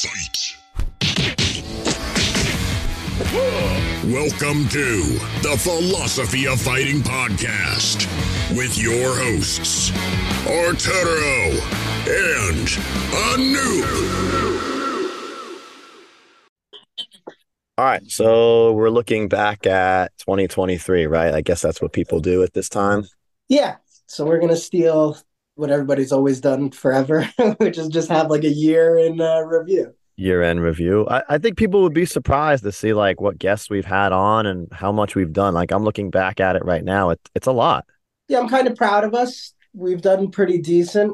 Fight. 0.00 0.54
Welcome 4.04 4.68
to 4.68 5.18
the 5.42 5.56
Philosophy 5.58 6.46
of 6.46 6.60
Fighting 6.60 7.00
podcast 7.00 8.06
with 8.56 8.78
your 8.78 9.16
hosts, 9.16 9.90
Arturo 10.46 11.50
and 12.06 12.68
Anu. 13.12 13.82
All 17.76 17.84
right, 17.84 18.08
so 18.08 18.74
we're 18.74 18.90
looking 18.90 19.28
back 19.28 19.66
at 19.66 20.16
2023, 20.18 21.06
right? 21.06 21.34
I 21.34 21.40
guess 21.40 21.60
that's 21.60 21.82
what 21.82 21.92
people 21.92 22.20
do 22.20 22.44
at 22.44 22.52
this 22.52 22.68
time. 22.68 23.04
Yeah. 23.48 23.76
So 24.06 24.24
we're 24.24 24.38
gonna 24.38 24.54
steal 24.54 25.18
what 25.58 25.70
everybody's 25.70 26.12
always 26.12 26.40
done 26.40 26.70
forever, 26.70 27.28
which 27.58 27.78
is 27.78 27.88
just 27.88 28.08
have 28.08 28.30
like 28.30 28.44
a 28.44 28.48
year 28.48 28.96
in 28.96 29.20
uh, 29.20 29.40
review. 29.40 29.92
Year 30.16 30.42
end 30.42 30.62
review. 30.62 31.06
I, 31.08 31.22
I 31.28 31.38
think 31.38 31.56
people 31.56 31.82
would 31.82 31.94
be 31.94 32.06
surprised 32.06 32.64
to 32.64 32.72
see 32.72 32.92
like 32.92 33.20
what 33.20 33.38
guests 33.38 33.70
we've 33.70 33.84
had 33.84 34.12
on 34.12 34.46
and 34.46 34.68
how 34.72 34.90
much 34.92 35.14
we've 35.14 35.32
done. 35.32 35.54
Like 35.54 35.70
I'm 35.72 35.84
looking 35.84 36.10
back 36.10 36.40
at 36.40 36.56
it 36.56 36.64
right 36.64 36.84
now. 36.84 37.10
It, 37.10 37.20
it's 37.34 37.46
a 37.46 37.52
lot. 37.52 37.84
Yeah, 38.28 38.40
I'm 38.40 38.48
kind 38.48 38.66
of 38.68 38.76
proud 38.76 39.04
of 39.04 39.14
us. 39.14 39.54
We've 39.74 40.02
done 40.02 40.30
pretty 40.30 40.58
decent. 40.58 41.12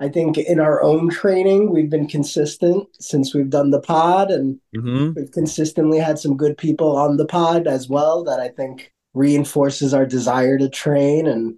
I 0.00 0.08
think 0.08 0.38
in 0.38 0.60
our 0.60 0.82
own 0.82 1.10
training, 1.10 1.70
we've 1.72 1.90
been 1.90 2.06
consistent 2.06 2.86
since 3.00 3.34
we've 3.34 3.50
done 3.50 3.70
the 3.70 3.80
pod, 3.80 4.30
and 4.30 4.60
Mm-hmm. 4.76 5.12
we've 5.18 5.32
consistently 5.32 5.98
had 5.98 6.18
some 6.18 6.36
good 6.36 6.56
people 6.56 6.96
on 6.96 7.16
the 7.16 7.26
pod 7.26 7.66
as 7.66 7.88
well. 7.88 8.22
That 8.24 8.38
I 8.40 8.48
think 8.48 8.92
reinforces 9.14 9.92
our 9.92 10.06
desire 10.06 10.56
to 10.58 10.68
train 10.68 11.26
and 11.26 11.56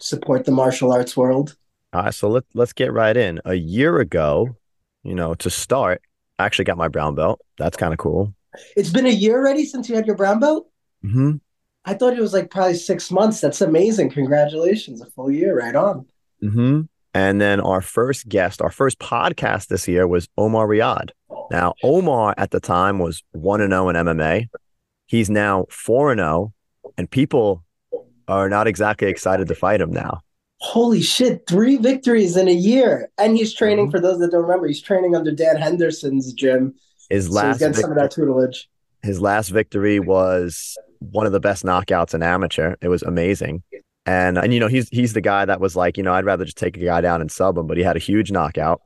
support 0.00 0.44
the 0.44 0.52
martial 0.52 0.92
arts 0.92 1.16
world. 1.16 1.56
All 1.92 2.02
right, 2.02 2.14
so 2.14 2.28
let, 2.28 2.44
let's 2.54 2.72
get 2.72 2.92
right 2.92 3.16
in. 3.16 3.40
A 3.44 3.54
year 3.54 3.98
ago, 3.98 4.56
you 5.02 5.14
know, 5.14 5.34
to 5.34 5.50
start, 5.50 6.02
I 6.38 6.44
actually 6.44 6.66
got 6.66 6.76
my 6.76 6.88
brown 6.88 7.14
belt. 7.14 7.40
That's 7.58 7.76
kind 7.76 7.92
of 7.92 7.98
cool. 7.98 8.34
It's 8.76 8.90
been 8.90 9.06
a 9.06 9.10
year 9.10 9.38
already 9.38 9.64
since 9.64 9.88
you 9.88 9.94
had 9.94 10.06
your 10.06 10.16
brown 10.16 10.40
belt. 10.40 10.68
Mm-hmm. 11.04 11.36
I 11.84 11.94
thought 11.94 12.14
it 12.14 12.20
was 12.20 12.32
like 12.32 12.50
probably 12.50 12.74
six 12.74 13.10
months. 13.10 13.40
That's 13.40 13.60
amazing. 13.60 14.10
Congratulations. 14.10 15.00
A 15.00 15.06
full 15.06 15.30
year. 15.30 15.56
Right 15.56 15.76
on. 15.76 16.06
Mm-hmm. 16.42 16.82
And 17.14 17.40
then 17.40 17.60
our 17.60 17.80
first 17.80 18.28
guest, 18.28 18.60
our 18.60 18.70
first 18.70 18.98
podcast 18.98 19.68
this 19.68 19.88
year 19.88 20.06
was 20.06 20.28
Omar 20.36 20.66
Riyad. 20.66 21.10
Now, 21.50 21.74
Omar 21.82 22.34
at 22.36 22.50
the 22.50 22.60
time 22.60 22.98
was 22.98 23.22
1 23.32 23.60
and 23.62 23.72
0 23.72 23.88
in 23.88 23.96
MMA. 23.96 24.48
He's 25.06 25.30
now 25.30 25.64
4 25.70 26.12
and 26.12 26.18
0, 26.18 26.52
and 26.98 27.10
people 27.10 27.64
are 28.28 28.50
not 28.50 28.66
exactly 28.66 29.08
excited 29.08 29.48
to 29.48 29.54
fight 29.54 29.80
him 29.80 29.92
now. 29.92 30.20
Holy 30.60 31.02
shit. 31.02 31.46
Three 31.46 31.76
victories 31.76 32.36
in 32.36 32.48
a 32.48 32.52
year. 32.52 33.10
And 33.18 33.36
he's 33.36 33.52
training, 33.54 33.88
Mhm. 33.88 33.90
for 33.90 34.00
those 34.00 34.18
that 34.20 34.30
don't 34.30 34.42
remember, 34.42 34.66
he's 34.66 34.80
training 34.80 35.14
under 35.14 35.30
Dan 35.30 35.56
Henderson's 35.56 36.32
gym. 36.32 36.74
His 37.10 37.24
So 37.26 37.28
he's 37.28 37.34
last 37.34 37.58
getting 37.60 37.74
some 37.74 37.90
of 37.90 37.96
that 37.98 38.10
tutelage. 38.10 38.68
his 39.02 39.20
last 39.20 39.50
victory 39.50 40.00
was 40.00 40.76
one 40.98 41.26
of 41.26 41.32
the 41.32 41.40
best 41.40 41.64
knockouts 41.64 42.14
in 42.14 42.22
amateur. 42.22 42.74
It 42.80 42.88
was 42.88 43.02
amazing. 43.02 43.62
And 44.06 44.38
and 44.38 44.54
you 44.54 44.60
know, 44.60 44.68
he's 44.68 44.88
he's 44.88 45.12
the 45.12 45.20
guy 45.20 45.44
that 45.44 45.60
was 45.60 45.76
like, 45.76 45.96
you 45.96 46.02
know, 46.02 46.12
I'd 46.14 46.24
rather 46.24 46.44
just 46.44 46.56
take 46.56 46.76
a 46.76 46.80
guy 46.84 47.00
down 47.00 47.20
and 47.20 47.30
sub 47.30 47.58
him, 47.58 47.66
but 47.66 47.76
he 47.76 47.82
had 47.82 47.96
a 47.96 48.00
huge 48.00 48.30
knockout. 48.32 48.80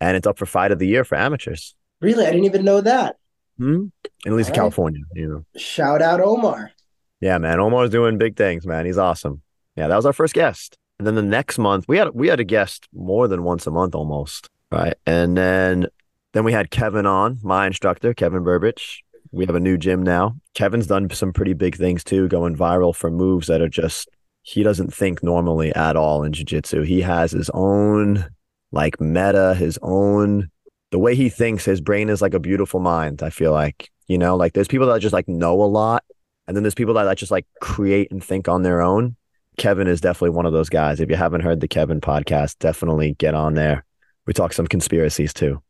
And 0.00 0.16
it's 0.16 0.26
up 0.26 0.36
for 0.38 0.46
fight 0.46 0.72
of 0.72 0.78
the 0.78 0.86
year 0.86 1.04
for 1.04 1.16
amateurs. 1.16 1.74
Really? 2.00 2.26
I 2.26 2.30
didn't 2.30 2.44
even 2.46 2.64
know 2.64 2.80
that. 2.80 3.16
Hmm? 3.56 3.86
At 4.26 4.32
least 4.32 4.50
right. 4.50 4.56
California, 4.56 5.02
you 5.14 5.28
know. 5.28 5.44
Shout 5.56 6.02
out 6.02 6.20
Omar. 6.20 6.72
Yeah, 7.20 7.38
man. 7.38 7.60
Omar's 7.60 7.90
doing 7.90 8.18
big 8.18 8.36
things, 8.36 8.66
man. 8.66 8.84
He's 8.84 8.98
awesome. 8.98 9.40
Yeah, 9.76 9.86
that 9.88 9.96
was 9.96 10.04
our 10.04 10.12
first 10.12 10.34
guest. 10.34 10.76
And 10.98 11.06
then 11.06 11.14
the 11.14 11.22
next 11.22 11.58
month, 11.58 11.86
we 11.88 11.98
had 11.98 12.10
we 12.14 12.28
had 12.28 12.40
a 12.40 12.44
guest 12.44 12.88
more 12.92 13.28
than 13.28 13.42
once 13.42 13.66
a 13.66 13.70
month 13.70 13.94
almost. 13.94 14.48
Right. 14.70 14.94
And 15.06 15.36
then 15.36 15.86
then 16.32 16.44
we 16.44 16.52
had 16.52 16.70
Kevin 16.70 17.06
on, 17.06 17.38
my 17.42 17.66
instructor, 17.66 18.14
Kevin 18.14 18.42
Burbich. 18.42 18.98
We 19.30 19.46
have 19.46 19.54
a 19.54 19.60
new 19.60 19.76
gym 19.76 20.02
now. 20.02 20.36
Kevin's 20.54 20.86
done 20.86 21.10
some 21.10 21.32
pretty 21.32 21.54
big 21.54 21.76
things 21.76 22.04
too, 22.04 22.28
going 22.28 22.56
viral 22.56 22.94
for 22.94 23.10
moves 23.10 23.48
that 23.48 23.60
are 23.60 23.68
just 23.68 24.08
he 24.42 24.62
doesn't 24.62 24.92
think 24.92 25.22
normally 25.22 25.74
at 25.74 25.96
all 25.96 26.22
in 26.22 26.32
jiu-jitsu. 26.32 26.82
He 26.82 27.00
has 27.00 27.32
his 27.32 27.50
own 27.54 28.28
like 28.72 29.00
meta, 29.00 29.54
his 29.54 29.78
own 29.82 30.50
the 30.90 30.98
way 30.98 31.16
he 31.16 31.28
thinks, 31.28 31.64
his 31.64 31.80
brain 31.80 32.08
is 32.08 32.22
like 32.22 32.34
a 32.34 32.38
beautiful 32.40 32.78
mind, 32.78 33.22
I 33.22 33.30
feel 33.30 33.52
like. 33.52 33.90
You 34.06 34.18
know, 34.18 34.36
like 34.36 34.52
there's 34.52 34.68
people 34.68 34.86
that 34.88 35.00
just 35.00 35.14
like 35.14 35.26
know 35.28 35.60
a 35.62 35.64
lot 35.64 36.04
and 36.46 36.56
then 36.56 36.62
there's 36.62 36.74
people 36.74 36.94
that, 36.94 37.04
that 37.04 37.18
just 37.18 37.32
like 37.32 37.46
create 37.60 38.10
and 38.12 38.22
think 38.22 38.48
on 38.48 38.62
their 38.62 38.80
own. 38.80 39.16
Kevin 39.56 39.86
is 39.86 40.00
definitely 40.00 40.30
one 40.36 40.46
of 40.46 40.52
those 40.52 40.68
guys. 40.68 41.00
If 41.00 41.10
you 41.10 41.16
haven't 41.16 41.42
heard 41.42 41.60
the 41.60 41.68
Kevin 41.68 42.00
podcast, 42.00 42.58
definitely 42.58 43.14
get 43.18 43.34
on 43.34 43.54
there. 43.54 43.84
We 44.26 44.32
talk 44.32 44.52
some 44.52 44.66
conspiracies 44.66 45.32
too. 45.32 45.62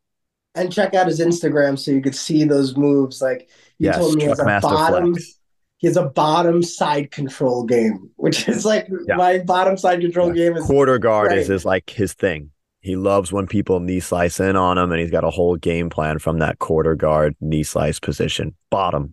And 0.55 0.71
check 0.71 0.93
out 0.93 1.07
his 1.07 1.19
Instagram 1.19 1.77
so 1.77 1.91
you 1.91 2.01
could 2.01 2.15
see 2.15 2.45
those 2.45 2.77
moves. 2.77 3.21
Like 3.21 3.49
you 3.77 3.87
Yes, 3.87 3.97
told 3.97 4.15
me 4.15 4.23
he 4.23 4.29
has 4.29 4.39
a 4.39 4.45
bottom 4.45 5.13
Flex. 5.13 5.39
he 5.77 5.87
has 5.87 5.97
a 5.97 6.05
bottom 6.05 6.63
side 6.63 7.11
control 7.11 7.63
game, 7.65 8.09
which 8.15 8.47
is 8.47 8.65
like 8.65 8.87
Yeah. 9.07 9.17
my 9.17 9.39
bottom 9.39 9.77
side 9.77 9.99
control 10.01 10.31
game 10.31 10.55
is 10.55 10.65
Quarter 10.65 10.97
guard 10.99 11.33
is 11.33 11.49
Right. 11.49 11.55
is 11.55 11.65
like 11.65 11.89
his 11.89 12.13
thing. 12.13 12.51
He 12.79 12.95
loves 12.95 13.31
when 13.33 13.47
people 13.47 13.79
knee 13.79 13.99
slice 13.99 14.39
in 14.39 14.55
on 14.55 14.77
him, 14.77 14.91
and 14.91 15.01
he's 15.01 15.09
got 15.11 15.23
a 15.23 15.29
whole 15.31 15.55
game 15.55 15.89
plan 15.89 16.19
from 16.19 16.37
that 16.39 16.59
quarter 16.59 16.95
guard 16.95 17.35
knee 17.41 17.63
slice 17.63 17.99
position. 17.99 18.55
Bottom. 18.69 19.11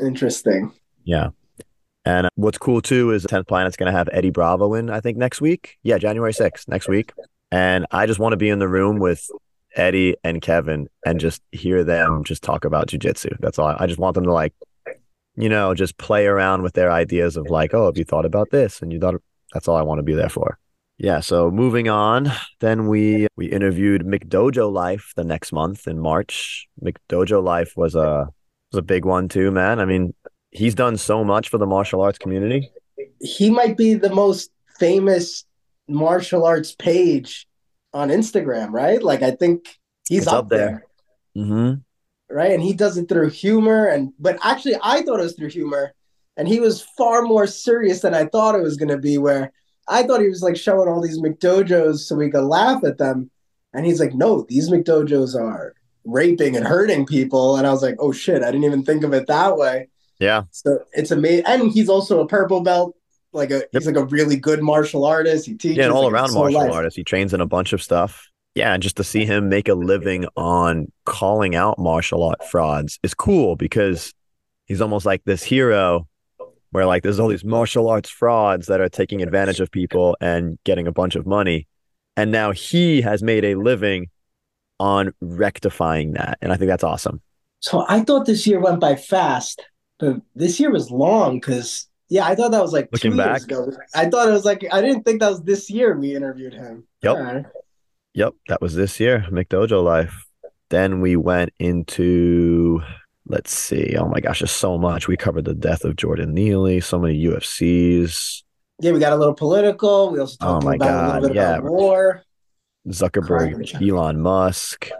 interesting. 0.00 0.72
Yeah. 1.04 1.28
And 2.04 2.28
what's 2.34 2.58
cool 2.58 2.82
too 2.82 3.12
is 3.12 3.24
10th 3.24 3.46
Planet's 3.46 3.76
going 3.76 3.90
to 3.90 3.96
have 3.96 4.08
Eddie 4.12 4.30
Bravo 4.30 4.74
in, 4.74 4.90
I 4.90 5.00
think, 5.00 5.16
next 5.16 5.40
week. 5.40 5.78
Yeah, 5.82 5.98
January 5.98 6.32
6th, 6.32 6.68
next 6.68 6.88
week. 6.88 7.12
And 7.50 7.86
I 7.90 8.06
just 8.06 8.18
want 8.18 8.32
to 8.32 8.36
be 8.36 8.48
in 8.48 8.58
the 8.58 8.68
room 8.68 8.98
with 8.98 9.28
Eddie 9.76 10.16
and 10.22 10.42
Kevin 10.42 10.88
and 11.04 11.18
just 11.18 11.42
hear 11.52 11.84
them 11.84 12.24
just 12.24 12.42
talk 12.42 12.64
about 12.64 12.88
jujitsu. 12.88 13.36
That's 13.40 13.58
all. 13.58 13.74
I 13.78 13.86
just 13.86 13.98
want 13.98 14.14
them 14.14 14.24
to 14.24 14.32
like, 14.32 14.54
you 15.36 15.48
know, 15.48 15.74
just 15.74 15.96
play 15.96 16.26
around 16.26 16.62
with 16.62 16.74
their 16.74 16.90
ideas 16.90 17.36
of 17.36 17.48
like, 17.48 17.74
oh, 17.74 17.86
have 17.86 17.96
you 17.96 18.04
thought 18.04 18.26
about 18.26 18.50
this? 18.50 18.82
And 18.82 18.92
you 18.92 19.00
thought 19.00 19.14
that's 19.52 19.68
all 19.68 19.76
I 19.76 19.82
want 19.82 19.98
to 19.98 20.02
be 20.02 20.14
there 20.14 20.28
for. 20.28 20.58
Yeah. 20.98 21.20
So 21.20 21.50
moving 21.50 21.88
on, 21.88 22.30
then 22.60 22.86
we 22.86 23.26
we 23.36 23.46
interviewed 23.46 24.02
McDojo 24.02 24.72
Life 24.72 25.12
the 25.16 25.24
next 25.24 25.52
month 25.52 25.88
in 25.88 25.98
March. 25.98 26.68
McDojo 26.82 27.42
Life 27.42 27.72
was 27.76 27.96
a 27.96 28.28
was 28.70 28.78
a 28.78 28.82
big 28.82 29.04
one 29.04 29.28
too, 29.28 29.50
man. 29.50 29.80
I 29.80 29.86
mean, 29.86 30.14
he's 30.54 30.74
done 30.74 30.96
so 30.96 31.22
much 31.24 31.50
for 31.50 31.58
the 31.58 31.66
martial 31.66 32.00
arts 32.00 32.18
community. 32.18 32.70
He 33.20 33.50
might 33.50 33.76
be 33.76 33.94
the 33.94 34.14
most 34.14 34.50
famous 34.78 35.44
martial 35.88 36.46
arts 36.46 36.74
page 36.74 37.46
on 37.92 38.08
Instagram, 38.08 38.70
right? 38.70 39.02
Like 39.02 39.22
I 39.22 39.32
think 39.32 39.78
he's 40.08 40.22
It's 40.22 40.32
up, 40.32 40.48
there. 40.48 40.86
there. 41.34 41.44
Mm-hmm. 41.44 42.34
right? 42.34 42.52
And 42.52 42.62
he 42.62 42.72
does 42.72 42.96
it 42.96 43.08
through 43.08 43.30
humor, 43.30 43.86
and 43.86 44.12
but 44.18 44.38
actually, 44.42 44.76
I 44.82 45.02
thought 45.02 45.20
it 45.20 45.24
was 45.24 45.34
through 45.34 45.50
humor, 45.50 45.92
and 46.36 46.48
he 46.48 46.60
was 46.60 46.82
far 46.96 47.22
more 47.22 47.46
serious 47.46 48.00
than 48.00 48.14
I 48.14 48.24
thought 48.26 48.54
it 48.54 48.62
was 48.62 48.76
going 48.76 48.88
to 48.88 48.98
be. 48.98 49.18
Where 49.18 49.52
I 49.88 50.02
thought 50.04 50.20
he 50.20 50.28
was 50.28 50.42
like 50.42 50.56
showing 50.56 50.88
all 50.88 51.00
these 51.02 51.20
McDojos 51.20 51.98
so 51.98 52.16
we 52.16 52.30
could 52.30 52.44
laugh 52.44 52.84
at 52.84 52.98
them, 52.98 53.30
and 53.72 53.84
he's 53.84 54.00
like, 54.00 54.14
"No, 54.14 54.46
these 54.48 54.70
McDojos 54.70 55.34
are 55.34 55.74
raping 56.04 56.56
and 56.56 56.66
hurting 56.66 57.06
people," 57.06 57.56
and 57.56 57.66
I 57.66 57.72
was 57.72 57.82
like, 57.82 57.96
"Oh 57.98 58.12
shit, 58.12 58.42
I 58.42 58.50
didn't 58.50 58.64
even 58.64 58.84
think 58.84 59.02
of 59.04 59.12
it 59.12 59.26
that 59.26 59.56
way." 59.56 59.88
Yeah. 60.18 60.42
So 60.50 60.80
it's 60.92 61.10
amazing, 61.10 61.44
and 61.46 61.70
he's 61.72 61.88
also 61.88 62.20
a 62.20 62.26
purple 62.26 62.60
belt. 62.60 62.96
Like 63.32 63.50
a, 63.50 63.64
he's 63.72 63.86
like 63.86 63.96
a 63.96 64.04
really 64.04 64.36
good 64.36 64.62
martial 64.62 65.04
artist. 65.04 65.46
He 65.46 65.54
teaches 65.54 65.78
Yeah, 65.78 65.86
an 65.86 65.92
all 65.92 66.08
around 66.08 66.32
martial 66.32 66.60
life. 66.60 66.72
artist. 66.72 66.96
He 66.96 67.02
trains 67.02 67.34
in 67.34 67.40
a 67.40 67.46
bunch 67.46 67.72
of 67.72 67.82
stuff. 67.82 68.28
Yeah, 68.54 68.72
and 68.72 68.80
just 68.82 68.96
to 68.98 69.04
see 69.04 69.24
him 69.24 69.48
make 69.48 69.68
a 69.68 69.74
living 69.74 70.26
on 70.36 70.92
calling 71.04 71.56
out 71.56 71.76
martial 71.78 72.22
art 72.22 72.44
frauds 72.48 73.00
is 73.02 73.12
cool 73.12 73.56
because 73.56 74.14
he's 74.66 74.80
almost 74.80 75.04
like 75.04 75.24
this 75.24 75.42
hero 75.42 76.06
where 76.70 76.86
like 76.86 77.02
there's 77.02 77.18
all 77.18 77.28
these 77.28 77.44
martial 77.44 77.88
arts 77.88 78.08
frauds 78.10 78.66
that 78.68 78.80
are 78.80 78.88
taking 78.88 79.22
advantage 79.22 79.58
of 79.60 79.70
people 79.72 80.16
and 80.20 80.56
getting 80.64 80.86
a 80.86 80.92
bunch 80.92 81.16
of 81.16 81.26
money. 81.26 81.66
And 82.16 82.30
now 82.30 82.52
he 82.52 83.00
has 83.02 83.22
made 83.24 83.44
a 83.44 83.56
living 83.56 84.06
on 84.78 85.12
rectifying 85.20 86.12
that. 86.12 86.38
And 86.40 86.52
I 86.52 86.56
think 86.56 86.68
that's 86.68 86.84
awesome. 86.84 87.20
So 87.60 87.84
I 87.88 88.00
thought 88.00 88.26
this 88.26 88.46
year 88.46 88.60
went 88.60 88.78
by 88.78 88.94
fast, 88.94 89.64
this 90.34 90.58
year 90.60 90.70
was 90.70 90.90
long 90.90 91.40
because 91.40 91.88
yeah, 92.08 92.26
I 92.26 92.34
thought 92.34 92.50
that 92.52 92.62
was 92.62 92.72
like 92.72 92.88
Looking 92.92 93.12
two 93.12 93.16
back? 93.16 93.40
years 93.40 93.44
ago. 93.44 93.72
I 93.94 94.06
thought 94.10 94.28
it 94.28 94.32
was 94.32 94.44
like 94.44 94.64
I 94.72 94.80
didn't 94.80 95.04
think 95.04 95.20
that 95.20 95.30
was 95.30 95.42
this 95.42 95.70
year 95.70 95.96
we 95.98 96.14
interviewed 96.14 96.54
him. 96.54 96.86
Yep. 97.02 97.16
Right. 97.16 97.44
Yep, 98.14 98.34
that 98.48 98.60
was 98.60 98.74
this 98.76 99.00
year, 99.00 99.26
McDojo 99.30 99.82
life. 99.82 100.24
Then 100.70 101.00
we 101.00 101.16
went 101.16 101.50
into 101.58 102.80
let's 103.26 103.52
see. 103.52 103.96
Oh 103.98 104.06
my 104.08 104.20
gosh, 104.20 104.40
there's 104.40 104.50
so 104.50 104.78
much. 104.78 105.08
We 105.08 105.16
covered 105.16 105.44
the 105.46 105.54
death 105.54 105.84
of 105.84 105.96
Jordan 105.96 106.32
Neely, 106.34 106.80
so 106.80 106.98
many 106.98 107.24
UFCs, 107.24 108.42
Yeah, 108.80 108.92
we 108.92 108.98
got 109.00 109.12
a 109.12 109.16
little 109.16 109.34
political. 109.34 110.10
We 110.10 110.20
also 110.20 110.36
Oh 110.40 110.60
talked 110.60 110.64
my 110.64 110.74
about 110.76 110.88
a 110.88 111.22
God, 111.22 111.22
little 111.22 111.28
bit 111.34 111.36
yeah. 111.36 111.56
about 111.56 111.64
war. 111.70 112.22
Zuckerberg, 112.88 113.70
Crime. 113.70 113.88
Elon 113.88 114.20
Musk. 114.20 114.90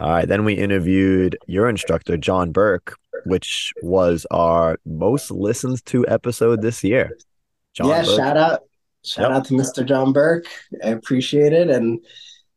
All 0.00 0.10
right, 0.10 0.26
then 0.26 0.44
we 0.44 0.54
interviewed 0.54 1.38
your 1.46 1.68
instructor, 1.68 2.16
John 2.16 2.50
Burke, 2.52 2.96
which 3.22 3.72
was 3.80 4.26
our 4.30 4.78
most 4.84 5.30
listened 5.30 5.84
to 5.86 6.06
episode 6.08 6.60
this 6.62 6.82
year. 6.84 7.14
John 7.74 7.88
yeah, 7.88 8.02
Burke. 8.02 8.24
shout 8.24 8.36
out, 8.36 8.62
shout 9.04 9.30
Yep. 9.30 9.32
out 9.32 9.44
to 9.46 9.54
Mr. 9.54 9.84
John 9.84 10.12
Burke. 10.12 10.46
I 10.82 10.88
appreciate 10.88 11.52
it, 11.52 11.70
and 11.70 12.00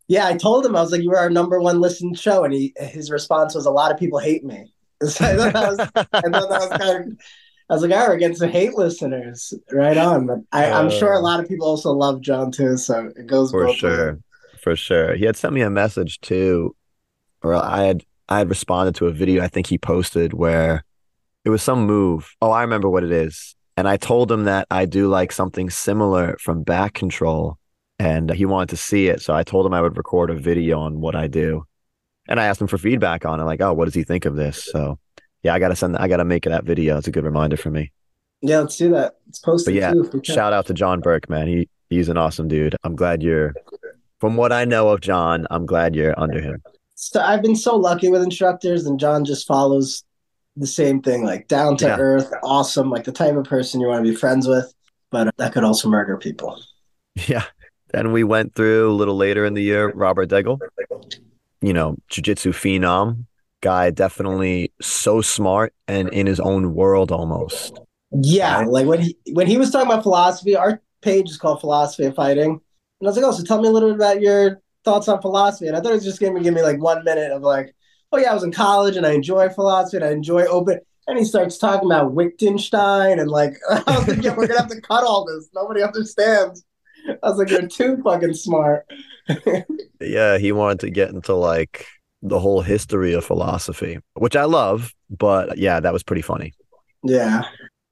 Yeah, 0.07 0.27
I 0.27 0.35
told 0.37 0.65
him 0.65 0.75
I 0.75 0.81
was 0.81 0.91
like, 0.91 1.01
"You 1.03 1.11
were 1.11 1.19
our 1.19 1.29
number 1.31 1.59
one 1.61 1.81
listened 1.81 2.19
show," 2.19 2.43
and 2.45 2.53
he 2.53 2.73
his 2.77 3.11
response 3.11 3.55
was, 3.55 3.65
"A 3.67 3.71
lot 3.71 3.91
of 3.91 3.99
people 3.99 4.19
hate 4.19 4.43
me." 4.45 4.73
So 5.07 5.25
I 5.25 5.35
thought 5.37 5.53
that 5.53 5.69
was, 5.69 5.79
I 6.23 6.29
thought 6.31 6.49
that 6.49 6.61
was 6.61 6.73
kind 6.73 7.13
of. 7.13 7.19
I 7.69 7.73
was 7.75 7.83
like, 7.83 7.91
"All 7.93 8.07
right, 8.09 8.15
against 8.15 8.39
the 8.41 8.47
hate 8.49 8.75
listeners, 8.75 9.53
right 9.71 9.97
on." 9.97 10.27
But 10.27 10.39
I, 10.51 10.71
I'm 10.71 10.89
sure 10.89 11.13
a 11.13 11.19
Uh, 11.19 11.21
lot 11.21 11.39
of 11.41 11.47
people 11.49 11.67
also 11.67 11.91
love 11.93 12.21
John 12.21 12.51
too, 12.51 12.77
so 12.77 13.11
it 13.17 13.27
goes 13.27 13.51
For 13.51 13.67
sure. 13.67 14.19
For 14.61 14.75
sure. 14.75 15.15
He 15.15 15.25
had 15.25 15.35
sent 15.37 15.53
me 15.53 15.61
a 15.61 15.69
message 15.69 16.19
too, 16.21 16.75
or 17.43 17.55
I 17.55 17.83
had 17.85 18.05
I 18.29 18.39
had 18.39 18.49
responded 18.49 18.95
to 18.95 19.07
a 19.07 19.11
video 19.11 19.43
I 19.43 19.47
think 19.47 19.67
he 19.67 19.77
posted 19.77 20.33
where 20.33 20.83
it 21.45 21.49
was 21.49 21.63
some 21.63 21.85
move. 21.85 22.29
Oh, 22.41 22.51
I 22.51 22.61
remember 22.61 22.89
what 22.89 23.03
it 23.03 23.11
is. 23.11 23.55
And 23.77 23.87
I 23.87 23.97
told 23.97 24.31
him 24.31 24.45
that 24.45 24.67
I 24.71 24.85
do 24.85 25.07
like 25.07 25.31
something 25.31 25.69
similar 25.69 26.35
from 26.41 26.63
back 26.63 26.93
control 26.93 27.57
and 27.99 28.29
he 28.31 28.45
wanted 28.45 28.69
to 28.69 28.77
see 28.77 29.07
it. 29.07 29.21
So 29.21 29.33
I 29.33 29.43
told 29.43 29.65
him 29.65 29.73
I 29.73 29.81
would 29.81 29.97
record 29.97 30.29
a 30.29 30.35
video 30.35 30.79
on 30.79 30.99
what 30.99 31.15
I 31.15 31.27
do. 31.27 31.65
And 32.27 32.39
I 32.39 32.47
asked 32.47 32.59
him 32.59 32.67
for 32.67 32.77
feedback 32.77 33.25
on 33.25 33.39
it, 33.39 33.43
like, 33.45 33.61
oh, 33.61 33.73
what 33.73 33.85
does 33.85 33.93
he 33.93 34.03
think 34.03 34.25
of 34.25 34.35
this? 34.35 34.65
So 34.65 34.99
yeah, 35.43 35.53
I 35.53 35.59
gotta 35.59 35.75
send 35.75 35.97
I 35.97 36.07
gotta 36.07 36.25
make 36.25 36.43
that 36.43 36.65
video. 36.65 36.97
It's 36.97 37.07
a 37.07 37.11
good 37.11 37.23
reminder 37.23 37.55
for 37.55 37.69
me. 37.71 37.91
Yeah, 38.41 38.59
let's 38.59 38.77
do 38.77 38.89
that. 38.91 39.15
Let's 39.25 39.39
post 39.39 39.65
But 39.65 39.75
it 39.75 39.77
yeah, 39.77 39.93
too. 39.93 40.21
shout 40.23 40.53
out 40.53 40.65
to 40.67 40.73
John 40.73 40.99
Burke, 40.99 41.29
man. 41.29 41.47
He 41.47 41.69
he's 41.89 42.09
an 42.09 42.17
awesome 42.17 42.47
dude. 42.47 42.75
I'm 42.83 42.95
glad 42.95 43.23
you're 43.23 43.53
from 44.19 44.35
what 44.35 44.51
I 44.51 44.65
know 44.65 44.89
of 44.89 45.01
John, 45.01 45.45
I'm 45.51 45.65
glad 45.65 45.95
you're 45.95 46.19
under 46.19 46.41
him. 46.41 46.61
So 46.99 47.21
I've 47.21 47.43
been 47.43 47.55
so 47.55 47.75
lucky 47.75 48.09
with 48.09 48.23
instructors, 48.23 48.87
and 48.87 48.99
John 48.99 49.23
just 49.23 49.45
follows 49.45 50.03
the 50.55 50.65
same 50.65 50.99
thing, 50.99 51.23
like 51.23 51.47
down 51.47 51.77
to 51.77 51.85
Yeah. 51.85 51.97
earth, 51.99 52.33
awesome, 52.41 52.89
like 52.89 53.03
the 53.03 53.11
type 53.11 53.35
of 53.35 53.45
person 53.45 53.79
you 53.79 53.87
want 53.87 54.03
to 54.03 54.11
be 54.11 54.15
friends 54.17 54.47
with. 54.47 54.73
But 55.11 55.31
that 55.37 55.53
could 55.53 55.63
also 55.63 55.89
murder 55.89 56.17
people. 56.17 56.59
Yeah. 57.27 57.43
Then 57.93 58.11
we 58.11 58.23
went 58.23 58.55
through 58.55 58.91
a 58.91 58.93
little 58.93 59.15
later 59.15 59.45
in 59.45 59.53
the 59.53 59.61
year, 59.61 59.91
Robert 59.93 60.27
Degle, 60.29 60.59
you 61.61 61.71
know, 61.71 61.97
jujitsu 62.11 62.51
phenom, 62.51 63.25
guy 63.61 63.91
definitely 63.91 64.71
so 64.81 65.21
smart 65.21 65.73
and 65.87 66.09
in 66.09 66.25
his 66.25 66.39
own 66.39 66.73
world 66.73 67.11
almost. 67.11 67.79
Yeah, 68.11 68.59
Right. 68.61 68.67
like 68.67 68.87
when 68.87 69.01
he 69.01 69.17
when 69.33 69.45
he 69.47 69.57
was 69.57 69.69
talking 69.69 69.87
about 69.89 70.01
philosophy, 70.03 70.55
our 70.55 70.81
page 71.01 71.29
is 71.29 71.37
called 71.37 71.61
Philosophy 71.61 72.05
of 72.05 72.15
Fighting, 72.15 72.51
and 72.51 72.59
I 73.01 73.05
was 73.05 73.15
like, 73.17 73.25
oh, 73.25 73.31
so 73.31 73.43
tell 73.43 73.61
me 73.61 73.67
a 73.67 73.71
little 73.71 73.89
bit 73.89 73.97
about 73.97 74.19
your 74.21 74.61
thoughts 74.87 75.07
on 75.07 75.21
philosophy. 75.21 75.67
And 75.67 75.75
I 75.75 75.81
thought 75.81 75.91
it 75.91 75.95
was 75.95 76.03
just 76.05 76.19
gonna 76.21 76.39
give 76.41 76.53
me 76.53 76.61
like 76.63 76.79
one 76.81 77.03
minute 77.03 77.31
of 77.31 77.41
like, 77.41 77.75
oh 78.11 78.17
yeah, 78.17 78.31
I 78.31 78.33
was 78.33 78.43
in 78.43 78.51
college 78.51 78.95
and 78.95 79.05
I 79.05 79.11
enjoy 79.11 79.49
philosophy 79.49 79.97
and 79.97 80.05
I 80.05 80.11
enjoy 80.11 80.45
open. 80.45 80.79
And 81.07 81.17
he 81.17 81.25
starts 81.25 81.57
talking 81.57 81.89
about 81.91 82.13
Wittgenstein 82.13 83.19
and 83.19 83.29
like 83.29 83.53
I 83.69 83.83
was 83.97 84.05
thinking 84.05 84.35
we're 84.35 84.47
gonna 84.47 84.61
have 84.61 84.69
to 84.69 84.81
cut 84.81 85.03
all 85.03 85.25
this. 85.25 85.49
Nobody 85.53 85.83
understands. 85.83 86.63
I 87.09 87.29
was 87.29 87.37
like, 87.37 87.49
you're 87.49 87.67
too 87.67 88.01
fucking 88.03 88.33
smart. 88.33 88.85
Yeah, 89.99 90.37
he 90.37 90.51
wanted 90.51 90.79
to 90.81 90.89
get 90.91 91.09
into 91.09 91.33
like 91.33 91.85
the 92.21 92.39
whole 92.39 92.61
history 92.61 93.13
of 93.13 93.25
philosophy, 93.25 93.99
which 94.13 94.35
I 94.35 94.43
love, 94.43 94.93
but 95.09 95.57
yeah, 95.57 95.79
that 95.79 95.93
was 95.93 96.03
pretty 96.03 96.21
funny. 96.21 96.53
Yeah. 97.03 97.43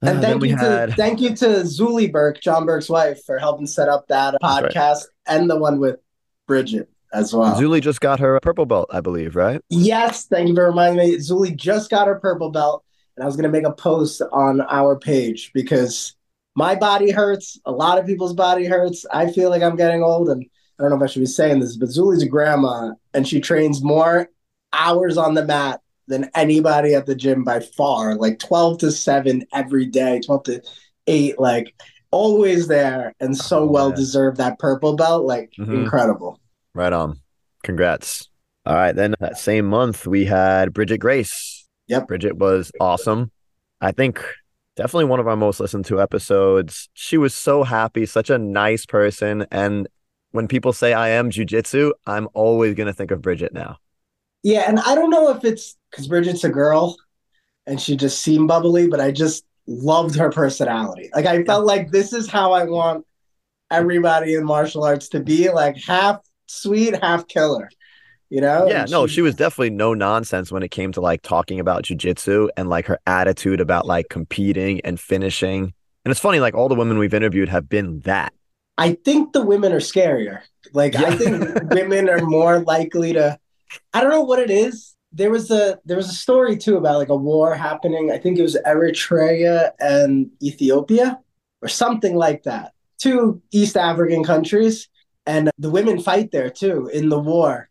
Uh, 0.04 0.10
And 0.10 0.22
then 0.22 0.22
thank 0.22 0.42
we 0.42 0.50
you 0.50 0.56
had 0.56 0.90
to 0.90 0.94
thank 0.94 1.20
you 1.20 1.34
to 1.36 1.46
Zuli 1.62 2.10
Burke, 2.12 2.40
John 2.40 2.66
Burke's 2.66 2.88
wife, 2.88 3.24
for 3.24 3.38
helping 3.38 3.66
set 3.66 3.88
up 3.88 4.06
that 4.08 4.36
That's 4.40 4.62
right. 4.62 4.72
podcast 4.72 5.04
and 5.26 5.50
the 5.50 5.56
one 5.58 5.80
with 5.80 5.96
Bridget 6.46 6.88
as 7.12 7.32
well. 7.32 7.54
Zuli 7.60 7.80
just 7.80 8.00
got 8.00 8.20
her 8.20 8.38
purple 8.40 8.66
belt, 8.66 8.88
I 8.92 9.00
believe, 9.00 9.36
right? 9.36 9.60
Yes, 9.68 10.26
thank 10.26 10.48
you 10.48 10.54
for 10.54 10.66
reminding 10.66 10.98
me. 10.98 11.16
Zuli 11.16 11.54
just 11.56 11.90
got 11.90 12.06
her 12.06 12.18
purple 12.18 12.50
belt, 12.50 12.84
and 13.16 13.22
I 13.24 13.26
was 13.26 13.36
gonna 13.36 13.48
make 13.48 13.64
a 13.64 13.72
post 13.72 14.22
on 14.32 14.60
our 14.62 14.98
page 14.98 15.50
because 15.54 16.14
my 16.54 16.74
body 16.74 17.10
hurts. 17.10 17.58
A 17.66 17.72
lot 17.72 17.98
of 17.98 18.06
people's 18.06 18.34
body 18.34 18.66
hurts. 18.66 19.04
I 19.12 19.30
feel 19.30 19.50
like 19.50 19.62
I'm 19.62 19.76
getting 19.76 20.02
old, 20.02 20.28
and 20.28 20.44
I 20.78 20.82
don't 20.82 20.90
know 20.90 20.96
if 20.96 21.02
I 21.02 21.06
should 21.06 21.20
be 21.20 21.26
saying 21.26 21.60
this, 21.60 21.76
but 21.76 21.88
Zuli's 21.88 22.22
a 22.22 22.28
grandma, 22.28 22.92
and 23.14 23.26
she 23.26 23.40
trains 23.40 23.82
more 23.82 24.28
hours 24.72 25.16
on 25.16 25.34
the 25.34 25.44
mat 25.44 25.80
than 26.08 26.30
anybody 26.34 26.94
at 26.94 27.06
the 27.06 27.14
gym 27.14 27.44
by 27.44 27.60
far. 27.60 28.14
Like 28.16 28.38
twelve 28.38 28.78
to 28.78 28.92
seven 28.92 29.44
every 29.52 29.86
day, 29.86 30.20
twelve 30.20 30.44
to 30.44 30.62
eight, 31.06 31.38
like 31.38 31.74
always 32.16 32.66
there, 32.68 33.12
and 33.20 33.36
so 33.36 33.60
Oh, 33.60 33.66
well 33.66 33.92
deserved 33.92 34.38
that 34.38 34.58
purple 34.58 34.96
belt. 34.96 35.24
Like 35.24 35.52
Mhm. 35.58 35.82
incredible. 35.82 36.40
Right 36.74 36.92
on. 36.92 37.20
Congrats. 37.62 38.28
All 38.64 38.74
right. 38.74 38.94
Then 38.94 39.14
that 39.20 39.38
same 39.38 39.66
month, 39.66 40.06
we 40.06 40.24
had 40.24 40.72
Bridget 40.72 40.98
Grace. 40.98 41.66
Yep. 41.88 42.08
Bridget 42.08 42.36
was 42.36 42.72
awesome. 42.80 43.30
I 43.80 43.92
think 43.92 44.22
definitely 44.76 45.04
one 45.04 45.20
of 45.20 45.28
our 45.28 45.36
most 45.36 45.60
listened 45.60 45.84
to 45.86 46.00
episodes. 46.00 46.88
She 46.94 47.16
was 47.18 47.34
so 47.34 47.62
happy, 47.62 48.06
such 48.06 48.30
a 48.30 48.38
nice 48.38 48.84
person. 48.86 49.46
And 49.50 49.88
when 50.32 50.48
people 50.48 50.72
say 50.72 50.92
I 50.92 51.10
am 51.10 51.30
jujitsu, 51.30 51.92
I'm 52.06 52.28
always 52.34 52.74
going 52.74 52.88
to 52.88 52.92
think 52.92 53.10
of 53.10 53.22
Bridget 53.22 53.52
now. 53.54 53.76
Yeah, 54.42 54.64
and 54.68 54.78
I 54.80 54.94
don't 54.94 55.10
know 55.10 55.30
if 55.30 55.44
it's 55.44 55.76
because 55.90 56.08
Bridget's 56.08 56.44
a 56.44 56.48
girl 56.48 56.96
and 57.66 57.80
she 57.80 57.96
just 57.96 58.20
seemed 58.20 58.48
bubbly, 58.48 58.86
but 58.88 59.00
I 59.00 59.10
just 59.12 59.44
loved 59.66 60.16
her 60.16 60.30
personality. 60.30 61.10
Like 61.14 61.26
I 61.26 61.44
felt 61.44 61.66
like 61.66 61.90
this 61.90 62.12
is 62.12 62.28
how 62.28 62.52
I 62.52 62.64
want 62.64 63.06
everybody 63.70 64.34
in 64.34 64.44
martial 64.44 64.84
arts 64.84 65.08
to 65.10 65.20
be, 65.20 65.50
like 65.50 65.76
half 65.82 66.20
sweet, 66.46 67.02
half 67.02 67.26
killer. 67.26 67.68
You 68.28 68.40
know? 68.40 68.66
Yeah, 68.66 68.82
And 68.82 68.90
no, 68.90 69.06
she 69.06 69.22
was 69.22 69.36
definitely 69.36 69.70
no 69.70 69.94
nonsense 69.94 70.50
when 70.50 70.62
it 70.64 70.70
came 70.70 70.90
to 70.92 71.00
like 71.00 71.22
talking 71.22 71.60
about 71.60 71.84
jujitsu 71.84 72.48
and 72.56 72.68
like 72.68 72.86
her 72.86 72.98
attitude 73.06 73.60
about 73.60 73.86
like 73.86 74.08
competing 74.08 74.80
and 74.80 74.98
finishing. 74.98 75.72
And 76.04 76.10
it's 76.10 76.20
funny, 76.20 76.40
like 76.40 76.54
all 76.54 76.68
the 76.68 76.74
women 76.74 76.98
we've 76.98 77.14
interviewed 77.14 77.48
have 77.48 77.68
been 77.68 78.00
that. 78.00 78.32
I 78.78 78.92
think 78.92 79.32
the 79.32 79.44
women 79.44 79.72
are 79.72 79.80
scarier. 79.80 80.40
Like 80.72 80.96
I 80.96 81.16
think 81.16 81.70
women 81.72 82.08
are 82.08 82.20
more 82.20 82.58
likely 82.58 83.12
to 83.12 83.38
I 83.92 84.00
don't 84.00 84.10
know 84.10 84.22
what 84.22 84.38
it 84.38 84.50
is. 84.50 84.95
There 85.12 85.30
was 85.30 85.50
a 85.50 85.78
there 85.84 85.96
was 85.96 86.10
a 86.10 86.14
story 86.14 86.56
too 86.56 86.76
about 86.76 86.98
like 86.98 87.08
a 87.08 87.16
war 87.16 87.54
happening. 87.54 88.10
I 88.10 88.18
think 88.18 88.38
it 88.38 88.42
was 88.42 88.58
Eritrea 88.66 89.70
and 89.80 90.30
Ethiopia 90.42 91.18
or 91.62 91.68
something 91.68 92.16
like 92.16 92.42
that. 92.42 92.72
Two 92.98 93.40
East 93.50 93.76
African 93.76 94.24
countries 94.24 94.88
and 95.26 95.50
the 95.58 95.70
women 95.70 96.00
fight 96.00 96.32
there 96.32 96.50
too 96.50 96.88
in 96.92 97.08
the 97.08 97.18
war. 97.18 97.68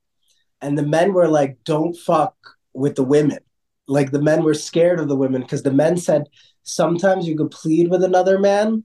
And 0.61 0.77
the 0.77 0.83
men 0.83 1.13
were 1.13 1.27
like 1.27 1.57
don't 1.65 1.95
fuck 1.95 2.35
with 2.73 2.95
the 2.95 3.03
women. 3.03 3.39
Like 3.87 4.11
the 4.11 4.21
men 4.21 4.43
were 4.43 4.55
scared 4.55 4.99
of 4.99 5.07
the 5.07 5.15
women 5.15 5.41
because 5.41 5.63
the 5.63 5.71
men 5.71 5.97
said 5.97 6.27
sometimes 6.63 7.27
you 7.27 7.37
could 7.37 7.51
plead 7.51 7.89
with 7.89 8.03
another 8.03 8.39
man 8.39 8.83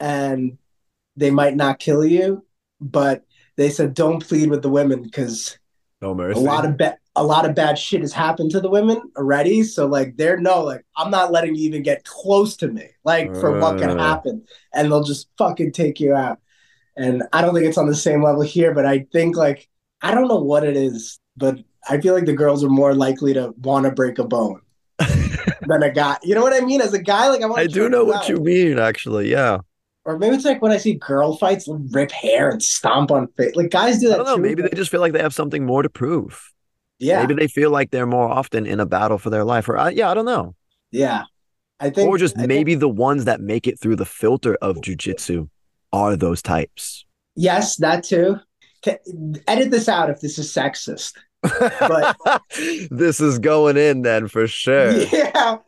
and 0.00 0.58
they 1.16 1.30
might 1.30 1.54
not 1.54 1.78
kill 1.78 2.04
you, 2.04 2.44
but 2.80 3.24
they 3.56 3.70
said 3.70 3.94
don't 3.94 4.26
plead 4.26 4.50
with 4.50 4.62
the 4.62 4.70
women 4.70 5.02
because 5.02 5.58
No 6.00 6.12
a 6.12 6.38
lot 6.38 6.64
of 6.64 6.76
ba- 6.76 6.98
a 7.14 7.22
lot 7.22 7.44
of 7.48 7.54
bad 7.54 7.78
shit 7.78 8.00
has 8.00 8.12
happened 8.12 8.50
to 8.52 8.60
the 8.60 8.70
women 8.70 9.00
already. 9.16 9.62
So 9.64 9.86
like 9.86 10.16
they're 10.16 10.38
no 10.38 10.62
like 10.64 10.84
I'm 10.96 11.10
not 11.10 11.30
letting 11.32 11.54
you 11.54 11.62
even 11.64 11.82
get 11.82 12.04
close 12.04 12.56
to 12.58 12.68
me 12.68 12.88
like 13.04 13.34
for 13.36 13.58
what 13.60 13.78
can 13.78 13.90
Uh. 13.90 13.98
happen, 13.98 14.44
and 14.74 14.90
they'll 14.90 15.04
just 15.04 15.28
fucking 15.38 15.72
take 15.72 16.00
you 16.00 16.14
out. 16.14 16.38
And 16.96 17.22
I 17.32 17.42
don't 17.42 17.54
think 17.54 17.66
it's 17.66 17.78
on 17.78 17.86
the 17.86 17.94
same 17.94 18.22
level 18.22 18.42
here, 18.42 18.72
but 18.74 18.86
I 18.86 19.06
think 19.12 19.36
like 19.36 19.68
I 20.00 20.14
don't 20.14 20.28
know 20.28 20.40
what 20.42 20.64
it 20.64 20.76
is, 20.76 21.18
but 21.36 21.58
I 21.88 22.00
feel 22.00 22.14
like 22.14 22.26
the 22.26 22.32
girls 22.32 22.62
are 22.64 22.68
more 22.68 22.94
likely 22.94 23.34
to 23.34 23.52
want 23.58 23.84
to 23.86 23.92
break 23.92 24.18
a 24.18 24.24
bone 24.24 24.60
than 24.98 25.82
a 25.82 25.90
guy. 25.90 26.16
You 26.22 26.34
know 26.34 26.42
what 26.42 26.52
I 26.54 26.64
mean? 26.64 26.80
As 26.80 26.92
a 26.94 27.02
guy, 27.02 27.28
like 27.28 27.42
I 27.42 27.46
want 27.46 27.60
I 27.60 27.66
do 27.66 27.88
know 27.88 28.04
what 28.04 28.28
you 28.28 28.36
mean, 28.38 28.78
actually. 28.78 29.30
Yeah. 29.30 29.58
or 30.04 30.18
maybe 30.18 30.34
it's 30.36 30.44
like 30.44 30.62
when 30.62 30.72
I 30.72 30.76
see 30.78 30.94
girl 30.94 31.36
fights 31.36 31.68
rip 31.68 32.10
hair 32.10 32.50
and 32.50 32.62
stomp 32.62 33.10
on 33.10 33.28
face. 33.36 33.54
Like 33.54 33.70
guys 33.70 33.98
do 34.00 34.06
I 34.08 34.10
that 34.10 34.16
don't 34.18 34.26
know. 34.26 34.36
too. 34.36 34.42
Maybe 34.42 34.62
they 34.62 34.70
just 34.70 34.90
feel 34.90 35.00
like 35.00 35.12
they 35.12 35.22
have 35.22 35.34
something 35.34 35.64
more 35.66 35.82
to 35.82 35.88
prove. 35.90 36.50
Yeah, 37.02 37.20
Maybe 37.20 37.34
they 37.34 37.48
feel 37.48 37.70
like 37.70 37.90
they're 37.90 38.06
more 38.06 38.28
often 38.28 38.64
in 38.66 38.80
a 38.80 38.86
battle 38.86 39.18
for 39.18 39.28
their 39.30 39.44
life. 39.44 39.68
Or 39.68 39.76
I, 39.76 39.90
yeah, 39.90 40.10
I 40.10 40.14
don't 40.14 40.24
know. 40.26 40.54
yeah. 40.90 41.24
I 41.80 41.90
think, 41.90 42.08
or 42.08 42.16
just 42.16 42.36
I 42.36 42.40
think- 42.40 42.48
maybe 42.48 42.74
the 42.76 42.88
ones 42.88 43.24
that 43.24 43.40
make 43.40 43.66
it 43.66 43.80
through 43.80 43.96
the 43.96 44.04
filter 44.06 44.56
of 44.62 44.76
jujitsu 44.76 45.48
are 45.92 46.16
those 46.16 46.40
types. 46.40 47.04
yes, 47.34 47.76
that 47.78 48.04
too. 48.04 48.36
Ca- 48.84 48.98
Edit 49.48 49.70
this 49.72 49.88
out 49.88 50.08
if 50.08 50.20
this 50.20 50.38
is 50.38 50.48
sexist. 50.52 51.14
But- 51.42 52.16
this 52.90 53.20
is 53.20 53.40
going 53.40 53.76
in 53.76 54.02
then 54.02 54.28
for 54.28 54.46
sure. 54.46 54.92
Yeah. 55.12 55.58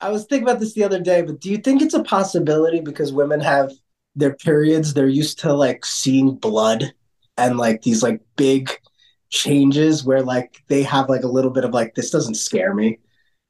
I 0.00 0.10
was 0.10 0.26
thinking 0.26 0.46
about 0.48 0.60
this 0.60 0.74
the 0.74 0.84
other 0.84 1.00
day, 1.00 1.22
but 1.22 1.40
do 1.40 1.50
you 1.50 1.58
think 1.58 1.82
it's 1.82 1.94
a 1.94 2.04
possibility 2.04 2.80
because 2.80 3.12
women 3.12 3.40
have 3.40 3.72
their 4.14 4.34
periods, 4.34 4.94
they're 4.94 5.08
used 5.08 5.38
to 5.40 5.52
like 5.52 5.84
seeing 5.84 6.34
blood 6.36 6.92
and 7.36 7.56
like 7.56 7.82
these 7.82 8.02
like 8.02 8.20
big 8.36 8.70
changes 9.30 10.04
where 10.04 10.22
like 10.22 10.62
they 10.68 10.82
have 10.82 11.08
like 11.08 11.22
a 11.22 11.28
little 11.28 11.50
bit 11.50 11.64
of 11.64 11.72
like 11.72 11.94
this 11.94 12.10
doesn't 12.10 12.34
scare 12.34 12.74
me. 12.74 12.98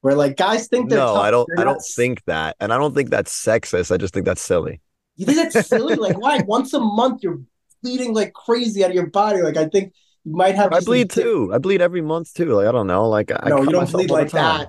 Where 0.00 0.14
like 0.14 0.36
guys 0.36 0.68
think 0.68 0.90
they're 0.90 0.98
No, 0.98 1.14
tough. 1.14 1.24
I 1.24 1.30
don't. 1.30 1.48
They're 1.48 1.60
I 1.60 1.64
don't 1.64 1.82
think 1.82 2.24
that, 2.26 2.56
and 2.60 2.72
I 2.72 2.78
don't 2.78 2.94
think 2.94 3.10
that's 3.10 3.32
sexist. 3.32 3.92
I 3.92 3.96
just 3.96 4.14
think 4.14 4.26
that's 4.26 4.42
silly. 4.42 4.80
You 5.16 5.26
think 5.26 5.38
that's 5.52 5.66
silly? 5.68 5.96
like, 5.96 6.18
why? 6.20 6.38
Once 6.46 6.72
a 6.72 6.80
month, 6.80 7.22
you're 7.24 7.40
bleeding 7.82 8.14
like 8.14 8.32
crazy 8.32 8.84
out 8.84 8.90
of 8.90 8.94
your 8.94 9.08
body. 9.08 9.42
Like, 9.42 9.56
I 9.56 9.66
think 9.66 9.92
you 10.24 10.36
might 10.36 10.54
have. 10.54 10.72
I 10.72 10.80
bleed 10.80 11.10
too. 11.10 11.50
I 11.52 11.58
bleed 11.58 11.80
every 11.80 12.00
month 12.00 12.32
too. 12.34 12.52
Like 12.54 12.66
I 12.68 12.72
don't 12.72 12.86
know. 12.86 13.08
Like 13.08 13.32
I 13.32 13.48
No, 13.48 13.56
cut 13.58 13.64
you 13.66 13.72
don't 13.72 13.90
bleed 13.90 14.10
like 14.10 14.30
that. 14.30 14.68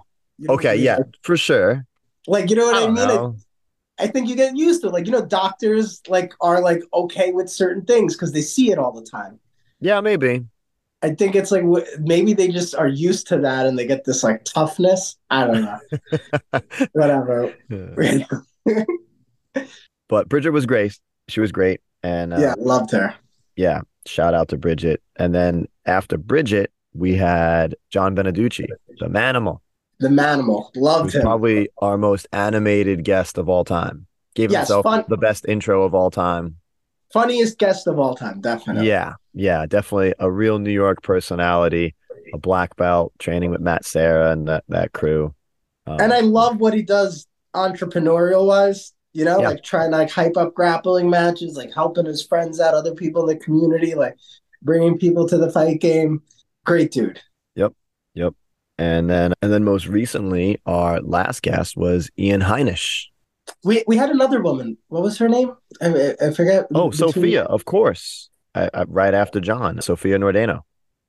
Okay, 0.49 0.75
bleed 0.75 0.83
yeah, 0.83 0.97
like- 0.97 1.05
for 1.21 1.37
sure. 1.37 1.85
Like, 2.27 2.49
you 2.49 2.55
know 2.55 2.65
what 2.65 2.75
I 2.75 2.85
I, 2.85 2.89
mean? 2.89 3.35
I, 3.99 4.03
I 4.03 4.07
think 4.07 4.29
you 4.29 4.35
get 4.35 4.55
used 4.55 4.81
to 4.81 4.87
it. 4.87 4.93
Like, 4.93 5.05
you 5.05 5.11
know, 5.11 5.25
doctors 5.25 6.01
like 6.07 6.33
are 6.41 6.61
like 6.61 6.81
okay 6.93 7.31
with 7.31 7.49
certain 7.49 7.85
things 7.85 8.15
because 8.15 8.31
they 8.31 8.41
see 8.41 8.71
it 8.71 8.77
all 8.77 8.91
the 8.91 9.05
time. 9.05 9.39
Yeah, 9.79 10.01
maybe. 10.01 10.45
I 11.01 11.11
think 11.15 11.35
it's 11.35 11.51
like 11.51 11.63
maybe 11.99 12.33
they 12.33 12.49
just 12.49 12.75
are 12.75 12.87
used 12.87 13.27
to 13.27 13.37
that 13.39 13.65
and 13.65 13.79
they 13.79 13.85
get 13.87 14.03
this 14.05 14.23
like 14.23 14.43
toughness. 14.43 15.15
I 15.29 15.47
don't 15.47 15.61
know. 15.61 16.59
Whatever. 16.91 17.55
but 20.09 20.29
Bridget 20.29 20.51
was 20.51 20.65
great. 20.65 20.97
She 21.27 21.39
was 21.39 21.51
great. 21.51 21.81
And 22.03 22.33
uh, 22.33 22.37
yeah, 22.39 22.55
loved 22.57 22.91
her. 22.91 23.13
yeah, 23.55 23.81
shout 24.05 24.33
out 24.33 24.47
to 24.49 24.57
Bridget. 24.57 25.01
And 25.17 25.33
then 25.35 25.67
after 25.85 26.17
Bridget, 26.17 26.71
we 26.93 27.15
had 27.15 27.75
John 27.91 28.15
Beneducci, 28.15 28.67
the 28.99 29.07
Manimal, 29.07 29.59
The 29.99 30.07
Manimal. 30.07 30.69
Loved 30.75 31.13
him. 31.13 31.21
probably 31.21 31.69
our 31.79 31.97
most 31.97 32.27
animated 32.31 33.03
guest 33.03 33.37
of 33.37 33.49
all 33.49 33.65
time. 33.65 34.07
Gave 34.35 34.51
Yes, 34.51 34.61
himself 34.67 34.83
fun- 34.83 35.05
the 35.09 35.17
best 35.17 35.45
intro 35.45 35.83
of 35.83 35.93
all 35.93 36.09
time. 36.11 36.57
Funniest 37.11 37.57
guest 37.57 37.87
of 37.87 37.97
all 37.99 38.15
time, 38.15 38.39
definitely. 38.41 38.87
Yeah, 38.87 39.13
yeah, 39.33 39.65
definitely 39.65 40.13
a 40.19 40.29
real 40.31 40.59
New 40.59 40.71
York 40.71 41.01
personality, 41.01 41.95
a 42.33 42.37
black 42.37 42.75
belt, 42.75 43.13
training 43.17 43.49
with 43.49 43.61
Matt 43.61 43.85
Serra 43.85 44.31
and 44.31 44.47
that, 44.47 44.63
that 44.69 44.91
crew. 44.93 45.33
Um, 45.87 45.97
And 45.99 46.13
I 46.13 46.19
love 46.19 46.57
what 46.59 46.73
he 46.73 46.83
does 46.83 47.25
entrepreneurial 47.55 48.45
wise. 48.45 48.93
You 49.13 49.25
know, 49.25 49.39
Yeah. 49.41 49.49
like 49.49 49.63
trying 49.63 49.89
to 49.91 49.97
like 49.97 50.11
hype 50.11 50.37
up 50.37 50.53
grappling 50.53 51.09
matches, 51.09 51.57
like 51.57 51.73
helping 51.73 52.05
his 52.05 52.23
friends 52.23 52.59
out, 52.59 52.75
other 52.75 52.93
people 52.93 53.27
in 53.27 53.35
the 53.37 53.43
community, 53.43 53.95
like 53.95 54.15
bringing 54.61 54.99
people 54.99 55.27
to 55.27 55.37
the 55.37 55.51
fight 55.51 55.81
game. 55.81 56.21
Great 56.63 56.91
dude. 56.91 57.19
Yep. 57.55 57.73
Yep. 58.13 58.35
And 58.77 59.09
then 59.09 59.33
and 59.41 59.51
then 59.51 59.63
most 59.63 59.87
recently, 59.87 60.61
our 60.67 61.01
last 61.01 61.41
guest 61.41 61.75
was 61.75 62.11
Ian 62.19 62.41
Heinisch. 62.41 63.05
We 63.63 63.83
we 63.87 63.97
had 63.97 64.09
another 64.09 64.41
woman. 64.41 64.77
What 64.87 65.03
was 65.03 65.17
her 65.17 65.29
name? 65.29 65.53
I, 65.81 66.15
I- 66.21 66.31
forget. 66.31 66.67
Oh, 66.73 66.89
Between- 66.89 67.11
Sophia, 67.11 67.43
of 67.43 67.65
course. 67.65 68.29
I, 68.55 68.69
I, 68.73 68.83
right 68.87 69.13
after 69.13 69.39
John, 69.39 69.81
Sophia 69.81 70.17
Nordeno. 70.17 70.61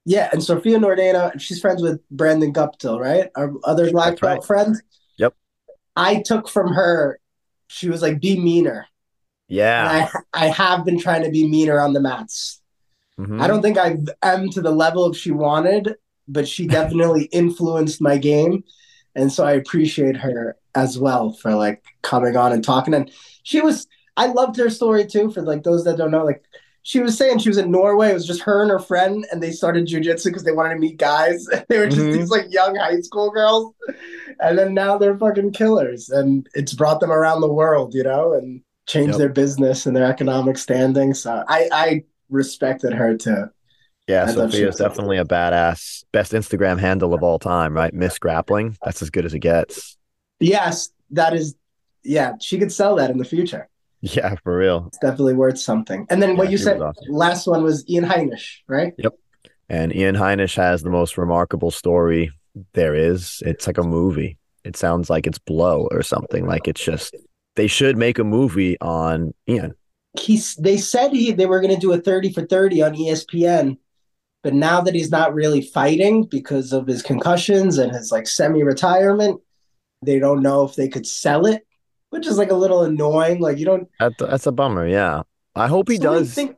Yeah, 0.05 0.29
and 0.33 0.43
Sophia 0.43 0.79
Nordeno, 0.79 1.39
she's 1.41 1.61
friends 1.61 1.83
with 1.83 2.01
Brandon 2.11 2.53
Guptill, 2.53 2.99
right? 3.01 3.31
Our 3.37 3.53
other 3.65 3.91
black 3.91 4.13
That's 4.19 4.23
right. 4.23 4.45
friend. 4.45 4.77
Yep. 5.19 5.35
I 5.97 6.23
took 6.23 6.49
from 6.49 6.73
her. 6.73 7.19
She 7.69 7.89
was 7.89 8.03
like, 8.03 8.21
"Be 8.21 8.39
meaner." 8.39 8.87
Yeah. 9.49 10.09
I 10.35 10.47
I 10.47 10.47
have 10.49 10.85
been 10.85 10.99
trying 10.99 11.23
to 11.25 11.31
be 11.31 11.47
meaner 11.49 11.81
on 11.81 11.93
the 11.93 12.01
mats. 12.01 12.61
Mhm. 13.19 13.41
I 13.41 13.47
don't 13.47 13.63
think 13.63 13.79
I 13.79 13.99
am 14.23 14.49
to 14.51 14.61
the 14.63 14.71
level 14.71 15.05
of 15.05 15.17
she 15.17 15.31
wanted, 15.31 15.95
but 16.29 16.47
she 16.49 16.67
definitely 16.67 17.25
influenced 17.33 18.01
my 18.01 18.17
game, 18.19 18.65
and 19.15 19.33
so 19.33 19.45
I 19.45 19.53
appreciate 19.53 20.17
her 20.17 20.57
as 20.75 20.99
well 20.99 21.33
for 21.33 21.55
like 21.55 21.83
coming 22.03 22.37
on 22.37 22.53
and 22.53 22.63
talking. 22.63 22.95
And 22.95 23.11
she 23.43 23.61
was, 23.61 23.87
I 24.17 24.27
loved 24.27 24.57
her 24.59 24.71
story 24.71 25.07
too. 25.07 25.31
For 25.31 25.43
like 25.43 25.63
those 25.65 25.85
that 25.85 25.97
don't 25.99 26.11
know, 26.11 26.25
like 26.25 26.45
she 26.83 27.01
was 27.01 27.17
saying 27.19 27.39
she 27.39 27.49
was 27.51 27.59
in 27.59 27.71
Norway. 27.71 28.11
It 28.11 28.15
was 28.15 28.27
just 28.27 28.43
her 28.43 28.63
and 28.63 28.71
her 28.71 28.79
friend, 28.79 29.27
and 29.31 29.43
they 29.43 29.51
started 29.51 29.87
jujitsu 29.87 30.25
because 30.25 30.45
they 30.45 30.53
wanted 30.53 30.75
to 30.75 30.81
meet 30.81 30.97
guys. 30.97 31.47
they 31.69 31.79
were 31.79 31.87
just 31.89 32.07
Mhm. 32.07 32.13
these 32.13 32.31
like 32.31 32.51
young 32.53 32.75
high 32.77 33.01
school 33.01 33.31
girls, 33.31 33.75
and 34.41 34.57
then 34.59 34.73
now 34.73 34.97
they're 34.97 35.19
fucking 35.19 35.53
killers, 35.53 36.09
and 36.09 36.49
it's 36.55 36.73
brought 36.73 37.01
them 37.01 37.13
around 37.13 37.43
the 37.43 37.53
world, 37.53 37.95
you 37.95 38.03
know, 38.03 38.33
and 38.33 38.63
changed 38.87 39.11
Yep. 39.13 39.19
their 39.19 39.29
business 39.29 39.85
and 39.87 39.95
their 39.95 40.07
economic 40.07 40.57
standing. 40.57 41.13
So 41.15 41.45
I, 41.49 41.69
I 41.73 42.05
respected 42.31 42.93
her 42.95 43.15
too. 43.17 43.51
Yeah, 44.11 44.25
I 44.25 44.33
thought 44.33 44.51
she 44.51 44.59
Sophia's 44.59 44.77
definitely 44.77 45.19
a 45.19 45.25
badass. 45.25 46.05
Best 46.13 46.33
Instagram 46.33 46.81
handle 46.81 47.15
of 47.15 47.23
all 47.23 47.39
time, 47.39 47.75
right? 47.75 47.95
Miss 47.95 48.19
Grappling. 48.19 48.77
That's 48.85 49.03
as 49.03 49.11
good 49.11 49.25
as 49.25 49.35
it 49.35 49.39
gets. 49.39 49.97
Yes, 50.41 50.91
that 51.11 51.35
is. 51.35 51.55
Yeah, 52.03 52.33
she 52.41 52.59
could 52.59 52.73
sell 52.73 52.97
that 52.97 53.11
in 53.11 53.19
the 53.19 53.25
future. 53.25 53.69
Yeah, 54.03 54.35
for 54.43 54.57
real. 54.57 54.87
It's 54.87 54.97
definitely 54.97 55.35
worth 55.35 55.59
something. 55.59 56.07
And 56.09 56.23
then 56.23 56.39
what 56.39 56.51
you 56.51 56.57
said 56.57 56.81
awesome. 56.81 57.05
last 57.11 57.47
one 57.47 57.63
was 57.63 57.87
Ian 57.87 58.07
Heinisch, 58.07 58.61
right? 58.67 58.95
Yep. 58.97 59.13
And 59.69 59.95
Ian 59.95 60.15
Heinisch 60.15 60.57
has 60.57 60.83
the 60.83 60.89
most 60.89 61.19
remarkable 61.19 61.71
story 61.71 62.33
there 62.73 62.95
is. 62.95 63.43
It's 63.45 63.67
like 63.67 63.77
a 63.77 63.83
movie. 63.83 64.39
It 64.65 64.75
sounds 64.75 65.11
like 65.11 65.27
it's 65.27 65.39
Blow 65.39 65.87
or 65.91 66.03
something. 66.03 66.47
Like 66.47 66.67
it's 66.67 66.83
just 66.83 67.15
they 67.57 67.67
should 67.67 67.99
make 67.99 68.19
a 68.19 68.25
movie 68.25 68.81
on 68.81 69.35
Ian. 69.47 69.75
He's. 70.19 70.57
They 70.57 70.79
said 70.79 71.13
he 71.13 71.33
they 71.33 71.45
were 71.45 71.61
going 71.61 71.75
to 71.75 71.81
do 71.81 71.93
a 71.93 72.01
thirty 72.01 72.33
for 72.33 72.47
thirty 72.47 72.83
on 72.83 72.95
ESPN, 72.95 73.77
but 74.43 74.55
now 74.55 74.81
that 74.81 74.95
he's 74.95 75.11
not 75.11 75.35
really 75.35 75.61
fighting 75.61 76.25
because 76.25 76.73
of 76.73 76.87
his 76.87 77.03
concussions 77.03 77.79
and 77.79 77.93
his 77.93 78.11
like 78.11 78.27
semi-retirement, 78.27 79.41
they 80.03 80.19
don't 80.19 80.43
know 80.43 80.65
if 80.65 80.77
they 80.77 80.89
could 80.89 81.07
sell 81.07 81.47
it, 81.47 81.67
which 82.11 82.27
is 82.27 82.39
like 82.39 82.51
a 82.51 82.55
little 82.57 82.83
annoying. 82.83 83.41
Like 83.41 83.59
you 83.59 83.67
don't. 83.67 83.89
That, 83.99 84.13
that's 84.19 84.47
a 84.47 84.53
bummer. 84.53 84.87
Yeah, 84.87 85.23
I 85.55 85.67
hope 85.69 85.89
he 85.89 85.97
So 85.97 86.03
does. 86.03 86.35
think- 86.35 86.57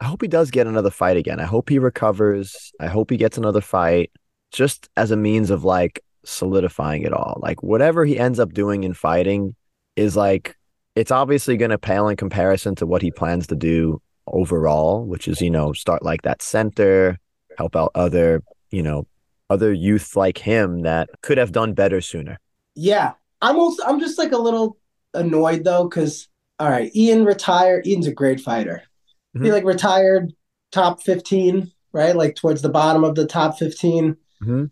I 0.00 0.06
hope 0.06 0.20
he 0.22 0.28
does 0.28 0.50
get 0.50 0.66
another 0.66 0.90
fight 0.90 1.16
again. 1.16 1.40
I 1.40 1.44
hope 1.44 1.68
he 1.70 1.78
recovers. 1.78 2.72
I 2.80 2.88
hope 2.88 3.10
he 3.10 3.16
gets 3.16 3.38
another 3.38 3.60
fight 3.60 4.10
just 4.52 4.88
as 4.96 5.10
a 5.12 5.16
means 5.16 5.50
of 5.50 5.64
like 5.64 6.02
solidifying 6.24 7.02
it 7.02 7.12
all. 7.12 7.38
Like 7.42 7.62
whatever 7.62 8.04
he 8.04 8.18
ends 8.18 8.38
up 8.38 8.52
doing 8.52 8.84
in 8.84 8.92
fighting 8.92 9.54
is 9.96 10.16
like 10.16 10.56
it's 10.94 11.10
obviously 11.10 11.56
going 11.56 11.70
to 11.70 11.78
pale 11.78 12.08
in 12.08 12.16
comparison 12.16 12.74
to 12.76 12.86
what 12.86 13.02
he 13.02 13.10
plans 13.10 13.46
to 13.48 13.56
do 13.56 14.00
overall, 14.26 15.04
which 15.06 15.26
is, 15.28 15.40
you 15.40 15.50
know, 15.50 15.72
start 15.72 16.02
like 16.02 16.22
that 16.22 16.42
center, 16.42 17.18
help 17.58 17.76
out 17.76 17.90
other, 17.94 18.42
you 18.70 18.82
know, 18.82 19.06
other 19.50 19.72
youth 19.72 20.16
like 20.16 20.38
him 20.38 20.82
that 20.82 21.08
could 21.22 21.38
have 21.38 21.52
done 21.52 21.74
better 21.74 22.00
sooner. 22.00 22.38
Yeah, 22.74 23.12
I'm 23.42 23.56
also 23.56 23.82
I'm 23.84 24.00
just 24.00 24.18
like 24.18 24.32
a 24.32 24.38
little 24.38 24.78
annoyed 25.12 25.64
though 25.64 25.88
because 25.88 26.28
all 26.58 26.70
right, 26.70 26.94
Ian 26.94 27.24
retired. 27.24 27.86
Ian's 27.86 28.06
a 28.06 28.12
great 28.12 28.40
fighter. 28.40 28.82
He 29.34 29.40
Mhm. 29.40 29.52
like 29.52 29.64
retired 29.64 30.32
top 30.72 31.02
fifteen, 31.02 31.70
right? 31.92 32.16
Like 32.16 32.36
towards 32.36 32.62
the 32.62 32.68
bottom 32.68 33.04
of 33.04 33.14
the 33.16 33.26
top 33.26 33.58
15 33.58 34.16
Mhm. 34.42 34.70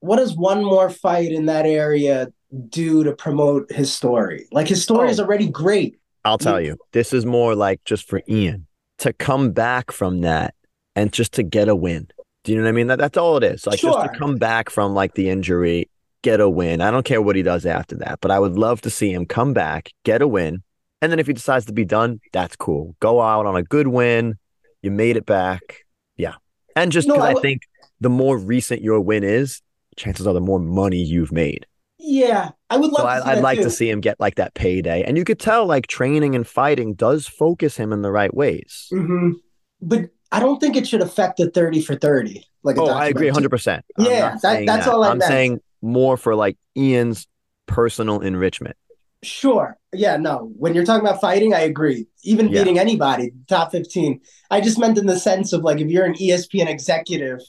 What 0.00 0.16
does 0.16 0.36
one 0.36 0.64
more 0.64 0.90
fight 0.90 1.32
in 1.32 1.46
that 1.46 1.66
area 1.66 2.28
do 2.68 3.02
to 3.04 3.12
promote 3.12 3.70
his 3.72 3.92
story? 3.92 4.46
Like 4.52 4.68
his 4.68 4.82
story 4.82 5.08
Oh. 5.08 5.10
is 5.10 5.20
already 5.20 5.48
great. 5.48 5.98
I'll 6.24 6.38
tell 6.38 6.60
you, 6.60 6.76
this 6.92 7.12
is 7.12 7.26
more 7.26 7.54
like 7.54 7.82
just 7.84 8.08
for 8.08 8.22
Ian 8.28 8.66
to 8.98 9.12
come 9.12 9.50
back 9.52 9.90
from 9.92 10.20
that 10.20 10.54
and 10.98 11.12
just 11.12 11.32
to 11.34 11.42
get 11.42 11.68
a 11.68 11.76
win. 11.76 12.08
Do 12.44 12.52
you 12.52 12.58
know 12.58 12.64
what 12.64 12.70
I 12.70 12.72
mean? 12.72 12.86
That, 12.88 12.98
that's 12.98 13.16
all 13.16 13.36
it 13.36 13.44
is. 13.44 13.66
Like 13.66 13.78
just 13.80 14.00
to 14.00 14.18
come 14.18 14.36
back 14.36 14.70
from 14.70 14.94
like 14.94 15.14
the 15.14 15.28
injury, 15.28 15.88
get 16.22 16.40
a 16.40 16.48
win. 16.48 16.80
I 16.80 16.90
don't 16.90 17.04
care 17.04 17.22
what 17.22 17.36
he 17.36 17.42
does 17.42 17.66
after 17.66 17.96
that, 17.98 18.20
but 18.20 18.30
I 18.30 18.38
would 18.38 18.54
love 18.58 18.80
to 18.82 18.90
see 18.90 19.12
him 19.12 19.26
come 19.26 19.52
back, 19.52 19.90
get 20.04 20.22
a 20.22 20.28
win. 20.28 20.62
And 21.00 21.12
then 21.12 21.18
if 21.18 21.26
he 21.26 21.32
decides 21.32 21.66
to 21.66 21.72
be 21.72 21.84
done, 21.84 22.20
that's 22.32 22.56
cool. 22.56 22.96
Go 23.00 23.20
out 23.20 23.46
on 23.46 23.54
a 23.56 23.62
good 23.62 23.88
win. 23.88 24.38
You 24.82 24.90
made 24.90 25.16
it 25.16 25.26
back. 25.26 25.84
Yeah. 26.16 26.34
And 26.74 26.90
just 26.90 27.06
No, 27.06 27.14
because 27.14 27.24
I, 27.28 27.32
w- 27.34 27.42
think 27.42 27.62
the 28.00 28.10
more 28.10 28.36
recent 28.38 28.82
your 28.82 29.00
win 29.00 29.22
is, 29.24 29.60
chances 29.96 30.26
are 30.26 30.34
the 30.34 30.40
more 30.40 30.58
money 30.60 30.98
you've 31.02 31.32
made. 31.32 31.66
Yeah, 31.98 32.50
I 32.70 32.76
would 32.76 32.90
love. 32.92 33.00
So 33.00 33.02
to 33.24 33.28
I, 33.28 33.32
I'd 33.32 33.42
like 33.42 33.58
too. 33.58 33.64
to 33.64 33.70
see 33.70 33.90
him 33.90 34.00
get 34.00 34.18
like 34.20 34.36
that 34.36 34.54
payday. 34.54 35.02
And 35.02 35.18
you 35.18 35.24
could 35.24 35.40
tell 35.40 35.66
like 35.66 35.88
training 35.88 36.34
and 36.34 36.46
fighting 36.46 36.94
does 36.94 37.26
focus 37.26 37.76
him 37.76 37.92
in 37.92 38.02
the 38.02 38.10
right 38.12 38.32
ways. 38.32 38.88
Mhm. 38.92 39.32
But 39.80 40.10
I 40.30 40.40
don't 40.40 40.60
think 40.60 40.76
it 40.76 40.86
should 40.86 41.00
affect 41.00 41.38
the 41.38 41.50
thirty 41.50 41.80
for 41.80 41.94
thirty. 41.96 42.44
Like 42.62 42.76
Oh, 42.78 42.86
I 42.88 43.06
agree 43.06 43.28
100%. 43.30 43.82
Yeah, 43.98 44.08
I'm 44.08 44.32
not 44.34 44.42
that- 44.42 44.66
that's 44.66 44.84
that. 44.86 44.92
all 44.94 45.04
I 45.04 45.10
I'm 45.10 45.18
meant. 45.18 45.28
saying 45.28 45.60
more 45.80 46.16
for 46.16 46.34
like 46.34 46.56
Ian's 46.76 47.26
personal 47.66 48.20
enrichment. 48.20 48.76
Sure. 49.22 49.76
Yeah, 49.92 50.16
no. 50.16 50.50
When 50.56 50.74
you're 50.74 50.84
talking 50.84 51.06
about 51.06 51.20
fighting, 51.20 51.54
I 51.54 51.60
agree. 51.60 52.06
Even 52.24 52.48
Yeah. 52.48 52.60
beating 52.60 52.78
anybody, 52.78 53.32
top 53.48 53.72
15. 53.72 54.20
I 54.50 54.60
just 54.60 54.78
meant 54.78 54.98
in 54.98 55.06
the 55.06 55.18
sense 55.18 55.52
of 55.52 55.62
like 55.62 55.80
if 55.80 55.88
you're 55.88 56.04
an 56.04 56.14
ESPN 56.14 56.68
executive, 56.68 57.40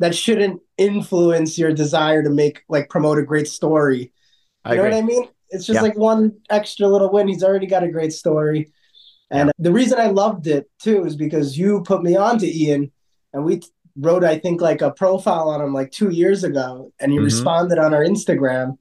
that 0.00 0.14
shouldn't 0.14 0.60
influence 0.76 1.58
your 1.58 1.72
desire 1.72 2.22
to 2.22 2.30
make 2.30 2.62
like 2.68 2.88
promote 2.88 3.18
a 3.18 3.22
great 3.22 3.48
story. 3.48 4.12
I 4.64 4.72
You 4.72 4.76
know 4.76 4.82
agree. 4.84 4.94
what 4.96 5.02
I 5.02 5.06
mean? 5.06 5.28
It's 5.50 5.64
just 5.66 5.76
Yeah. 5.76 5.82
like 5.82 5.96
one 5.96 6.34
extra 6.50 6.86
little 6.86 7.10
win. 7.10 7.26
He's 7.26 7.42
already 7.42 7.66
got 7.66 7.82
a 7.84 7.88
great 7.90 8.12
story. 8.12 8.70
And 9.30 9.52
the 9.58 9.72
reason 9.72 9.98
I 10.00 10.06
loved 10.08 10.46
it 10.46 10.70
too 10.80 11.04
is 11.04 11.16
because 11.16 11.58
you 11.58 11.82
put 11.82 12.02
me 12.02 12.16
on 12.16 12.38
to 12.38 12.46
Ian 12.46 12.90
and 13.32 13.44
we 13.44 13.60
wrote, 13.96 14.24
I 14.24 14.38
think, 14.38 14.60
like 14.60 14.80
a 14.80 14.90
profile 14.92 15.48
on 15.50 15.60
him 15.60 15.74
like 15.74 15.90
two 15.90 16.10
years 16.10 16.44
ago, 16.44 16.92
and 17.00 17.12
he 17.12 17.18
Mhm. 17.18 17.24
responded 17.24 17.78
on 17.78 17.92
our 17.92 18.04
Instagram. 18.04 18.78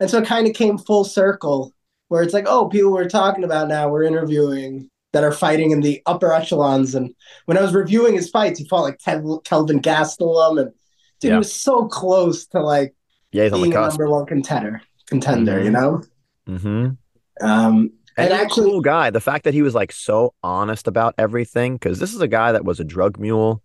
And 0.00 0.10
so 0.10 0.18
it 0.18 0.26
kind 0.26 0.46
of 0.48 0.54
came 0.54 0.78
full 0.78 1.04
circle 1.04 1.72
where 2.08 2.22
it's 2.22 2.34
like, 2.34 2.46
oh, 2.48 2.68
people 2.68 2.92
we're 2.92 3.08
talking 3.08 3.44
about 3.44 3.68
now, 3.68 3.88
we're 3.88 4.02
interviewing 4.02 4.90
that 5.12 5.22
are 5.22 5.30
fighting 5.32 5.70
in 5.70 5.80
the 5.80 6.02
upper 6.06 6.32
echelons. 6.32 6.94
And 6.96 7.14
when 7.46 7.56
I 7.56 7.62
was 7.62 7.72
reviewing 7.72 8.14
his 8.14 8.30
fights, 8.30 8.58
he 8.58 8.66
fought 8.68 8.82
like 8.82 8.98
Kel- 9.04 9.40
Kelvin 9.44 9.80
Gastelum, 9.80 10.60
and 10.60 10.72
dude, 11.20 11.28
Yeah. 11.28 11.34
he 11.34 11.38
was 11.38 11.52
so 11.52 11.86
close 11.86 12.46
to 12.48 12.60
like 12.60 12.94
Yeah, 13.30 13.44
he's 13.44 13.52
on 13.52 13.60
the 13.60 13.64
being 13.66 13.74
a 13.74 13.76
cusp. 13.76 13.98
number 13.98 14.10
one 14.10 14.26
contender. 14.26 14.82
Contender, 15.06 15.60
Mhm. 15.60 15.64
you 15.64 15.70
know. 15.70 16.02
Mm-hmm. 16.48 17.46
Um, 17.48 17.90
And, 18.16 18.30
and 18.30 18.40
actually, 18.40 18.70
cool 18.70 18.80
guy. 18.80 19.10
The 19.10 19.20
fact 19.20 19.44
that 19.44 19.54
he 19.54 19.62
was 19.62 19.74
like 19.74 19.92
so 19.92 20.34
honest 20.42 20.86
about 20.86 21.14
everything, 21.18 21.74
because 21.74 21.98
this 21.98 22.14
is 22.14 22.20
a 22.20 22.28
guy 22.28 22.52
that 22.52 22.64
was 22.64 22.80
a 22.80 22.84
drug 22.84 23.18
mule 23.18 23.62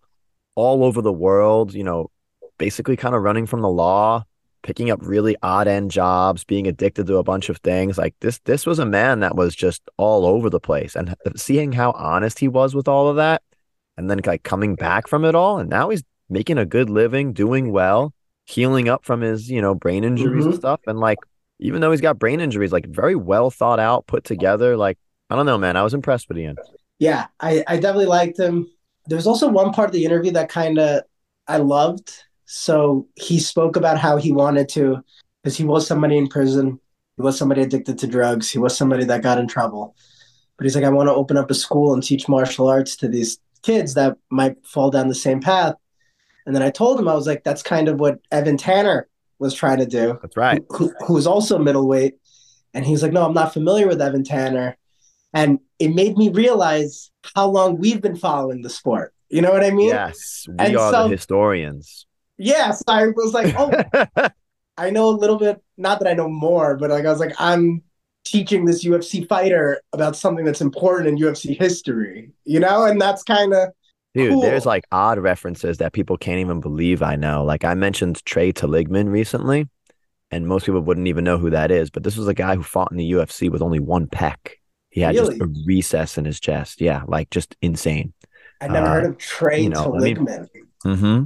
all 0.54 0.84
over 0.84 1.00
the 1.00 1.12
world, 1.12 1.72
you 1.72 1.84
know, 1.84 2.10
basically 2.58 2.96
kind 2.96 3.14
of 3.14 3.22
running 3.22 3.46
from 3.46 3.60
the 3.60 3.68
law, 3.68 4.24
picking 4.62 4.90
up 4.90 4.98
really 5.02 5.36
odd 5.42 5.68
end 5.68 5.90
jobs, 5.90 6.44
being 6.44 6.66
addicted 6.66 7.06
to 7.06 7.16
a 7.16 7.22
bunch 7.22 7.48
of 7.48 7.58
things. 7.58 7.96
Like 7.96 8.14
this, 8.20 8.38
this 8.40 8.66
was 8.66 8.78
a 8.78 8.84
man 8.84 9.20
that 9.20 9.36
was 9.36 9.54
just 9.54 9.82
all 9.96 10.26
over 10.26 10.50
the 10.50 10.60
place. 10.60 10.96
And 10.96 11.14
seeing 11.36 11.72
how 11.72 11.92
honest 11.92 12.38
he 12.38 12.48
was 12.48 12.74
with 12.74 12.88
all 12.88 13.08
of 13.08 13.16
that, 13.16 13.42
and 13.96 14.10
then 14.10 14.20
like 14.26 14.42
coming 14.42 14.74
back 14.74 15.06
from 15.06 15.24
it 15.24 15.34
all. 15.34 15.58
And 15.58 15.70
now 15.70 15.90
he's 15.90 16.02
making 16.28 16.58
a 16.58 16.66
good 16.66 16.90
living, 16.90 17.32
doing 17.32 17.70
well, 17.70 18.12
healing 18.46 18.88
up 18.88 19.04
from 19.04 19.20
his, 19.20 19.50
you 19.50 19.62
know, 19.62 19.74
brain 19.74 20.04
injuries 20.04 20.44
and 20.44 20.54
Mhm. 20.54 20.58
stuff. 20.58 20.80
And 20.86 20.98
like, 20.98 21.18
even 21.60 21.80
though 21.80 21.90
he's 21.90 22.00
got 22.00 22.18
brain 22.18 22.40
injuries, 22.40 22.72
like 22.72 22.86
very 22.86 23.14
well 23.14 23.50
thought 23.50 23.78
out, 23.78 24.06
put 24.06 24.24
together. 24.24 24.76
Like, 24.76 24.98
I 25.28 25.36
don't 25.36 25.46
know, 25.46 25.58
man. 25.58 25.76
I 25.76 25.82
was 25.82 25.94
impressed 25.94 26.28
with 26.28 26.38
Ian. 26.38 26.56
Yeah, 26.98 27.26
I, 27.38 27.62
I 27.68 27.76
definitely 27.76 28.06
liked 28.06 28.38
him. 28.38 28.68
There 29.06 29.16
was 29.16 29.26
also 29.26 29.48
one 29.48 29.72
part 29.72 29.88
of 29.88 29.92
the 29.92 30.04
interview 30.04 30.32
that 30.32 30.48
kind 30.48 30.78
of 30.78 31.02
I 31.46 31.58
loved. 31.58 32.12
So 32.46 33.06
he 33.14 33.38
spoke 33.38 33.76
about 33.76 33.98
how 33.98 34.16
he 34.16 34.32
wanted 34.32 34.68
to, 34.70 34.98
because 35.42 35.56
he 35.56 35.64
was 35.64 35.86
somebody 35.86 36.18
in 36.18 36.28
prison, 36.28 36.80
he 37.16 37.22
was 37.22 37.38
somebody 37.38 37.62
addicted 37.62 37.98
to 37.98 38.06
drugs, 38.06 38.50
he 38.50 38.58
was 38.58 38.76
somebody 38.76 39.04
that 39.04 39.22
got 39.22 39.38
in 39.38 39.46
trouble. 39.46 39.94
But 40.56 40.64
he's 40.64 40.74
like, 40.74 40.84
I 40.84 40.90
want 40.90 41.08
to 41.08 41.14
open 41.14 41.36
up 41.36 41.50
a 41.50 41.54
school 41.54 41.94
and 41.94 42.02
teach 42.02 42.28
martial 42.28 42.68
arts 42.68 42.96
to 42.96 43.08
these 43.08 43.38
kids 43.62 43.94
that 43.94 44.16
might 44.30 44.56
fall 44.66 44.90
down 44.90 45.08
the 45.08 45.14
same 45.14 45.40
path. 45.40 45.74
And 46.44 46.54
then 46.54 46.62
I 46.62 46.70
told 46.70 46.98
him, 46.98 47.08
I 47.08 47.14
was 47.14 47.26
like, 47.26 47.44
that's 47.44 47.62
kind 47.62 47.88
of 47.88 48.00
what 48.00 48.18
Evan 48.30 48.56
Tanner 48.56 49.08
was 49.40 49.54
trying 49.54 49.78
to 49.78 49.86
do 49.86 50.18
That's 50.22 50.36
right. 50.36 50.62
who, 50.68 50.92
who 51.06 51.14
was 51.14 51.26
also 51.26 51.58
middleweight. 51.58 52.14
And 52.74 52.84
he's 52.86 53.02
like, 53.02 53.12
no, 53.12 53.24
I'm 53.24 53.34
not 53.34 53.52
familiar 53.52 53.88
with 53.88 54.00
Evan 54.00 54.22
Tanner. 54.22 54.76
And 55.34 55.58
it 55.78 55.94
made 55.94 56.16
me 56.16 56.28
realize 56.28 57.10
how 57.34 57.48
long 57.48 57.78
we've 57.78 58.00
been 58.00 58.16
following 58.16 58.62
the 58.62 58.70
sport. 58.70 59.12
You 59.28 59.42
know 59.42 59.50
what 59.50 59.64
I 59.64 59.70
mean? 59.70 59.88
Yes, 59.88 60.44
we 60.48 60.54
And 60.58 60.76
are 60.76 60.92
so- 60.92 61.04
the 61.04 61.08
historians. 61.16 62.06
Yes. 62.38 62.82
I 62.88 63.08
was 63.08 63.34
like, 63.34 63.54
oh, 63.58 64.28
I 64.78 64.90
know 64.90 65.08
a 65.08 65.16
little 65.16 65.36
bit, 65.36 65.60
not 65.76 65.98
that 66.00 66.08
I 66.08 66.14
know 66.14 66.28
more, 66.28 66.76
but 66.76 66.90
like 66.90 67.04
I 67.04 67.10
was 67.10 67.20
like, 67.20 67.34
I'm 67.38 67.82
teaching 68.24 68.64
this 68.64 68.84
UFC 68.84 69.28
fighter 69.28 69.80
about 69.92 70.16
something 70.16 70.44
that's 70.44 70.60
important 70.62 71.08
in 71.08 71.18
UFC 71.18 71.58
history, 71.58 72.30
you 72.44 72.58
know? 72.60 72.84
And 72.84 73.00
that's 73.00 73.22
kind 73.22 73.52
of 73.52 73.68
Dude, 74.14 74.42
there's 74.42 74.66
like 74.66 74.84
odd 74.90 75.18
references 75.18 75.78
that 75.78 75.92
people 75.92 76.16
can't 76.16 76.40
even 76.40 76.60
believe 76.60 77.02
I 77.02 77.14
know. 77.16 77.44
Like 77.44 77.64
I 77.64 77.74
mentioned 77.74 78.24
Tra 78.24 78.52
Telligman 78.52 79.08
recently, 79.10 79.68
and 80.32 80.46
most 80.48 80.66
people 80.66 80.80
wouldn't 80.80 81.06
even 81.06 81.22
know 81.24 81.38
who 81.38 81.50
that 81.50 81.70
is. 81.70 81.90
But 81.90 82.02
this 82.02 82.16
was 82.16 82.26
a 82.26 82.34
guy 82.34 82.56
who 82.56 82.62
fought 82.62 82.90
in 82.90 82.96
the 82.98 83.12
UFC 83.12 83.48
with 83.50 83.62
only 83.62 83.78
one 83.78 84.06
pec. 84.08 84.36
He 84.90 85.00
had 85.00 85.14
just 85.14 85.32
a 85.40 85.48
recess 85.64 86.18
in 86.18 86.24
his 86.24 86.40
chest. 86.40 86.80
Yeah, 86.80 87.02
like 87.06 87.30
just 87.30 87.54
insane. 87.62 88.12
I 88.60 88.66
never 88.66 88.86
Uh, 88.86 88.90
heard 88.90 89.04
of 89.06 89.18
Tra 89.18 89.56
you 89.58 89.68
know, 89.70 89.94
I 89.94 89.98
mean- 90.00 90.26
Mm-hmm. 90.84 91.22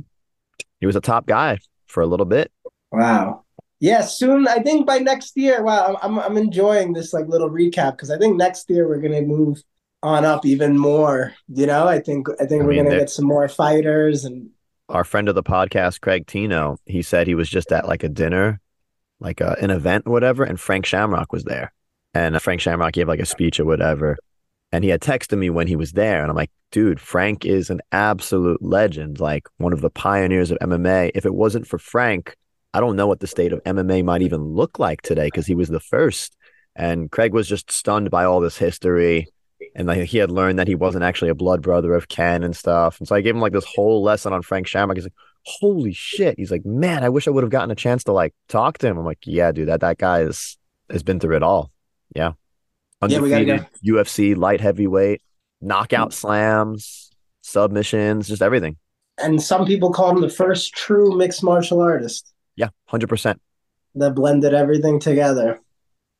He 0.81 0.87
was 0.87 0.97
a 0.97 1.01
top 1.01 1.27
guy 1.27 1.59
for 1.87 2.03
a 2.03 2.07
little 2.07 2.27
bit. 2.27 2.51
Wow. 2.93 3.45
Yeah, 3.81 4.03
soon. 4.03 4.47
I 4.49 4.59
think 4.59 4.87
by 4.87 4.99
next 4.99 5.37
year. 5.37 5.63
Wow, 5.63 5.97
I'm 6.03 6.19
I'm, 6.19 6.25
I'm 6.25 6.37
enjoying 6.37 6.93
this 6.93 7.13
like 7.15 7.27
little 7.29 7.49
recap 7.51 7.93
because 7.93 8.11
I 8.11 8.19
think 8.19 8.37
next 8.37 8.69
year 8.69 8.87
we're 8.89 9.01
gonna 9.01 9.23
move 9.23 9.63
on 10.05 10.25
up 10.25 10.47
even 10.47 10.79
more. 10.79 11.35
You 11.49 11.67
know, 11.67 11.89
I 11.89 12.01
think 12.01 12.29
I 12.41 12.47
think 12.47 12.63
I 12.63 12.67
we're 12.67 12.75
mean, 12.75 12.85
gonna 12.85 12.93
get 12.93 13.11
some 13.11 13.27
more 13.27 13.49
fighters 13.49 14.25
and 14.25 14.51
Our 14.89 15.05
friend 15.05 15.29
of 15.29 15.35
the 15.35 15.43
podcast, 15.43 16.01
Craig 16.01 16.27
Tino, 16.27 16.79
he 16.87 17.03
said 17.03 17.27
he 17.27 17.35
was 17.35 17.49
just 17.49 17.73
at 17.73 17.89
like 17.89 18.03
a 18.05 18.09
dinner, 18.09 18.61
like 19.21 19.41
a, 19.41 19.57
an 19.61 19.71
event 19.71 20.05
or 20.07 20.13
whatever, 20.13 20.45
and 20.45 20.61
Frank 20.61 20.87
Shamrock 20.87 21.33
was 21.33 21.45
there. 21.45 21.73
And 22.15 22.37
uh, 22.37 22.39
Frank 22.39 22.61
Shamrock 22.61 22.93
gave 22.93 23.09
like 23.09 23.21
a 23.21 23.27
speech 23.27 23.59
or 23.61 23.65
whatever. 23.65 24.17
And 24.73 24.85
he 24.85 24.91
had 24.91 25.01
texted 25.01 25.39
me 25.39 25.51
when 25.51 25.67
he 25.69 25.77
was 25.77 25.93
there. 25.93 26.21
And 26.23 26.31
I'm 26.31 26.37
like, 26.37 26.51
dude, 26.73 27.01
Frank 27.01 27.45
is 27.47 27.71
an 27.71 27.81
absolute 27.93 28.63
legend, 28.63 29.21
like 29.21 29.49
one 29.59 29.73
of 29.73 29.81
the 29.81 29.91
pioneers 29.91 30.51
of 30.51 30.59
MMA. 30.61 31.13
If 31.15 31.25
it 31.27 31.35
wasn't 31.35 31.67
for 31.67 31.79
Frank, 31.79 32.37
I 32.75 32.81
don't 32.81 32.97
know 32.97 33.07
what 33.07 33.21
the 33.21 33.27
state 33.29 33.53
of 33.53 33.63
MMA 33.65 34.05
might 34.05 34.23
even 34.23 34.43
look 34.43 34.79
like 34.79 35.03
today 35.03 35.27
because 35.29 35.47
he 35.47 35.55
was 35.55 35.69
the 35.69 35.81
first. 35.81 36.37
And 36.77 37.11
Craig 37.11 37.33
was 37.33 37.49
just 37.49 37.71
stunned 37.71 38.11
by 38.11 38.25
all 38.25 38.41
this 38.41 38.59
history. 38.59 39.29
And 39.75 39.89
like 39.89 40.05
he 40.05 40.19
had 40.19 40.31
learned 40.31 40.59
that 40.59 40.69
he 40.69 40.75
wasn't 40.75 41.05
actually 41.05 41.31
a 41.31 41.35
blood 41.35 41.63
brother 41.63 41.95
of 41.95 42.09
Ken 42.09 42.43
and 42.43 42.57
stuff. 42.57 42.99
And 42.99 43.09
so 43.09 43.15
I 43.15 43.21
gave 43.21 43.35
him 43.35 43.41
like 43.41 43.53
this 43.53 43.67
whole 43.67 44.03
lesson 44.03 44.33
on 44.33 44.43
Frank 44.43 44.67
Shamrock. 44.67 44.97
He's 44.97 45.05
like, 45.05 45.13
holy 45.45 45.93
shit. 45.93 46.37
He's 46.39 46.51
like, 46.51 46.65
man, 46.65 47.05
I 47.05 47.09
wish 47.09 47.29
I 47.29 47.31
would 47.31 47.45
have 47.45 47.51
gotten 47.51 47.71
a 47.71 47.75
chance 47.75 48.05
to 48.05 48.13
like 48.13 48.35
talk 48.49 48.79
to 48.79 48.87
him. 48.87 48.99
I'm 48.99 49.05
like, 49.05 49.21
yeah, 49.25 49.53
dude, 49.53 49.69
that, 49.69 49.81
that 49.81 49.99
guy 49.99 50.23
is, 50.23 50.57
has 50.91 51.03
been 51.03 51.21
through 51.21 51.37
it 51.37 51.43
all. 51.43 51.71
Yeah. 52.15 52.33
Yeah, 53.07 53.21
we 53.21 53.29
gotta 53.29 53.43
Undefeated 53.43 53.67
UFC 53.87 54.37
light 54.37 54.63
heavyweight, 54.63 55.21
knockout 55.61 56.11
mm. 56.11 56.15
slams, 56.15 57.11
submissions, 57.43 58.29
just 58.29 58.41
everything. 58.41 58.77
and 59.23 59.43
some 59.43 59.67
people 59.67 59.93
call 59.93 60.11
him 60.11 60.23
the 60.23 60.31
first 60.31 60.73
true 60.73 61.15
mixed 61.17 61.43
martial 61.43 61.81
artist 61.83 62.33
Yeah, 62.57 62.69
100%. 62.91 63.37
that 63.97 64.15
blended 64.15 64.55
everything 64.55 65.01
together. 65.01 65.61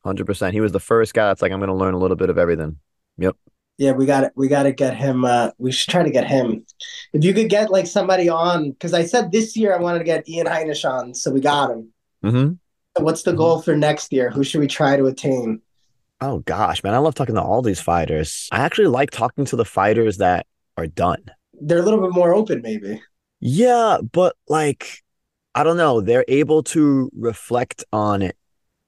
100%. 0.05 0.51
He 0.51 0.61
was 0.61 0.71
the 0.71 0.79
first 0.79 1.15
guy 1.15 1.27
that's 1.27 1.41
like, 1.41 1.51
I'm 1.51 1.59
going 1.59 1.69
to 1.69 1.73
learn 1.73 1.95
a 1.95 1.97
little 1.97 2.17
bit 2.17 2.29
of 2.29 2.37
everything. 2.37 2.77
Yep. 3.17 3.35
Yeah, 3.77 3.91
we 3.91 4.05
got 4.05 4.23
it. 4.23 4.31
We 4.35 4.47
got 4.47 4.63
to 4.63 4.71
get 4.71 4.95
him. 4.95 5.25
Uh, 5.25 5.51
we 5.57 5.71
should 5.71 5.91
try 5.91 6.03
to 6.03 6.09
get 6.09 6.27
him. 6.27 6.65
If 7.13 7.23
you 7.23 7.33
could 7.33 7.49
get 7.49 7.71
like 7.71 7.87
somebody 7.87 8.29
on, 8.29 8.71
because 8.71 8.93
I 8.93 9.05
said 9.05 9.31
this 9.31 9.57
year 9.57 9.75
I 9.75 9.81
wanted 9.81 9.99
to 9.99 10.05
get 10.05 10.27
Ian 10.29 10.47
Heinisch 10.47 10.89
on, 10.89 11.13
so 11.13 11.31
we 11.31 11.41
got 11.41 11.71
him. 11.71 11.93
Mm-hmm. 12.23 13.03
What's 13.03 13.23
the 13.23 13.33
goal 13.33 13.61
for 13.61 13.75
next 13.75 14.13
year? 14.13 14.29
Who 14.29 14.43
should 14.43 14.61
we 14.61 14.67
try 14.67 14.95
to 14.95 15.05
attain? 15.07 15.61
Oh 16.21 16.39
gosh, 16.39 16.81
man, 16.83 16.93
I 16.93 16.99
love 16.99 17.15
talking 17.15 17.35
to 17.35 17.41
all 17.41 17.61
these 17.61 17.81
fighters. 17.81 18.47
I 18.51 18.59
actually 18.59 18.87
like 18.87 19.11
talking 19.11 19.43
to 19.45 19.57
the 19.57 19.65
fighters 19.65 20.17
that 20.17 20.47
are 20.77 20.87
done. 20.87 21.23
They're 21.53 21.79
a 21.79 21.81
little 21.81 21.99
bit 21.99 22.13
more 22.13 22.33
open, 22.33 22.61
maybe. 22.61 23.01
Yeah, 23.41 23.97
but 24.11 24.35
like 24.47 25.03
I 25.53 25.63
don't 25.63 25.77
know, 25.77 26.01
they're 26.01 26.25
able 26.27 26.63
to 26.63 27.09
reflect 27.15 27.83
on 27.91 28.21
it 28.21 28.37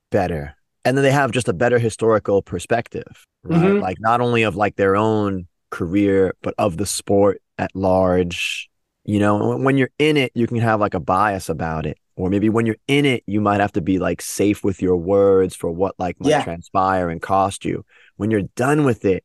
better. 0.09 0.56
And 0.87 0.97
then 0.97 1.03
they 1.03 1.11
have 1.11 1.31
just 1.31 1.49
a 1.49 1.53
better 1.53 1.79
historical 1.79 2.41
perspective, 2.41 3.25
right? 3.43 3.59
Mhm. 3.61 3.81
Like 3.81 3.97
not 3.99 4.21
only 4.21 4.43
of 4.43 4.55
like 4.55 4.77
their 4.77 4.95
own 4.95 5.47
career, 5.69 6.33
but 6.41 6.53
of 6.57 6.77
the 6.77 6.85
sport 6.85 7.41
at 7.57 7.75
large. 7.75 8.69
You 9.03 9.19
know, 9.19 9.49
when- 9.49 9.63
when 9.63 9.77
you're 9.77 9.89
in 9.99 10.15
it, 10.17 10.31
you 10.33 10.47
can 10.47 10.57
have 10.57 10.79
like 10.79 10.93
a 10.93 10.99
bias 10.99 11.49
about 11.49 11.85
it. 11.85 11.97
Or 12.15 12.29
maybe 12.29 12.49
when 12.49 12.65
you're 12.65 12.77
in 12.87 13.05
it, 13.05 13.23
you 13.27 13.41
might 13.41 13.59
have 13.59 13.73
to 13.73 13.81
be 13.81 13.99
like 13.99 14.21
safe 14.21 14.63
with 14.63 14.81
your 14.81 14.95
words 14.95 15.55
for 15.55 15.69
what 15.71 15.93
like 15.99 16.19
might 16.19 16.29
Yeah. 16.29 16.43
transpire 16.43 17.09
and 17.09 17.21
cost 17.21 17.65
you. 17.65 17.85
When 18.15 18.31
you're 18.31 18.49
done 18.55 18.85
with 18.85 19.03
it, 19.05 19.23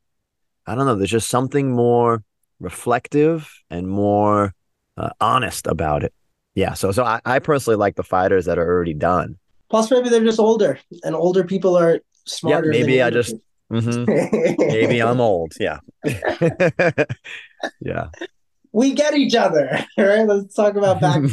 I 0.67 0.75
don't 0.75 0.85
know, 0.85 0.95
there's 0.95 1.09
just 1.09 1.29
something 1.29 1.71
more 1.71 2.23
reflective 2.59 3.49
and 3.69 3.87
more 3.87 4.53
uh, 4.95 5.09
honest 5.19 5.65
about 5.65 6.03
it. 6.03 6.13
Yeah, 6.55 6.73
so 6.75 6.91
so 6.91 7.03
I, 7.03 7.19
I 7.25 7.39
personally 7.39 7.77
like 7.77 7.95
the 7.95 8.03
fighters 8.03 8.45
that 8.45 8.59
are 8.59 8.67
already 8.67 8.93
done. 8.93 9.37
Plus, 9.73 9.89
maybe 9.89 10.07
they're 10.07 10.23
just 10.23 10.39
older, 10.39 10.77
and 11.03 11.15
older 11.15 11.43
people 11.43 11.75
are 11.75 11.99
smarter. 12.27 12.71
Yeah, 12.71 12.79
maybe 12.79 13.01
I 13.01 13.09
just- 13.09 13.33
people. 13.71 13.81
hmm 13.81 14.05
Maybe 14.59 15.01
I'm 15.01 15.19
old. 15.19 15.53
Yeah. 15.59 15.79
yeah. 17.79 18.09
we 18.71 18.93
get 18.93 19.15
each 19.15 19.33
other. 19.33 19.83
All 19.97 20.05
right, 20.05 20.27
let's 20.27 20.53
talk 20.53 20.75
about 20.75 21.01
back. 21.01 21.23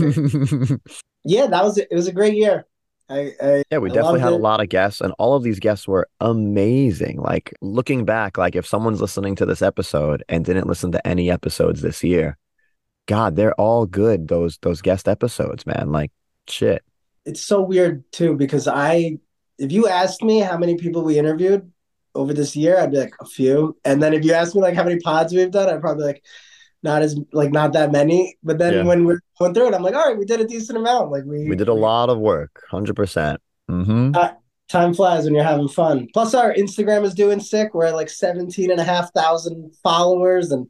yeah, 1.22 1.48
that 1.48 1.62
was 1.62 1.76
it. 1.76 1.88
Was 1.90 2.06
a 2.08 2.12
great 2.12 2.32
year. 2.32 2.64
I, 3.10 3.32
I 3.42 3.62
Yeah, 3.70 3.76
we 3.76 3.90
I 3.90 3.92
definitely 3.92 4.20
had 4.20 4.32
a 4.32 4.36
lot 4.36 4.62
of 4.62 4.70
guests, 4.70 5.02
and 5.02 5.12
all 5.18 5.34
of 5.34 5.42
these 5.42 5.60
guests 5.60 5.86
were 5.86 6.08
amazing. 6.20 7.20
Like 7.20 7.52
looking 7.60 8.06
back, 8.06 8.38
like 8.38 8.56
if 8.56 8.66
someone's 8.66 9.02
listening 9.02 9.34
to 9.36 9.44
this 9.44 9.60
episode 9.60 10.24
and 10.30 10.46
didn't 10.46 10.66
listen 10.66 10.92
to 10.92 11.06
any 11.06 11.30
episodes 11.30 11.82
this 11.82 12.02
year, 12.02 12.38
God, 13.06 13.36
they're 13.36 13.52
all 13.60 13.84
good. 13.84 14.28
Those 14.28 14.56
those 14.62 14.80
guest 14.80 15.08
episodes, 15.08 15.66
man. 15.66 15.92
Like 15.92 16.10
shit. 16.48 16.82
It's 17.24 17.42
so 17.42 17.60
weird 17.60 18.04
too 18.12 18.34
because 18.36 18.66
I, 18.68 19.18
if 19.58 19.72
you 19.72 19.88
asked 19.88 20.22
me 20.22 20.40
how 20.40 20.56
many 20.56 20.76
people 20.76 21.02
we 21.02 21.18
interviewed 21.18 21.70
over 22.14 22.32
this 22.32 22.56
year, 22.56 22.78
I'd 22.78 22.90
be 22.90 22.98
like 22.98 23.14
a 23.20 23.26
few. 23.26 23.76
And 23.84 24.02
then 24.02 24.14
if 24.14 24.24
you 24.24 24.32
asked 24.32 24.54
me 24.54 24.62
like 24.62 24.74
how 24.74 24.84
many 24.84 24.98
pods 25.00 25.32
we've 25.32 25.50
done, 25.50 25.68
I'd 25.68 25.80
probably 25.80 26.04
like 26.04 26.24
not 26.82 27.02
as 27.02 27.18
like 27.32 27.52
not 27.52 27.74
that 27.74 27.92
many. 27.92 28.36
But 28.42 28.58
then 28.58 28.72
Yeah. 28.72 28.82
when 28.84 29.04
we're 29.04 29.20
going 29.38 29.54
through 29.54 29.68
it, 29.68 29.74
I'm 29.74 29.82
like, 29.82 29.94
all 29.94 30.06
right, 30.08 30.18
we 30.18 30.24
did 30.24 30.40
a 30.40 30.46
decent 30.46 30.78
amount. 30.78 31.10
Like 31.10 31.24
we 31.24 31.48
We 31.48 31.56
did 31.56 31.68
a 31.68 31.74
lot 31.74 32.08
of 32.08 32.18
work, 32.18 32.62
hundred 32.70 32.96
percent. 32.96 33.40
Mm-hmm. 33.70 34.12
Time 34.68 34.94
flies 34.94 35.24
when 35.24 35.34
you're 35.34 35.42
having 35.42 35.66
fun. 35.68 36.06
Plus, 36.12 36.32
our 36.32 36.54
Instagram 36.54 37.02
is 37.04 37.12
doing 37.12 37.40
sick. 37.40 37.74
We're 37.74 37.86
at 37.86 37.94
like 37.96 38.08
17 38.08 38.70
and 38.70 38.78
a 38.80 38.84
half 38.84 39.12
thousand 39.12 39.74
followers. 39.82 40.52
And 40.52 40.68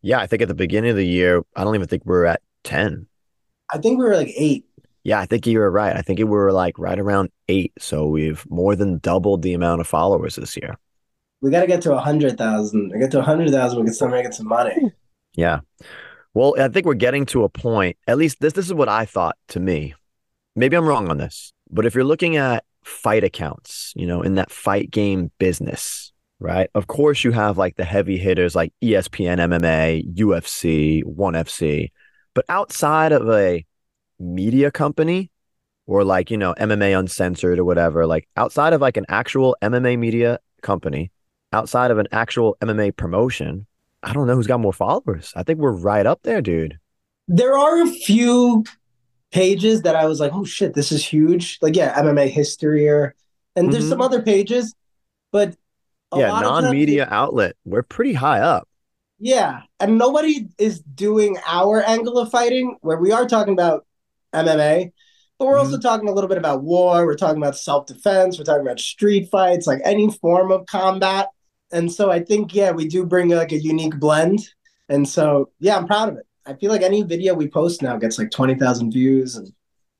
Yeah, 0.00 0.20
I 0.20 0.28
think 0.28 0.42
at 0.42 0.48
the 0.48 0.54
beginning 0.54 0.90
of 0.90 0.96
the 0.96 1.06
year, 1.06 1.42
I 1.56 1.64
don't 1.64 1.74
even 1.74 1.88
think 1.88 2.04
we 2.06 2.14
are 2.14 2.24
at 2.26 2.40
ten. 2.62 3.08
I 3.72 3.78
think 3.78 3.98
we 3.98 4.04
were 4.04 4.16
like 4.16 4.32
eight. 4.36 4.64
Yeah, 5.04 5.18
I 5.18 5.26
think 5.26 5.46
you 5.46 5.58
were 5.58 5.70
right. 5.70 5.96
I 5.96 6.02
think 6.02 6.18
we 6.18 6.24
were 6.24 6.52
like 6.52 6.78
right 6.78 6.98
around 6.98 7.30
eight. 7.48 7.72
So 7.78 8.06
we've 8.06 8.44
more 8.50 8.76
than 8.76 8.98
doubled 8.98 9.42
the 9.42 9.54
amount 9.54 9.80
of 9.80 9.86
followers 9.86 10.36
this 10.36 10.56
year. 10.56 10.76
We 11.40 11.50
got 11.50 11.62
to 11.62 11.66
get 11.66 11.82
to 11.82 11.90
a 11.90 11.96
100,000. 11.96 12.92
We 12.92 12.98
get 13.00 13.10
to 13.12 13.18
a 13.18 13.20
100,000, 13.20 13.78
we 13.78 13.84
can 13.84 13.94
start 13.94 14.12
making 14.12 14.32
some 14.32 14.46
money. 14.46 14.92
Yeah. 15.34 15.60
Well, 16.34 16.54
I 16.58 16.68
think 16.68 16.86
we're 16.86 16.94
getting 16.94 17.26
to 17.26 17.44
a 17.44 17.48
point, 17.48 17.96
at 18.06 18.16
least 18.16 18.40
this 18.40 18.52
this 18.54 18.66
is 18.66 18.74
what 18.74 18.88
I 18.88 19.04
thought 19.04 19.36
to 19.48 19.60
me. 19.60 19.94
Maybe 20.56 20.76
I'm 20.76 20.86
wrong 20.86 21.08
on 21.08 21.18
this, 21.18 21.52
but 21.70 21.86
if 21.86 21.94
you're 21.94 22.04
looking 22.04 22.36
at 22.36 22.64
fight 22.84 23.24
accounts, 23.24 23.92
you 23.96 24.06
know, 24.06 24.22
in 24.22 24.34
that 24.36 24.50
fight 24.50 24.90
game 24.90 25.30
business, 25.38 26.12
right? 26.38 26.68
Of 26.74 26.86
course 26.86 27.24
you 27.24 27.32
have 27.32 27.58
like 27.58 27.76
the 27.76 27.84
heavy 27.84 28.18
hitters 28.18 28.54
like 28.54 28.72
ESPN 28.82 29.38
MMA, 29.38 30.14
UFC, 30.14 31.04
ONE 31.04 31.34
FC. 31.34 31.90
But 32.34 32.44
outside 32.48 33.12
of 33.12 33.28
a 33.28 33.64
media 34.22 34.70
company 34.70 35.30
or 35.86 36.04
like, 36.04 36.30
you 36.30 36.36
know, 36.38 36.54
MMA 36.58 36.98
uncensored 36.98 37.58
or 37.58 37.64
whatever, 37.64 38.06
like 38.06 38.28
outside 38.36 38.72
of 38.72 38.80
like 38.80 38.96
an 38.96 39.04
actual 39.08 39.56
MMA 39.62 39.98
media 39.98 40.38
company, 40.62 41.10
outside 41.52 41.90
of 41.90 41.98
an 41.98 42.06
actual 42.12 42.56
MMA 42.60 42.96
promotion, 42.96 43.66
I 44.02 44.12
don't 44.12 44.26
know 44.26 44.34
who's 44.36 44.46
got 44.46 44.60
more 44.60 44.72
followers. 44.72 45.32
I 45.36 45.42
think 45.42 45.58
we're 45.58 45.72
right 45.72 46.06
up 46.06 46.20
there, 46.22 46.40
dude. 46.40 46.78
There 47.28 47.56
are 47.56 47.82
a 47.82 47.86
few 47.86 48.64
pages 49.32 49.82
that 49.82 49.96
I 49.96 50.06
was 50.06 50.20
like, 50.20 50.32
oh 50.34 50.44
shit, 50.44 50.74
this 50.74 50.92
is 50.92 51.04
huge. 51.04 51.58
Like, 51.62 51.74
yeah, 51.76 52.00
MMA 52.00 52.28
history 52.28 52.88
or 52.88 53.14
and 53.54 53.72
there's 53.72 53.84
Mhm. 53.84 53.90
some 53.90 54.00
other 54.00 54.22
pages, 54.22 54.74
but 55.30 55.54
a 56.12 56.18
yeah, 56.18 56.32
lot 56.32 56.44
of 56.44 56.50
times- 56.50 56.64
non-media 56.64 57.06
outlet. 57.10 57.54
We're 57.64 57.82
pretty 57.82 58.14
high 58.14 58.40
up. 58.40 58.66
Yeah, 59.18 59.62
and 59.78 59.98
nobody 59.98 60.48
is 60.58 60.80
doing 60.80 61.36
our 61.46 61.82
angle 61.82 62.18
of 62.18 62.30
fighting 62.30 62.76
where 62.80 62.96
we 62.98 63.12
are 63.12 63.26
talking 63.28 63.52
about 63.52 63.84
MMA, 64.34 64.92
but 65.38 65.46
we're 65.46 65.58
also 65.58 65.78
talking 65.78 66.08
a 66.08 66.12
little 66.12 66.28
bit 66.28 66.38
about 66.38 66.62
war. 66.62 67.04
We're 67.06 67.16
talking 67.16 67.42
about 67.42 67.56
self 67.56 67.86
defense. 67.86 68.38
We're 68.38 68.44
talking 68.44 68.62
about 68.66 68.80
street 68.80 69.28
fights, 69.30 69.66
like 69.66 69.80
any 69.84 70.10
form 70.10 70.50
of 70.52 70.66
combat. 70.66 71.28
And 71.72 71.90
so 71.90 72.10
I 72.10 72.20
think, 72.20 72.54
yeah, 72.54 72.70
we 72.70 72.86
do 72.86 73.04
bring 73.06 73.28
like 73.30 73.52
a 73.52 73.58
unique 73.58 73.98
blend. 73.98 74.40
And 74.88 75.08
so, 75.08 75.50
yeah, 75.58 75.76
I'm 75.76 75.86
proud 75.86 76.10
of 76.10 76.16
it. 76.18 76.26
I 76.44 76.54
feel 76.54 76.70
like 76.70 76.82
any 76.82 77.02
video 77.02 77.34
we 77.34 77.48
post 77.48 77.82
now 77.82 77.96
gets 77.96 78.18
like 78.18 78.30
20,000 78.30 78.90
views 78.92 79.36
and, 79.36 79.52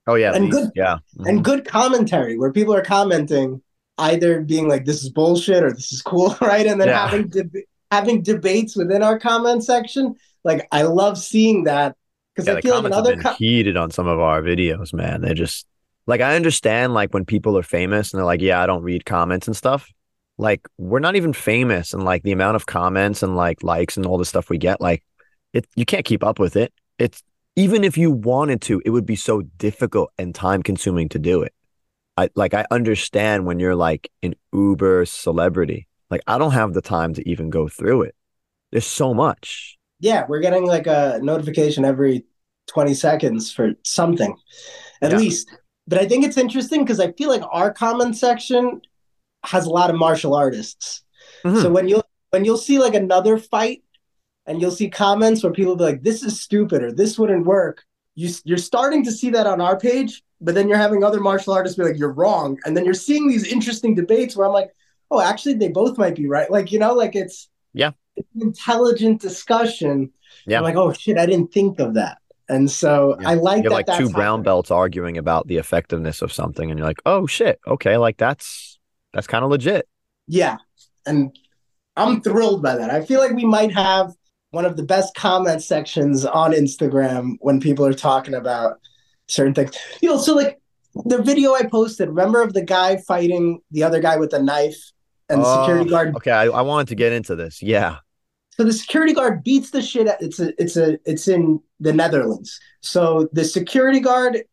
Oh 0.08 0.14
yeah, 0.16 0.34
And 0.34 0.50
good- 0.50 0.70
yeah. 0.74 0.98
Mhm. 1.16 1.28
and 1.28 1.44
good 1.44 1.64
commentary 1.64 2.36
where 2.36 2.52
people 2.52 2.74
are 2.74 2.82
commenting 2.82 3.62
either 3.98 4.40
being 4.40 4.68
like, 4.68 4.84
this 4.84 5.04
is 5.04 5.10
bullshit 5.10 5.62
or 5.62 5.72
this 5.72 5.92
is 5.92 6.02
cool, 6.02 6.36
right? 6.40 6.66
And 6.66 6.80
then 6.80 6.88
Yeah. 6.88 7.06
having 7.06 7.28
deb- 7.28 7.54
having 7.92 8.22
debates 8.22 8.76
within 8.76 9.02
our 9.04 9.18
comment 9.18 9.62
section. 9.64 10.16
Like, 10.44 10.66
I 10.72 10.82
love 10.82 11.16
seeing 11.18 11.64
that 11.64 11.94
because 12.34 12.46
yeah, 12.46 12.52
I 12.52 12.56
the 12.56 12.62
feel 12.62 12.74
like 12.74 12.92
comments 12.92 12.96
have 12.96 13.06
been 13.06 13.22
co- 13.22 13.34
heated 13.34 13.76
on 13.76 13.90
some 13.90 14.06
of 14.06 14.18
our 14.18 14.42
videos, 14.42 14.92
man. 14.92 15.20
They're 15.20 15.34
just 15.34 15.66
like 16.06 16.20
I 16.20 16.36
understand 16.36 16.94
like 16.94 17.12
when 17.14 17.24
people 17.24 17.56
are 17.58 17.62
famous 17.62 18.12
and 18.12 18.18
they're 18.18 18.26
like, 18.26 18.40
yeah, 18.40 18.62
I 18.62 18.66
don't 18.66 18.82
read 18.82 19.04
comments 19.04 19.46
and 19.46 19.56
stuff. 19.56 19.92
Like 20.38 20.66
we're 20.78 21.00
not 21.00 21.16
even 21.16 21.32
famous, 21.32 21.92
and 21.92 22.04
like 22.04 22.22
the 22.22 22.32
amount 22.32 22.56
of 22.56 22.66
comments 22.66 23.22
and 23.22 23.36
like 23.36 23.62
likes 23.62 23.96
and 23.96 24.06
all 24.06 24.18
the 24.18 24.24
stuff 24.24 24.50
we 24.50 24.58
get, 24.58 24.80
like 24.80 25.04
it, 25.52 25.66
you 25.76 25.84
can't 25.84 26.04
keep 26.04 26.24
up 26.24 26.38
with 26.38 26.56
it. 26.56 26.72
It's 26.98 27.22
even 27.56 27.84
if 27.84 27.98
you 27.98 28.10
wanted 28.10 28.62
to, 28.62 28.80
it 28.84 28.90
would 28.90 29.06
be 29.06 29.16
so 29.16 29.42
difficult 29.42 30.10
and 30.18 30.34
time 30.34 30.62
consuming 30.62 31.08
to 31.10 31.18
do 31.18 31.42
it. 31.42 31.52
I 32.16 32.30
like 32.34 32.54
I 32.54 32.66
understand 32.70 33.46
when 33.46 33.58
you're 33.58 33.76
like 33.76 34.10
an 34.22 34.34
Uber 34.52 35.06
celebrity. 35.06 35.86
Like 36.10 36.22
I 36.26 36.38
don't 36.38 36.52
have 36.52 36.72
the 36.74 36.82
time 36.82 37.14
to 37.14 37.28
even 37.28 37.50
go 37.50 37.68
through 37.68 38.02
it. 38.02 38.14
There's 38.70 38.86
so 38.86 39.14
much. 39.14 39.78
Yeah, 40.02 40.26
we're 40.28 40.40
getting 40.40 40.66
like 40.66 40.86
a 40.86 41.20
notification 41.22 41.84
every 41.84 42.26
20 42.66 42.92
seconds 42.92 43.50
for 43.52 43.72
something, 43.84 44.36
at 45.00 45.12
Yeah. 45.12 45.16
least. 45.18 45.48
But 45.88 45.98
I 45.98 46.06
think 46.06 46.24
it's 46.24 46.36
interesting 46.36 46.84
because 46.84 47.00
I 47.00 47.12
feel 47.12 47.28
like 47.30 47.42
our 47.50 47.72
comment 47.72 48.16
section 48.16 48.82
has 49.44 49.64
a 49.66 49.70
lot 49.70 49.90
of 49.90 49.96
martial 49.96 50.34
artists. 50.34 51.02
Mhm. 51.44 51.62
So 51.62 51.70
when 51.70 51.88
you'll 51.88 52.04
when 52.30 52.44
you'll 52.46 52.56
see 52.58 52.78
like 52.78 52.94
another 52.94 53.36
fight 53.38 53.82
and 54.46 54.60
you'll 54.60 54.70
see 54.70 54.88
comments 54.88 55.42
where 55.42 55.52
people 55.52 55.76
be 55.76 55.84
like, 55.84 56.02
this 56.02 56.22
is 56.22 56.40
stupid 56.40 56.82
or 56.82 56.90
this 56.92 57.18
wouldn't 57.18 57.46
work, 57.46 57.84
you 58.14 58.30
you're 58.44 58.58
starting 58.58 59.04
to 59.04 59.12
see 59.12 59.30
that 59.30 59.46
on 59.46 59.60
our 59.60 59.78
page, 59.78 60.22
but 60.40 60.54
then 60.54 60.66
you're 60.68 60.78
having 60.78 61.04
other 61.04 61.20
martial 61.20 61.52
artists 61.52 61.76
be 61.78 61.84
like, 61.84 61.98
you're 61.98 62.12
wrong. 62.12 62.58
And 62.64 62.76
then 62.76 62.84
you're 62.84 62.94
seeing 62.94 63.28
these 63.28 63.46
interesting 63.46 63.94
debates 63.94 64.34
where 64.36 64.46
I'm 64.46 64.52
like, 64.52 64.70
oh, 65.10 65.20
actually 65.20 65.54
they 65.54 65.68
both 65.68 65.98
might 65.98 66.14
be 66.16 66.26
right. 66.26 66.50
Like, 66.50 66.72
you 66.72 66.78
know, 66.78 66.94
like 66.94 67.14
it's 67.14 67.48
Yeah. 67.74 67.92
Intelligent 68.40 69.20
discussion. 69.20 70.10
Yeah. 70.46 70.58
I'm 70.58 70.64
like, 70.64 70.76
oh 70.76 70.92
shit, 70.92 71.18
I 71.18 71.26
didn't 71.26 71.52
think 71.52 71.78
of 71.80 71.94
that. 71.94 72.18
And 72.48 72.70
so 72.70 73.16
Yeah. 73.20 73.30
I 73.30 73.34
like 73.34 73.62
you're 73.64 73.70
that 73.70 73.88
like 73.88 73.98
two 73.98 74.10
brown 74.10 74.40
happening. 74.40 74.42
belts 74.44 74.70
arguing 74.70 75.16
about 75.18 75.46
the 75.46 75.56
effectiveness 75.56 76.22
of 76.22 76.32
something 76.32 76.70
and 76.70 76.78
you're 76.78 76.86
like 76.86 77.00
oh 77.06 77.26
shit 77.26 77.60
okay 77.66 77.96
like 77.96 78.18
that's 78.18 78.78
that's 79.14 79.26
kind 79.26 79.44
of 79.44 79.50
legit 79.50 79.88
Yeah. 80.26 80.56
And 81.06 81.34
I'm 81.96 82.20
thrilled 82.22 82.62
by 82.62 82.76
that. 82.76 82.90
I 82.90 83.04
feel 83.04 83.20
like 83.20 83.32
we 83.32 83.44
might 83.44 83.72
have 83.72 84.12
one 84.50 84.64
of 84.64 84.76
the 84.76 84.82
best 84.82 85.14
comment 85.14 85.62
sections 85.62 86.24
on 86.24 86.52
Instagram 86.52 87.36
when 87.40 87.60
people 87.60 87.84
are 87.86 87.94
talking 87.94 88.34
about 88.34 88.78
certain 89.28 89.54
things. 89.54 89.76
You 90.02 90.10
know, 90.10 90.18
so 90.18 90.34
like 90.34 90.60
the 91.06 91.22
video 91.22 91.54
I 91.54 91.64
posted, 91.64 92.08
remember 92.08 92.42
of 92.42 92.52
the 92.52 92.62
guy 92.64 92.98
fighting 93.08 93.60
the 93.70 93.82
other 93.82 94.00
guy 94.00 94.16
with 94.16 94.32
a 94.34 94.42
knife 94.42 94.91
and 95.32 95.42
the 95.42 95.46
Oh, 95.48 95.62
security 95.62 95.90
guard. 95.90 96.16
okay 96.16 96.30
I, 96.30 96.44
I 96.46 96.62
wanted 96.62 96.88
to 96.88 96.94
get 96.94 97.12
into 97.12 97.34
this 97.36 97.62
yeah 97.62 97.96
So 98.56 98.64
the 98.64 98.72
security 98.72 99.14
guard 99.14 99.42
beats 99.44 99.70
the 99.70 99.82
shit 99.82 100.06
out 100.08 100.20
it's 100.20 100.38
a 100.40 100.48
it's 100.62 100.76
a 100.76 100.98
it's 101.10 101.26
in 101.28 101.60
the 101.80 101.92
Netherlands. 101.92 102.60
So 102.82 103.28
the 103.32 103.44
security 103.44 104.00
guard 104.00 104.44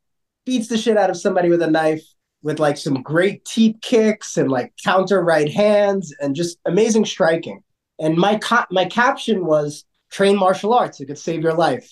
beats 0.45 0.67
the 0.69 0.77
shit 0.77 0.97
out 0.97 1.09
of 1.09 1.17
somebody 1.17 1.49
with 1.49 1.61
a 1.61 1.69
knife 1.69 2.03
with 2.41 2.59
like 2.59 2.77
some 2.77 3.03
great 3.03 3.43
teep 3.45 3.81
kicks 3.81 4.37
and 4.37 4.49
like 4.49 4.73
counter 4.83 5.21
right 5.33 5.51
hands 5.51 6.13
and 6.21 6.35
just 6.35 6.57
amazing 6.65 7.05
striking. 7.05 7.61
And 7.99 8.15
my 8.17 8.37
ca- 8.37 8.67
my 8.71 8.85
caption 8.85 9.45
was 9.45 9.85
train 10.09 10.37
martial 10.37 10.73
arts, 10.73 10.99
it 11.01 11.07
could 11.07 11.17
save 11.19 11.41
your 11.43 11.53
life. 11.53 11.87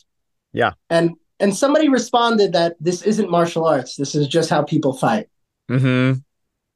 Yeah. 0.54 0.74
And 0.90 1.16
and 1.40 1.54
somebody 1.56 1.90
responded 1.90 2.54
that 2.54 2.78
this 2.80 3.02
isn't 3.04 3.30
martial 3.30 3.66
arts, 3.68 3.96
this 3.98 4.16
is 4.16 4.28
just 4.28 4.50
how 4.50 4.64
people 4.64 4.94
fight. 4.94 5.28
mm-hmm 5.70 6.20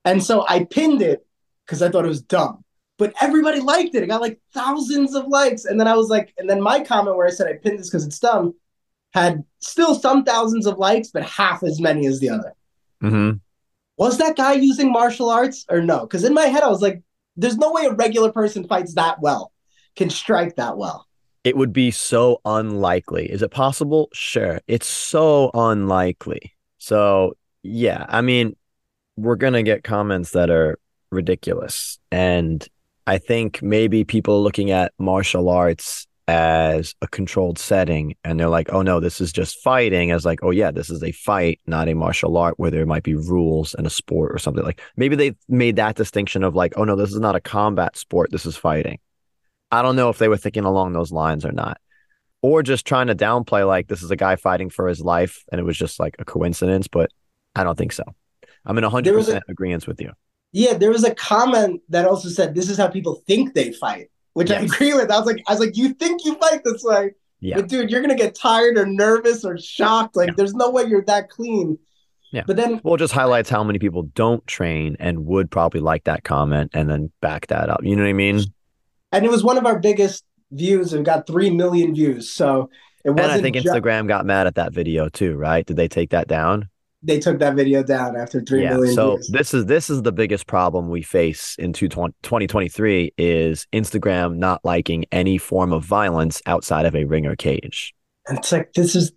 And 0.05 0.23
so 0.23 0.45
I 0.47 0.65
pinned 0.65 1.01
it 1.01 1.25
because 1.71 1.81
I 1.81 1.89
thought 1.89 2.05
it 2.05 2.09
was 2.09 2.21
dumb. 2.21 2.63
But 2.97 3.13
everybody 3.21 3.61
liked 3.61 3.95
it. 3.95 4.03
It 4.03 4.07
got 4.07 4.21
like 4.21 4.39
thousands 4.53 5.15
of 5.15 5.27
likes. 5.27 5.65
And 5.65 5.79
then 5.79 5.87
I 5.87 5.95
was 5.95 6.09
like, 6.09 6.33
and 6.37 6.49
then 6.49 6.61
my 6.61 6.81
comment 6.81 7.17
where 7.17 7.27
I 7.27 7.31
said 7.31 7.47
I 7.47 7.53
pinned 7.63 7.79
this 7.79 7.89
because 7.89 8.05
it's 8.05 8.19
dumb 8.19 8.53
had 9.13 9.43
still 9.59 9.95
some 9.95 10.23
thousands 10.23 10.65
of 10.67 10.77
likes, 10.77 11.09
but 11.09 11.23
half 11.23 11.63
as 11.63 11.79
many 11.81 12.05
as 12.07 12.19
the 12.19 12.29
other. 12.29 12.53
mm-hmm 13.03 13.37
Was 13.97 14.17
that 14.19 14.35
guy 14.37 14.53
using 14.53 14.91
martial 14.91 15.29
arts 15.29 15.65
or 15.69 15.81
no? 15.81 16.01
Because 16.01 16.23
in 16.23 16.33
my 16.33 16.45
head, 16.47 16.63
I 16.63 16.69
was 16.69 16.81
like, 16.81 17.01
there's 17.37 17.57
no 17.57 17.71
way 17.71 17.85
a 17.85 17.93
regular 17.93 18.31
person 18.31 18.67
fights 18.67 18.93
that 18.95 19.21
well, 19.21 19.51
can 19.95 20.09
strike 20.09 20.55
that 20.57 20.77
well. 20.77 21.07
it 21.43 21.57
would 21.57 21.73
be 21.73 21.91
so 21.91 22.39
unlikely 22.45 23.25
is 23.31 23.41
it 23.41 23.51
possible 23.51 24.09
sure 24.13 24.61
it's 24.67 24.87
so 24.87 25.49
unlikely 25.53 26.53
so 26.77 27.33
yeah 27.63 28.05
i 28.09 28.21
mean 28.21 28.55
we're 29.17 29.35
gonna 29.35 29.63
get 29.63 29.83
comments 29.83 30.31
that 30.31 30.49
are 30.49 30.77
ridiculous. 31.11 31.99
And 32.11 32.67
i 33.07 33.17
think 33.17 33.63
maybe 33.63 34.03
people 34.03 34.43
looking 34.43 34.69
at 34.69 34.93
martial 34.99 35.49
arts 35.49 36.05
as 36.27 36.93
a 37.01 37.07
controlled 37.07 37.57
setting 37.57 38.15
and 38.23 38.39
they're 38.39 38.47
like 38.47 38.71
oh 38.71 38.83
no 38.83 38.99
this 38.99 39.19
is 39.19 39.33
just 39.33 39.59
fighting 39.59 40.11
as 40.11 40.23
like 40.23 40.39
oh 40.43 40.51
yeah 40.51 40.69
this 40.69 40.91
is 40.91 41.01
a 41.01 41.11
fight 41.11 41.59
not 41.65 41.89
a 41.89 41.95
martial 41.95 42.37
art 42.37 42.53
where 42.57 42.69
there 42.69 42.85
might 42.85 43.01
be 43.01 43.15
rules 43.15 43.73
and 43.73 43.87
a 43.87 43.89
sport 43.89 44.31
or 44.31 44.37
something. 44.37 44.63
Like 44.63 44.79
maybe 44.95 45.15
they've 45.15 45.35
made 45.49 45.77
that 45.77 45.95
distinction 45.95 46.43
of 46.43 46.55
like 46.55 46.73
oh 46.77 46.83
no 46.83 46.95
this 46.95 47.11
is 47.11 47.19
not 47.19 47.35
a 47.35 47.41
combat 47.41 47.97
sport 47.97 48.31
this 48.31 48.45
is 48.45 48.55
fighting. 48.55 48.99
I 49.71 49.81
don't 49.81 49.95
know 49.95 50.09
if 50.09 50.19
they 50.19 50.27
were 50.27 50.37
thinking 50.37 50.63
along 50.63 50.93
those 50.93 51.11
lines 51.11 51.43
or 51.43 51.51
not. 51.51 51.81
Or 52.43 52.61
just 52.61 52.85
trying 52.85 53.07
to 53.07 53.15
downplay 53.15 53.67
like 53.67 53.87
this 53.87 54.03
is 54.03 54.11
a 54.11 54.15
guy 54.15 54.35
fighting 54.35 54.69
for 54.69 54.87
his 54.87 55.01
life 55.01 55.43
and 55.51 55.59
it 55.59 55.63
was 55.63 55.77
just 55.77 55.99
like 55.99 56.15
a 56.19 56.25
coincidence 56.25 56.87
but 56.87 57.09
i 57.55 57.63
don't 57.63 57.77
think 57.77 57.93
so. 57.93 58.03
I'm 58.63 58.77
in 58.77 58.83
100% 58.83 59.03
There 59.03 59.15
was 59.15 59.29
a- 59.29 59.41
agreement 59.49 59.87
with 59.87 59.99
you 59.99 60.11
Yeah, 60.51 60.73
there 60.73 60.89
was 60.91 61.03
a 61.03 61.15
comment 61.15 61.81
that 61.89 62.05
also 62.05 62.29
said 62.29 62.55
this 62.55 62.69
is 62.69 62.77
how 62.77 62.87
people 62.87 63.23
think 63.27 63.53
they 63.53 63.71
fight, 63.71 64.09
which 64.33 64.51
I 64.51 64.59
agree 64.61 64.93
with. 64.93 65.09
I 65.09 65.17
was 65.17 65.25
like, 65.25 65.41
I 65.47 65.51
was 65.53 65.59
like, 65.59 65.77
you 65.77 65.93
think 65.93 66.25
you 66.25 66.35
fight 66.35 66.61
this 66.65 66.83
way, 66.83 67.11
yeah 67.39 67.55
But 67.55 67.67
dude, 67.69 67.89
you're 67.89 68.01
gonna 68.01 68.15
get 68.15 68.35
tired 68.35 68.77
or 68.77 68.85
nervous 68.85 69.43
or 69.45 69.57
shocked. 69.57 70.15
Like 70.15 70.27
Yeah. 70.29 70.33
there's 70.37 70.53
no 70.53 70.69
way 70.69 70.83
you're 70.85 71.03
that 71.05 71.29
clean. 71.29 71.77
Yeah. 72.33 72.43
But 72.47 72.55
then 72.55 72.79
well 72.83 72.95
it 72.95 72.99
just 72.99 73.13
highlights 73.13 73.49
how 73.49 73.63
many 73.63 73.77
people 73.79 74.03
don't 74.03 74.45
train 74.47 74.95
and 74.99 75.25
would 75.25 75.51
probably 75.51 75.81
like 75.81 76.05
that 76.05 76.23
comment 76.23 76.71
and 76.73 76.89
then 76.89 77.11
back 77.21 77.47
that 77.47 77.69
up 77.69 77.81
you 77.83 77.93
know 77.93 78.03
what 78.03 78.09
i 78.09 78.13
mean 78.13 78.39
and 79.11 79.25
it 79.25 79.29
was 79.29 79.43
one 79.43 79.57
of 79.57 79.65
our 79.65 79.77
biggest 79.79 80.23
views 80.49 80.93
and 80.93 81.03
got 81.05 81.27
three 81.27 81.49
million 81.49 81.93
views. 81.93 82.31
So 82.31 82.69
it 83.03 83.09
wasn't 83.09 83.31
i 83.33 83.41
think 83.41 83.57
ju- 83.57 83.63
instagram 83.63 84.07
got 84.07 84.25
mad 84.25 84.47
at 84.47 84.55
that 84.55 84.71
video 84.73 85.09
too 85.09 85.35
right 85.35 85.65
did 85.65 85.75
they 85.75 85.89
take 85.89 86.11
that 86.11 86.29
down 86.29 86.69
they 87.03 87.19
took 87.19 87.39
that 87.39 87.55
video 87.55 87.81
down 87.83 88.15
after 88.15 88.41
three 88.41 88.63
yeah 88.63 88.73
million 88.73 88.93
so 88.93 89.15
views. 89.15 89.27
this 89.29 89.53
is 89.53 89.65
this 89.65 89.89
is 89.89 90.03
the 90.03 90.11
biggest 90.11 90.47
problem 90.47 90.89
we 90.89 91.01
face 91.01 91.55
in 91.57 91.73
2023 91.73 93.13
is 93.17 93.67
instagram 93.73 94.35
not 94.35 94.63
liking 94.63 95.05
any 95.11 95.37
form 95.37 95.73
of 95.73 95.83
violence 95.83 96.41
outside 96.45 96.85
of 96.85 96.95
a 96.95 97.03
ring 97.05 97.25
or 97.25 97.35
cage 97.35 97.93
and 98.27 98.37
it's 98.37 98.51
like 98.51 98.71
this 98.73 98.95
is 98.95 99.11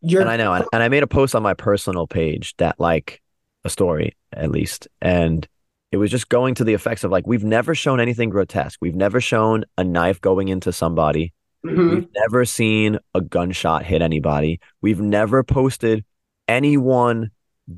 you're 0.00 0.20
and 0.20 0.30
I 0.30 0.36
know, 0.36 0.52
and, 0.52 0.64
and 0.72 0.82
I 0.82 0.88
made 0.88 1.02
a 1.02 1.08
post 1.08 1.34
on 1.34 1.42
my 1.42 1.54
personal 1.54 2.06
page 2.06 2.54
that 2.58 2.78
like 2.78 3.20
a 3.64 3.70
story 3.70 4.16
at 4.32 4.50
least, 4.50 4.86
and 5.00 5.46
it 5.90 5.96
was 5.96 6.10
just 6.10 6.28
going 6.28 6.54
to 6.56 6.64
the 6.64 6.74
effects 6.74 7.02
of 7.04 7.10
like 7.10 7.26
we've 7.26 7.44
never 7.44 7.74
shown 7.74 8.00
anything 8.00 8.30
grotesque. 8.30 8.78
We've 8.80 8.94
never 8.94 9.20
shown 9.20 9.64
a 9.76 9.84
knife 9.84 10.20
going 10.20 10.48
into 10.48 10.72
somebody. 10.72 11.32
Mhm. 11.64 11.90
We've 11.90 12.08
never 12.14 12.44
seen 12.44 12.98
a 13.14 13.20
gunshot 13.20 13.84
hit 13.84 14.02
anybody. 14.02 14.60
We've 14.80 15.00
never 15.00 15.42
posted 15.42 16.04
anyone 16.48 17.30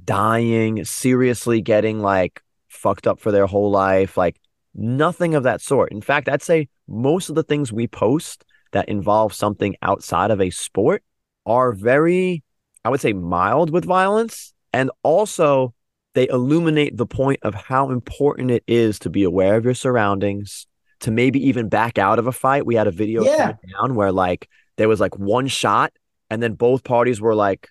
dying, 0.05 0.85
seriously 0.85 1.61
getting 1.61 2.01
like 2.01 2.43
fucked 2.69 3.07
up 3.07 3.21
for 3.21 3.33
their 3.33 3.47
whole 3.47 3.71
life, 3.71 4.17
like 4.17 4.39
nothing 4.75 5.35
of 5.35 5.43
that 5.45 5.61
sort. 5.61 5.93
In 5.93 6.01
fact, 6.01 6.29
I'd 6.29 6.43
say 6.43 6.69
most 6.87 7.29
of 7.29 7.35
the 7.35 7.43
things 7.43 7.73
we 7.73 7.87
post 7.87 8.45
that 8.73 8.89
involve 8.89 9.33
something 9.33 9.77
outside 9.83 10.31
of 10.31 10.41
a 10.41 10.51
sport 10.51 11.03
are 11.47 11.73
very, 11.73 12.43
I 12.85 12.91
would 12.91 13.01
say, 13.01 13.13
mild 13.13 13.71
with 13.71 13.85
violence. 13.85 14.53
And 14.73 14.91
also, 15.03 15.75
they 16.15 16.29
illuminate 16.29 16.97
the 16.97 17.07
point 17.07 17.39
of 17.43 17.55
how 17.55 17.91
important 17.91 18.51
it 18.51 18.65
is 18.67 18.99
to 19.01 19.11
be 19.11 19.23
aware 19.23 19.57
of 19.57 19.65
your 19.65 19.75
surroundings, 19.75 20.67
to 21.01 21.11
maybe 21.11 21.47
even 21.49 21.69
back 21.69 21.97
out 21.97 22.19
of 22.19 22.27
a 22.27 22.33
fight. 22.33 22.67
We 22.67 22.75
had 22.75 22.87
a 22.87 22.91
video 22.93 23.25
Yeah. 23.25 23.53
down 23.79 23.95
where 23.95 24.13
like 24.13 24.49
there 24.77 24.89
was 24.89 25.01
like 25.01 25.17
one 25.17 25.47
shot, 25.47 25.93
and 26.29 26.43
then 26.43 26.53
both 26.55 26.85
parties 26.85 27.21
were 27.21 27.35
like, 27.35 27.71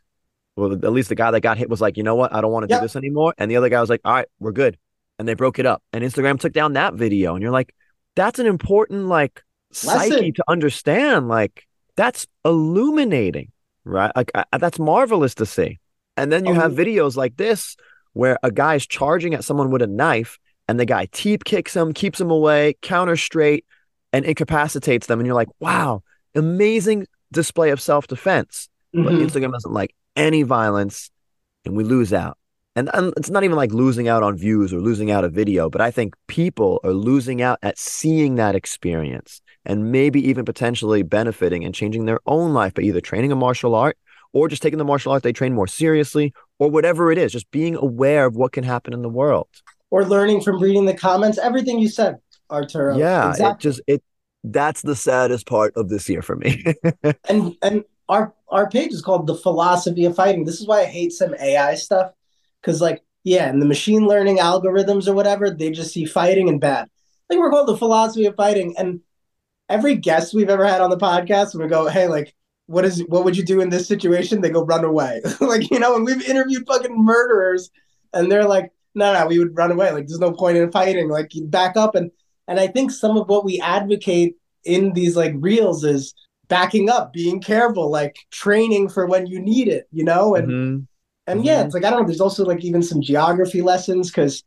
well, 0.58 0.74
at 0.74 0.92
least 0.92 1.10
the 1.10 1.16
guy 1.16 1.32
that 1.32 1.42
got 1.42 1.58
hit 1.58 1.70
was 1.70 1.82
like, 1.82 1.98
you 1.98 2.04
know 2.04 2.16
what, 2.16 2.34
I 2.34 2.42
don't 2.42 2.52
want 2.52 2.68
to 2.68 2.74
Yep. 2.74 2.82
do 2.82 2.86
this 2.86 2.96
anymore, 2.98 3.34
and 3.38 3.50
the 3.50 3.58
other 3.58 3.70
guy 3.70 3.80
was 3.82 3.90
like, 3.90 4.02
all 4.06 4.14
right, 4.14 4.28
we're 4.40 4.52
good, 4.52 4.78
and 5.20 5.28
they 5.28 5.36
broke 5.36 5.60
it 5.60 5.66
up, 5.66 5.84
and 5.94 6.04
Instagram 6.04 6.40
took 6.40 6.54
down 6.54 6.74
that 6.74 6.96
video, 6.96 7.36
and 7.36 7.42
you're 7.44 7.52
like, 7.52 7.74
that's 8.16 8.40
an 8.40 8.48
important 8.48 9.08
like 9.08 9.44
psyche 9.72 10.32
to 10.34 10.44
understand, 10.48 11.28
like 11.30 11.66
that's 11.96 12.28
illuminating, 12.46 13.52
right? 13.86 14.12
Like 14.16 14.32
I, 14.36 14.46
that's 14.58 14.80
marvelous 14.80 15.36
to 15.36 15.46
see, 15.46 15.80
and 16.18 16.32
then 16.32 16.46
you 16.46 16.54
Oh, 16.54 16.56
have 16.56 16.74
yeah. 16.74 16.86
videos 16.86 17.16
like 17.16 17.38
this 17.38 17.76
where 18.14 18.38
a 18.44 18.52
guy's 18.52 18.88
charging 18.88 19.34
at 19.36 19.44
someone 19.44 19.70
with 19.70 19.82
a 19.84 19.88
knife 19.88 20.40
and 20.68 20.80
the 20.80 20.86
guy 20.86 21.08
teep 21.12 21.44
kicks 21.44 21.76
him, 21.76 21.94
keeps 21.94 22.20
him 22.20 22.32
away, 22.32 22.76
counter 22.82 23.16
straight, 23.16 23.66
and 24.12 24.26
incapacitates 24.26 25.08
them. 25.08 25.20
And 25.20 25.28
you're 25.28 25.36
like, 25.36 25.50
wow, 25.60 26.02
amazing 26.36 27.06
display 27.32 27.70
of 27.70 27.80
self 27.80 28.08
defense. 28.08 28.70
But 28.94 29.14
Mhm. 29.14 29.20
Instagram 29.20 29.52
doesn't 29.54 29.72
like 29.74 29.94
any 30.18 30.44
violence 30.44 31.10
and 31.64 31.78
we 31.78 31.84
lose 31.84 32.12
out. 32.12 32.38
And, 32.76 32.90
and 32.94 33.14
it's 33.18 33.30
not 33.30 33.44
even 33.44 33.56
like 33.56 33.72
losing 33.72 34.08
out 34.08 34.22
on 34.22 34.38
views 34.38 34.74
or 34.74 34.80
losing 34.80 35.10
out 35.10 35.24
a 35.24 35.30
video, 35.30 35.70
but 35.70 35.82
I 35.82 35.90
think 35.90 36.16
people 36.28 36.80
are 36.84 36.92
losing 36.92 37.42
out 37.42 37.58
at 37.64 37.78
seeing 37.78 38.36
that 38.36 38.54
experience 38.56 39.42
and 39.66 39.92
maybe 39.92 40.28
even 40.30 40.46
potentially 40.46 41.02
benefiting 41.02 41.66
and 41.66 41.74
changing 41.74 42.06
their 42.06 42.20
own 42.26 42.54
life 42.54 42.74
by 42.74 42.84
either 42.84 43.02
training 43.02 43.32
a 43.32 43.36
martial 43.36 43.74
art 43.74 43.98
or 44.32 44.48
just 44.48 44.62
taking 44.62 44.78
the 44.78 44.86
martial 44.86 45.12
art 45.12 45.24
they 45.24 45.34
train 45.34 45.54
more 45.54 45.66
seriously 45.66 46.34
or 46.60 46.70
whatever 46.70 47.12
it 47.12 47.18
is, 47.18 47.32
just 47.32 47.50
being 47.50 47.76
aware 47.76 48.26
of 48.26 48.36
what 48.36 48.52
can 48.52 48.64
happen 48.64 48.94
in 48.94 49.02
the 49.02 49.10
world. 49.10 49.48
or 49.90 50.06
learning 50.06 50.42
from 50.42 50.62
reading 50.62 50.86
the 50.86 50.94
comments. 50.94 51.38
Everything 51.38 51.80
you 51.80 51.88
said, 51.88 52.18
Arturo. 52.52 52.98
yeah, 52.98 53.34
it 53.38 53.60
just 53.60 53.82
it 53.88 54.04
that's 54.44 54.82
the 54.82 54.96
saddest 54.96 55.48
part 55.48 55.74
of 55.76 55.90
this 55.90 56.08
year 56.10 56.22
for 56.22 56.36
me. 56.36 56.64
and 57.30 57.56
and 57.62 57.84
our 58.08 58.34
our 58.50 58.70
page 58.70 58.94
is 58.94 59.02
called 59.02 59.28
the 59.28 59.36
philosophy 59.36 60.06
of 60.06 60.16
fighting. 60.16 60.46
This 60.46 60.60
is 60.60 60.68
why 60.68 60.82
I 60.82 60.86
hate 60.86 61.12
some 61.12 61.36
AI 61.36 61.76
stuff 61.76 62.12
because 62.62 62.82
like 62.82 63.04
yeah, 63.24 63.50
and 63.50 63.62
the 63.62 63.66
machine 63.66 64.08
learning 64.08 64.38
algorithms 64.38 65.08
or 65.08 65.14
whatever, 65.14 65.50
they 65.50 65.70
just 65.70 65.92
see 65.92 66.06
fighting 66.06 66.48
and 66.48 66.62
bad. 66.62 66.90
Like 67.30 67.40
we're 67.40 67.50
called 67.50 67.68
the 67.68 67.78
philosophy 67.78 68.26
of 68.26 68.36
fighting, 68.36 68.76
and 68.78 69.02
every 69.68 69.96
guest 69.96 70.34
we've 70.34 70.50
ever 70.50 70.66
had 70.66 70.82
on 70.82 70.90
the 70.90 70.98
podcast, 70.98 71.56
we 71.56 71.68
go, 71.68 71.88
hey, 71.88 72.08
like. 72.08 72.34
What 72.70 72.84
is 72.84 73.02
what 73.08 73.24
would 73.24 73.38
you 73.38 73.46
do 73.46 73.62
in 73.62 73.70
this 73.70 73.88
situation? 73.88 74.42
They 74.42 74.50
go 74.50 74.66
run 74.66 74.84
away. 74.84 75.22
like, 75.40 75.72
you 75.72 75.80
know, 75.80 75.96
and 75.96 76.06
we've 76.06 76.30
interviewed 76.30 76.68
fucking 76.68 77.02
murderers 77.02 77.72
and 78.14 78.30
they're 78.30 78.44
like, 78.44 78.74
no, 78.96 79.14
no, 79.14 79.28
we 79.28 79.40
would 79.40 79.56
run 79.56 79.72
away. 79.72 79.92
Like 79.92 80.08
there's 80.08 80.20
no 80.20 80.34
point 80.34 80.58
in 80.58 80.72
fighting. 80.72 81.10
Like 81.10 81.32
back 81.44 81.78
up 81.78 81.96
and 81.96 82.12
and 82.48 82.60
I 82.60 82.68
think 82.68 82.92
some 82.92 83.18
of 83.18 83.28
what 83.30 83.46
we 83.46 83.60
advocate 83.62 84.36
in 84.64 84.94
these 84.94 85.16
like 85.16 85.34
reels 85.38 85.84
is 85.84 86.14
backing 86.50 86.90
up, 86.90 87.14
being 87.14 87.42
careful, 87.42 87.90
like 87.90 88.18
training 88.32 88.90
for 88.90 89.06
when 89.06 89.28
you 89.28 89.40
need 89.40 89.68
it, 89.68 89.88
you 89.92 90.04
know? 90.04 90.36
And 90.36 90.48
Mhm. 90.48 90.88
and 91.28 91.44
yeah, 91.44 91.62
Mhm. 91.62 91.66
it's 91.66 91.74
like 91.74 91.84
I 91.86 91.90
don't 91.90 92.02
know, 92.02 92.08
there's 92.08 92.22
also 92.22 92.46
like 92.46 92.64
even 92.64 92.82
some 92.82 93.02
geography 93.02 93.62
lessons 93.62 94.10
because 94.10 94.44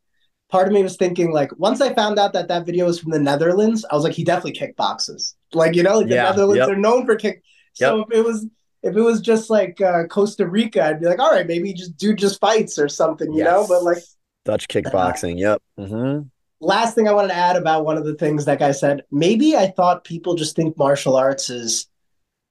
part 0.51 0.67
of 0.67 0.73
me 0.75 0.83
was 0.83 0.97
thinking 0.97 1.33
like 1.33 1.51
once 1.59 1.81
I 1.81 1.95
found 1.95 2.19
out 2.19 2.33
that 2.33 2.49
that 2.49 2.67
video 2.67 2.87
was 2.87 2.99
from 3.01 3.13
the 3.13 3.19
Netherlands, 3.19 3.85
I 3.91 3.95
was 3.95 4.05
like 4.05 4.15
he 4.15 4.25
definitely 4.25 4.59
kickboxes. 4.61 5.35
Like 5.53 5.75
you 5.77 5.83
know, 5.83 5.99
like 5.99 6.09
the 6.09 6.17
Netherlands 6.17 6.67
yep. 6.67 6.69
are 6.69 6.77
known 6.77 7.07
for 7.07 7.17
kick. 7.17 7.43
So 7.75 8.03
if 8.03 8.09
it 8.13 8.25
was 8.25 8.47
if 8.83 8.97
it 8.97 9.01
was 9.01 9.21
just 9.21 9.51
like 9.51 9.81
uh, 9.81 10.05
Costa 10.07 10.47
Rica, 10.47 10.83
I'd 10.85 11.01
be 11.01 11.07
like, 11.07 11.19
all 11.19 11.31
right, 11.31 11.47
maybe 11.47 11.75
just 11.75 11.97
dude 11.99 12.19
just 12.19 12.41
fights 12.41 12.79
or 12.79 12.89
something, 12.89 13.33
you 13.33 13.45
know? 13.45 13.67
But 13.69 13.83
like 13.85 13.99
Dutch 14.45 14.69
kickboxing. 14.69 15.39
Yep. 15.39 15.63
hmm 15.77 16.21
last 16.63 16.95
thing 16.95 17.09
I 17.09 17.13
wanted 17.13 17.29
to 17.29 17.37
add 17.37 17.57
about 17.57 17.85
one 17.85 17.97
of 17.97 18.05
the 18.05 18.15
things 18.15 18.45
that 18.45 18.59
guy 18.59 18.73
said, 18.73 19.03
maybe 19.11 19.57
I 19.57 19.69
thought 19.69 20.05
people 20.05 20.35
just 20.35 20.55
think 20.57 20.77
martial 20.77 21.17
arts 21.17 21.49
is 21.49 21.89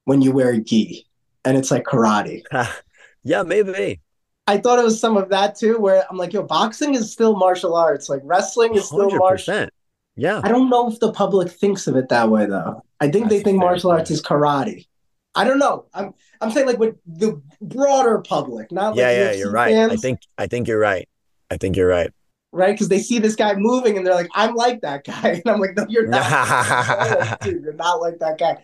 when 0.05 0.21
you 0.21 0.31
wear 0.31 0.49
a 0.51 0.59
gi 0.59 1.05
and 1.45 1.57
it's 1.57 1.71
like 1.71 1.83
karate. 1.83 2.43
yeah, 3.23 3.43
maybe. 3.43 4.01
I 4.47 4.57
thought 4.57 4.79
it 4.79 4.83
was 4.83 4.99
some 4.99 5.15
of 5.17 5.29
that 5.29 5.55
too, 5.55 5.77
where 5.79 6.03
I'm 6.09 6.17
like, 6.17 6.33
yo, 6.33 6.41
boxing 6.43 6.95
is 6.95 7.11
still 7.11 7.35
martial 7.35 7.75
arts. 7.75 8.09
Like 8.09 8.21
wrestling 8.23 8.75
is 8.75 8.85
still 8.85 9.01
Hundred 9.01 9.19
martial. 9.19 9.35
percent. 9.35 9.73
Yeah. 10.15 10.41
I 10.43 10.49
don't 10.49 10.69
know 10.69 10.89
if 10.91 10.99
the 10.99 11.11
public 11.11 11.49
thinks 11.51 11.87
of 11.87 11.95
it 11.95 12.09
that 12.09 12.29
way 12.29 12.45
though. 12.45 12.83
I 12.99 13.09
think 13.09 13.29
they 13.29 13.41
think 13.41 13.59
martial 13.59 13.91
arts 13.91 14.11
is 14.11 14.21
karate. 14.21 14.87
I 15.35 15.43
don't 15.43 15.59
know. 15.59 15.85
I'm 15.93 16.13
I'm 16.41 16.51
saying 16.51 16.65
like 16.67 16.79
with 16.79 16.95
the 17.05 17.41
broader 17.61 18.19
public, 18.19 18.71
not 18.71 18.95
Yeah, 18.95 19.07
like 19.07 19.17
yeah, 19.17 19.31
UFC 19.33 19.37
you're 19.39 19.51
right. 19.51 19.75
I 19.91 19.95
think 19.95 20.19
I 20.37 20.47
think 20.47 20.67
you're 20.67 20.79
right. 20.79 21.07
I 21.51 21.57
think 21.57 21.77
you're 21.77 21.87
right. 21.87 22.11
Right? 22.51 22.71
Because 22.73 22.89
they 22.89 22.99
see 22.99 23.19
this 23.19 23.35
guy 23.35 23.53
moving 23.55 23.97
and 23.97 24.05
they're 24.05 24.15
like, 24.15 24.29
I'm 24.33 24.55
like 24.55 24.81
that 24.81 25.03
guy. 25.05 25.41
And 25.45 25.47
I'm 25.47 25.59
like, 25.59 25.75
no, 25.75 25.85
you're 25.89 26.07
not. 26.07 26.29
Like, 26.29 27.39
Dude, 27.41 27.63
you're 27.63 27.73
not 27.73 28.01
like 28.01 28.19
that 28.19 28.37
guy. 28.37 28.57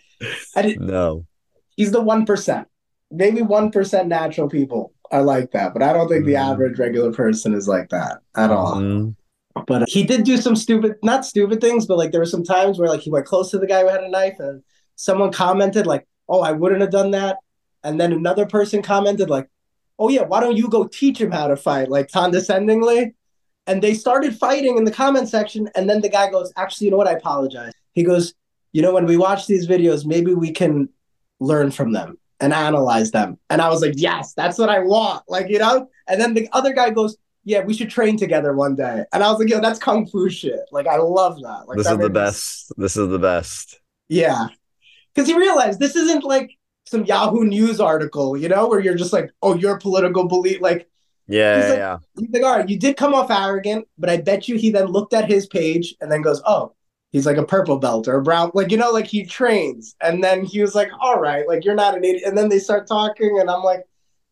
I 0.56 0.62
didn't. 0.62 0.86
no. 0.86 1.26
he's 1.76 1.92
the 1.92 2.00
one 2.00 2.24
percent. 2.26 2.68
Maybe 3.10 3.42
one 3.42 3.70
percent 3.70 4.08
natural 4.08 4.48
people 4.48 4.92
are 5.12 5.22
like 5.22 5.52
that, 5.52 5.72
but 5.72 5.82
I 5.82 5.92
don't 5.92 6.08
think 6.08 6.24
the 6.24 6.32
Mhm. 6.34 6.50
average 6.52 6.78
regular 6.78 7.12
person 7.12 7.54
is 7.54 7.68
like 7.68 7.90
that 7.90 8.18
at 8.36 8.50
all. 8.50 8.74
Mhm. 8.76 9.14
But 9.66 9.82
uh, 9.82 9.86
he 9.88 10.02
did 10.02 10.24
do 10.24 10.36
some 10.36 10.56
stupid, 10.56 10.96
not 11.02 11.24
stupid 11.24 11.60
things, 11.60 11.86
but 11.86 11.96
like 11.96 12.10
there 12.10 12.20
were 12.20 12.26
some 12.26 12.42
times 12.44 12.78
where 12.78 12.88
like 12.88 13.00
he 13.00 13.10
went 13.10 13.24
close 13.26 13.50
to 13.52 13.58
the 13.58 13.66
guy 13.66 13.82
who 13.82 13.88
had 13.88 14.02
a 14.02 14.08
knife, 14.10 14.34
and 14.40 14.62
someone 14.96 15.30
commented 15.32 15.86
like, 15.86 16.06
"Oh, 16.28 16.40
I 16.42 16.52
wouldn't 16.52 16.80
have 16.82 16.90
done 16.90 17.12
that," 17.12 17.38
and 17.84 17.98
then 18.00 18.12
another 18.12 18.44
person 18.46 18.82
commented 18.82 19.30
like, 19.30 19.48
"Oh 19.98 20.08
yeah, 20.10 20.22
why 20.24 20.40
don't 20.40 20.56
you 20.56 20.68
go 20.68 20.86
teach 20.88 21.18
him 21.20 21.30
how 21.30 21.46
to 21.48 21.56
fight?" 21.56 21.88
Like 21.88 22.10
condescendingly, 22.10 23.14
and 23.66 23.82
they 23.82 23.94
started 23.94 24.36
fighting 24.36 24.76
in 24.76 24.84
the 24.84 24.90
comment 24.90 25.28
section, 25.28 25.68
and 25.74 25.88
then 25.88 26.00
the 26.00 26.08
guy 26.08 26.30
goes, 26.30 26.52
"Actually, 26.56 26.86
you 26.86 26.90
know 26.92 26.96
what? 26.96 27.08
I 27.08 27.12
apologize." 27.12 27.72
He 27.92 28.02
goes, 28.02 28.34
"You 28.72 28.82
know, 28.82 28.92
when 28.94 29.06
we 29.06 29.16
watch 29.16 29.46
these 29.46 29.66
videos, 29.66 30.04
maybe 30.06 30.34
we 30.34 30.50
can 30.52 30.88
learn 31.40 31.70
from 31.70 31.92
them." 31.92 32.18
And 32.38 32.52
analyze 32.52 33.12
them. 33.12 33.38
And 33.48 33.62
I 33.62 33.70
was 33.70 33.80
like, 33.80 33.94
yes, 33.96 34.34
that's 34.34 34.58
what 34.58 34.68
I 34.68 34.80
want. 34.80 35.22
Like, 35.26 35.48
you 35.48 35.58
know? 35.58 35.88
And 36.06 36.20
then 36.20 36.34
the 36.34 36.50
other 36.52 36.74
guy 36.74 36.90
goes, 36.90 37.16
yeah, 37.44 37.64
we 37.64 37.72
should 37.72 37.88
train 37.88 38.18
together 38.18 38.52
one 38.52 38.76
day. 38.76 39.04
And 39.10 39.24
I 39.24 39.30
was 39.30 39.38
like, 39.40 39.48
yo, 39.48 39.58
that's 39.58 39.78
kung 39.78 40.06
fu 40.06 40.28
shit. 40.28 40.60
Like, 40.70 40.86
I 40.86 40.98
love 40.98 41.40
that. 41.40 41.62
Like, 41.66 41.78
This 41.78 41.86
that 41.86 41.92
is 41.92 41.96
the 41.96 42.02
made 42.02 42.08
me- 42.08 42.12
best. 42.12 42.72
This 42.76 42.94
is 42.98 43.08
the 43.08 43.18
best. 43.18 43.80
Yeah. 44.08 44.48
Because 45.14 45.30
you 45.30 45.38
realize 45.38 45.78
this 45.78 45.96
isn't 45.96 46.24
like 46.24 46.50
some 46.84 47.06
Yahoo 47.06 47.44
News 47.44 47.80
article, 47.80 48.36
you 48.36 48.50
know, 48.50 48.68
where 48.68 48.80
you're 48.80 48.96
just 48.96 49.14
like, 49.14 49.30
oh, 49.40 49.54
your 49.54 49.78
political 49.78 50.28
belief. 50.28 50.60
Like, 50.60 50.90
Yeah, 51.28 51.56
He's 51.56 51.64
yeah, 51.64 51.70
like- 51.70 51.78
yeah. 51.78 51.98
he's 52.20 52.30
like, 52.30 52.42
all 52.44 52.56
right, 52.58 52.68
you 52.68 52.78
did 52.78 52.96
come 52.96 53.14
off 53.14 53.30
arrogant, 53.30 53.86
but 53.98 54.08
I 54.10 54.18
bet 54.18 54.48
you 54.48 54.56
he 54.56 54.70
then 54.70 54.86
looked 54.86 55.12
at 55.14 55.28
his 55.28 55.46
page 55.46 55.94
and 56.00 56.10
then 56.10 56.22
goes, 56.22 56.40
oh, 56.46 56.72
he's 57.10 57.26
like 57.26 57.36
a 57.36 57.44
purple 57.44 57.78
belt 57.78 58.06
or 58.08 58.16
a 58.16 58.22
brown, 58.22 58.50
like, 58.54 58.70
you 58.70 58.76
know, 58.76 58.90
like 58.90 59.06
he 59.06 59.24
trains. 59.24 59.96
And 60.02 60.22
then 60.22 60.44
he 60.44 60.60
was 60.60 60.74
like, 60.74 60.88
all 61.00 61.18
right, 61.20 61.46
like, 61.48 61.64
you're 61.64 61.74
not 61.74 61.96
an 61.96 62.04
idiot. 62.04 62.22
And 62.26 62.36
then 62.38 62.48
they 62.48 62.58
start 62.58 62.86
talking, 62.86 63.38
and 63.40 63.50
I'm 63.50 63.62
like, 63.62 63.84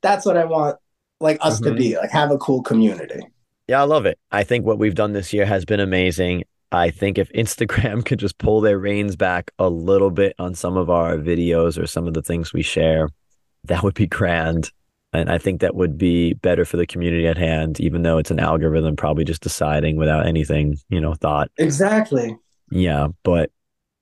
that's 0.03 0.25
what 0.27 0.37
I 0.37 0.45
want, 0.45 0.77
like, 1.21 1.39
us 1.41 1.61
to 1.61 1.71
Mhm. 1.71 1.77
be, 1.79 1.97
like, 1.97 2.11
have 2.11 2.31
a 2.31 2.39
cool 2.39 2.63
community. 2.63 3.21
Yeah, 3.67 3.81
I 3.81 3.85
love 3.85 4.05
it. 4.07 4.19
I 4.31 4.45
think 4.45 4.67
what 4.67 4.79
we've 4.79 4.95
done 4.95 5.13
this 5.15 5.33
year 5.33 5.47
has 5.47 5.65
been 5.65 5.81
amazing. 5.81 6.45
I 6.71 6.91
think 6.91 7.19
if 7.19 7.33
Instagram 7.33 8.05
could 8.07 8.19
just 8.19 8.37
pull 8.39 8.61
their 8.61 8.79
reins 8.79 9.17
back 9.17 9.51
a 9.59 9.69
little 9.69 10.11
bit 10.11 10.35
on 10.39 10.55
some 10.55 10.77
of 10.77 10.91
our 10.91 11.17
videos 11.17 11.81
or 11.83 11.87
some 11.87 12.07
of 12.07 12.15
the 12.15 12.23
things 12.23 12.53
we 12.53 12.63
share, 12.63 13.09
that 13.65 13.83
would 13.83 13.95
be 13.95 14.07
grand. 14.07 14.71
And 15.15 15.31
I 15.31 15.39
think 15.39 15.61
that 15.61 15.75
would 15.77 15.97
be 15.97 16.35
better 16.35 16.65
for 16.65 16.77
the 16.77 16.87
community 16.87 17.27
at 17.29 17.39
hand, 17.39 17.81
even 17.81 18.03
though 18.03 18.19
it's 18.19 18.33
an 18.33 18.41
algorithm 18.41 18.97
probably 18.97 19.25
just 19.25 19.43
deciding 19.43 19.97
without 19.97 20.27
anything, 20.27 20.77
you 20.89 21.01
know, 21.01 21.15
thought. 21.15 21.51
Exactly. 21.57 22.37
Yeah, 22.71 23.09
but 23.23 23.51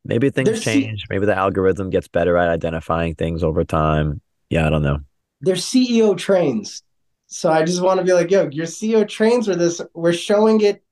maybe 0.04 0.30
things 0.30 0.46
There's- 0.48 0.64
change. 0.64 1.04
Maybe 1.10 1.26
the 1.26 1.36
algorithm 1.36 1.90
gets 1.90 2.08
better 2.08 2.38
at 2.38 2.48
identifying 2.48 3.14
things 3.14 3.44
over 3.44 3.62
time. 3.62 4.20
Yeah, 4.48 4.66
I 4.66 4.70
don't 4.70 4.82
know. 4.82 5.00
Their 5.42 5.56
CEO 5.56 6.16
trains. 6.16 6.82
So 7.26 7.50
I 7.50 7.64
just 7.64 7.82
want 7.82 7.98
to 7.98 8.04
be 8.04 8.12
like, 8.12 8.30
yo, 8.30 8.48
your 8.50 8.66
CEO 8.66 9.06
trains 9.06 9.46
for 9.46 9.54
this. 9.56 9.80
We're 9.94 10.12
showing 10.12 10.60
it 10.62 10.82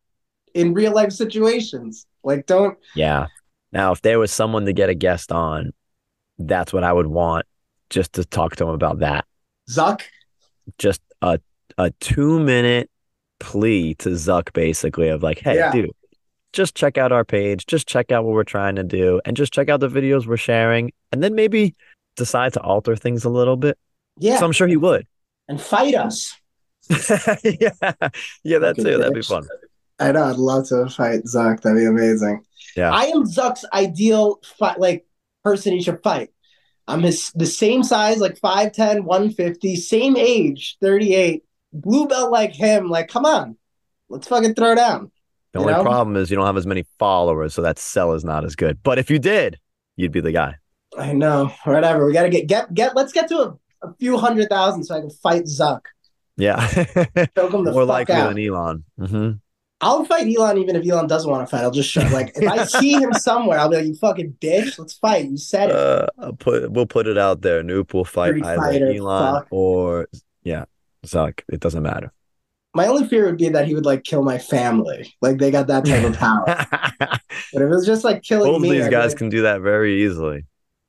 in 0.55 0.75
real 0.75 0.93
life 0.93 1.13
situations. 1.13 2.07
Like, 2.25 2.47
don't 2.47 2.77
Yeah. 2.95 3.27
Now, 3.73 3.93
if 3.93 4.03
there 4.03 4.19
was 4.19 4.33
someone 4.33 4.67
to 4.67 4.73
get 4.73 4.91
a 4.91 4.95
guest 4.95 5.33
on, 5.33 5.71
that's 6.39 6.73
what 6.73 6.83
I 6.85 6.93
would 6.93 7.07
want 7.07 7.47
just 7.89 8.15
to 8.15 8.25
talk 8.25 8.57
to 8.57 8.65
him 8.65 8.71
about 8.75 8.99
that. 8.99 9.25
Zuck. 9.71 10.03
Just 10.79 11.01
a 11.23 11.41
a 11.79 11.91
two 12.01 12.41
minute 12.41 12.91
plea 13.39 13.95
to 13.97 14.11
Zuck 14.11 14.53
basically 14.53 15.09
of 15.09 15.23
like, 15.23 15.39
hey, 15.39 15.57
Yeah. 15.57 15.73
dude, 15.73 15.91
just 16.53 16.75
check 16.75 16.99
out 16.99 17.13
our 17.13 17.25
page, 17.25 17.67
just 17.67 17.89
check 17.89 18.11
out 18.13 18.25
what 18.25 18.35
we're 18.35 18.45
trying 18.45 18.77
to 18.77 18.83
do, 18.85 19.21
and 19.25 19.37
just 19.37 19.53
check 19.53 19.69
out 19.69 19.81
the 19.81 19.89
videos 19.89 20.27
we're 20.27 20.37
sharing, 20.37 20.93
and 21.13 21.23
then 21.23 21.35
maybe 21.35 21.75
decide 22.17 22.53
to 22.55 22.61
alter 22.61 22.97
things 22.97 23.25
a 23.25 23.31
little 23.31 23.57
bit. 23.57 23.79
Yeah. 24.19 24.39
So 24.39 24.47
I'm 24.47 24.53
sure 24.53 24.67
he 24.69 24.77
would. 24.77 25.07
and 25.49 25.61
fight 25.61 25.95
us. 25.95 26.35
yeah. 26.91 27.71
Yeah, 28.45 28.59
that 28.59 28.77
Fucking 28.77 28.85
too. 28.85 28.99
That'd 28.99 29.15
be 29.15 29.23
fun. 29.23 29.47
I 29.99 30.13
know. 30.13 30.25
I'd 30.25 30.37
love 30.37 30.67
to 30.69 30.89
fight 30.89 31.25
Zuck. 31.25 31.61
That'd 31.63 31.79
be 31.79 31.85
amazing. 31.87 32.43
Yeah. 32.77 32.91
I 32.93 33.05
am 33.07 33.25
Zuck's 33.25 33.65
ideal 33.73 34.41
fight, 34.59 34.79
like 34.81 35.07
person 35.45 35.73
he 35.73 35.83
should 35.83 36.03
fight. 36.03 36.31
I'm 36.91 37.03
his 37.03 37.31
the 37.33 37.47
same 37.47 37.83
size, 37.83 38.19
like 38.19 38.39
5'10, 38.41 39.05
150, 39.05 39.77
same 39.77 40.17
age, 40.17 40.77
38, 40.81 41.45
blue 41.73 42.07
belt 42.07 42.31
like 42.31 42.53
him. 42.53 42.89
Like, 42.89 43.09
come 43.09 43.25
on, 43.25 43.57
let's 44.09 44.29
fucking 44.29 44.55
throw 44.55 44.75
down. 44.75 45.11
The 45.53 45.61
only 45.61 45.73
know? 45.73 45.83
problem 45.83 46.17
is 46.17 46.31
you 46.31 46.37
don't 46.37 46.47
have 46.47 46.57
as 46.57 46.67
many 46.67 46.85
followers, 46.99 47.55
so 47.55 47.63
that 47.63 47.79
sell 47.79 48.13
is 48.15 48.25
not 48.25 48.45
as 48.45 48.55
good. 48.55 48.83
But 48.83 48.99
if 48.99 49.11
you 49.11 49.19
did, 49.19 49.59
you'd 49.97 50.13
be 50.13 50.21
the 50.21 50.33
guy. 50.33 50.57
I 50.97 51.13
know. 51.13 51.53
Whatever. 51.65 52.07
We 52.07 52.13
gotta 52.13 52.29
get 52.29 52.47
get 52.47 52.73
get. 52.75 52.95
Let's 52.97 53.13
get 53.13 53.29
to 53.29 53.39
a, 53.39 53.89
a 53.89 53.95
few 53.99 54.17
hundred 54.19 54.49
thousand 54.49 54.85
so 54.85 54.97
I 54.97 55.01
can 55.01 55.11
fight 55.11 55.45
Zuck. 55.45 55.83
Yeah. 56.37 56.67
Choke 57.37 57.53
him 57.53 57.65
the 57.65 57.73
More 57.73 57.83
fuck 57.83 57.89
likely 57.89 58.15
out. 58.15 58.35
than 58.35 58.39
Elon. 58.45 58.85
hmm 58.99 59.31
I'll 59.81 60.05
fight 60.05 60.27
Elon 60.35 60.59
even 60.59 60.77
if 60.77 60.87
Elon 60.87 61.07
doesn't 61.07 61.31
want 61.31 61.47
to 61.49 61.51
fight. 61.51 61.63
I'll 61.63 61.71
just 61.71 61.91
show 61.91 62.03
like 62.13 62.33
if 62.37 62.49
I 62.49 62.65
see 62.81 62.93
him 62.93 63.13
somewhere, 63.15 63.59
I'll 63.59 63.69
be 63.71 63.77
like, 63.77 63.87
"You 63.87 63.95
fucking 63.95 64.37
bitch, 64.41 64.79
let's 64.79 64.95
fight." 64.95 65.29
You 65.31 65.37
said 65.39 65.71
it. 65.71 65.77
Uh, 65.77 66.07
I'll 66.19 66.33
put 66.35 66.71
we'll 66.71 66.87
put 66.87 67.07
it 67.07 67.17
out 67.17 67.41
there. 67.43 67.63
Noop 67.63 67.95
will 67.95 68.05
fight 68.05 68.31
Street 68.31 68.45
either 68.45 68.61
Fighter, 68.61 68.93
Elon 68.93 69.35
fuck. 69.35 69.47
or 69.51 70.09
yeah, 70.43 70.65
Zuck. 71.07 71.41
It 71.49 71.61
doesn't 71.61 71.83
matter. 71.83 72.13
My 72.75 72.87
only 72.87 73.09
fear 73.09 73.27
would 73.27 73.39
be 73.39 73.49
that 73.49 73.67
he 73.67 73.75
would 73.75 73.87
like 73.87 74.05
kill 74.05 74.23
my 74.23 74.39
family. 74.39 75.15
Like 75.21 75.39
they 75.39 75.51
got 75.51 75.67
that 75.69 75.85
type 75.87 76.05
of 76.05 76.17
power. 76.17 76.45
But 77.53 77.63
if 77.63 77.67
it 77.67 77.75
was 77.75 77.85
just 77.87 78.05
like 78.05 78.23
killing 78.23 78.53
Both 78.53 78.63
me, 78.63 78.71
these 78.71 78.85
I'd 78.85 78.93
guys 78.93 79.11
like, 79.11 79.19
can 79.19 79.29
do 79.29 79.43
that 79.43 79.61
very 79.61 80.05
easily. 80.05 80.45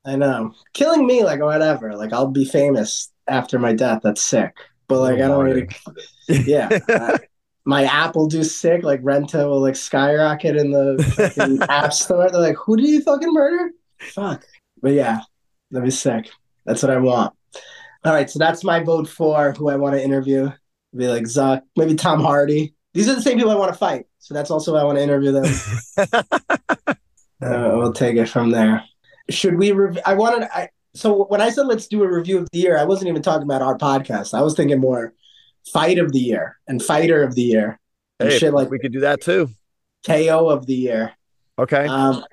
I 0.05 0.15
know. 0.15 0.53
Killing 0.73 1.07
me, 1.07 1.23
like 1.23 1.39
whatever. 1.39 1.95
Like 1.95 2.13
I'll 2.13 2.27
be 2.27 2.45
famous 2.45 3.11
after 3.27 3.57
my 3.57 3.73
death. 3.73 4.01
That's 4.03 4.21
sick. 4.21 4.55
But 4.87 4.99
like 4.99 5.15
I 5.15 5.27
don't 5.27 5.43
really. 5.43 5.67
Yeah. 6.27 6.69
uh, 6.87 7.17
my 7.65 7.83
app 7.85 8.15
will 8.15 8.27
do 8.27 8.43
sick. 8.43 8.83
Like 8.83 9.01
Renta 9.01 9.47
will 9.47 9.61
like 9.61 9.75
skyrocket 9.75 10.55
in 10.55 10.71
the 10.71 11.65
app 11.69 11.93
store. 11.93 12.29
They're 12.29 12.41
like, 12.41 12.57
"Who 12.57 12.77
did 12.77 12.87
you 12.87 13.01
fucking 13.01 13.31
murder?" 13.31 13.71
Fuck. 13.99 14.45
But 14.81 14.93
yeah, 14.93 15.19
that'd 15.69 15.85
be 15.85 15.91
sick. 15.91 16.29
That's 16.65 16.81
what 16.81 16.91
I 16.91 16.97
want. 16.97 17.33
All 18.03 18.13
right, 18.13 18.29
so 18.29 18.39
that's 18.39 18.63
my 18.63 18.79
vote 18.79 19.07
for 19.07 19.51
who 19.53 19.69
I 19.69 19.75
want 19.75 19.95
to 19.95 20.03
interview. 20.03 20.51
Be 20.95 21.07
like 21.07 21.23
Zuck, 21.23 21.61
maybe 21.75 21.95
Tom 21.95 22.19
Hardy. 22.19 22.73
These 22.93 23.07
are 23.07 23.15
the 23.15 23.21
same 23.21 23.37
people 23.37 23.51
I 23.51 23.55
want 23.55 23.71
to 23.71 23.77
fight. 23.77 24.07
So 24.19 24.33
that's 24.33 24.51
also 24.51 24.73
why 24.73 24.81
I 24.81 24.83
want 24.83 24.97
to 24.97 25.03
interview 25.03 25.31
them. 25.31 26.97
Uh, 27.43 27.71
we'll 27.73 27.91
take 27.91 28.15
it 28.17 28.29
from 28.29 28.51
there. 28.51 28.83
Should 29.29 29.57
we? 29.57 29.71
Rev- 29.71 29.97
I 30.05 30.13
wanted. 30.13 30.47
I 30.53 30.69
so 30.93 31.25
when 31.25 31.41
I 31.41 31.49
said 31.49 31.65
let's 31.65 31.87
do 31.87 32.03
a 32.03 32.07
review 32.07 32.37
of 32.37 32.47
the 32.51 32.59
year, 32.59 32.77
I 32.77 32.83
wasn't 32.83 33.09
even 33.09 33.21
talking 33.21 33.43
about 33.43 33.61
our 33.61 33.77
podcast. 33.77 34.33
I 34.33 34.41
was 34.41 34.55
thinking 34.55 34.79
more 34.79 35.13
fight 35.71 35.99
of 35.99 36.11
the 36.11 36.19
year 36.19 36.57
and 36.67 36.81
fighter 36.81 37.23
of 37.23 37.35
the 37.35 37.41
year 37.41 37.79
and 38.19 38.29
hey, 38.29 38.37
shit 38.37 38.53
like 38.53 38.69
we 38.69 38.79
could 38.79 38.93
do 38.93 39.01
that 39.01 39.21
too. 39.21 39.49
KO 40.05 40.49
of 40.49 40.65
the 40.65 40.73
year. 40.73 41.13
Okay. 41.59 41.85
Um, 41.85 42.23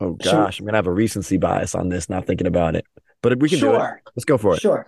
oh 0.00 0.12
gosh, 0.14 0.58
I'm 0.58 0.66
gonna 0.66 0.78
have 0.78 0.86
a 0.86 0.92
recency 0.92 1.36
bias 1.36 1.74
on 1.74 1.88
this. 1.88 2.08
Not 2.08 2.26
thinking 2.26 2.46
about 2.46 2.76
it, 2.76 2.86
but 3.22 3.38
we 3.40 3.48
can 3.48 3.58
do 3.58 3.74
it. 3.74 3.80
Let's 4.14 4.24
go 4.24 4.38
for 4.38 4.54
it. 4.54 4.60
sure. 4.60 4.86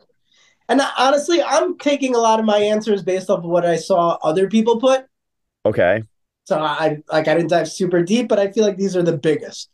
And 0.68 0.80
uh, 0.80 0.90
honestly, 0.98 1.42
I'm 1.42 1.78
taking 1.78 2.14
a 2.14 2.18
lot 2.18 2.40
of 2.40 2.46
my 2.46 2.58
answers 2.58 3.02
based 3.02 3.30
off 3.30 3.40
of 3.40 3.50
what 3.50 3.64
I 3.64 3.76
saw 3.76 4.18
other 4.22 4.48
people 4.48 4.80
put. 4.80 5.06
Okay. 5.64 6.02
So 6.44 6.58
I 6.58 7.02
like 7.10 7.28
I 7.28 7.34
didn't 7.34 7.50
dive 7.50 7.70
super 7.70 8.02
deep, 8.02 8.28
but 8.28 8.38
I 8.38 8.50
feel 8.50 8.64
like 8.64 8.76
these 8.76 8.96
are 8.96 9.02
the 9.02 9.16
biggest 9.16 9.68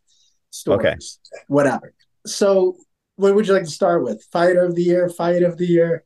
stories. 0.51 1.19
Okay. 1.33 1.45
Whatever. 1.49 1.95
So 2.27 2.77
what 3.17 3.35
would 3.35 3.47
you 3.47 3.53
like 3.55 3.65
to 3.65 3.71
start 3.71 4.03
with? 4.03 4.25
Fighter 4.33 4.65
of 4.65 4.75
the 4.75 4.83
year, 4.83 5.09
fight 5.09 5.43
of 5.43 5.59
the 5.59 5.67
year, 5.67 6.05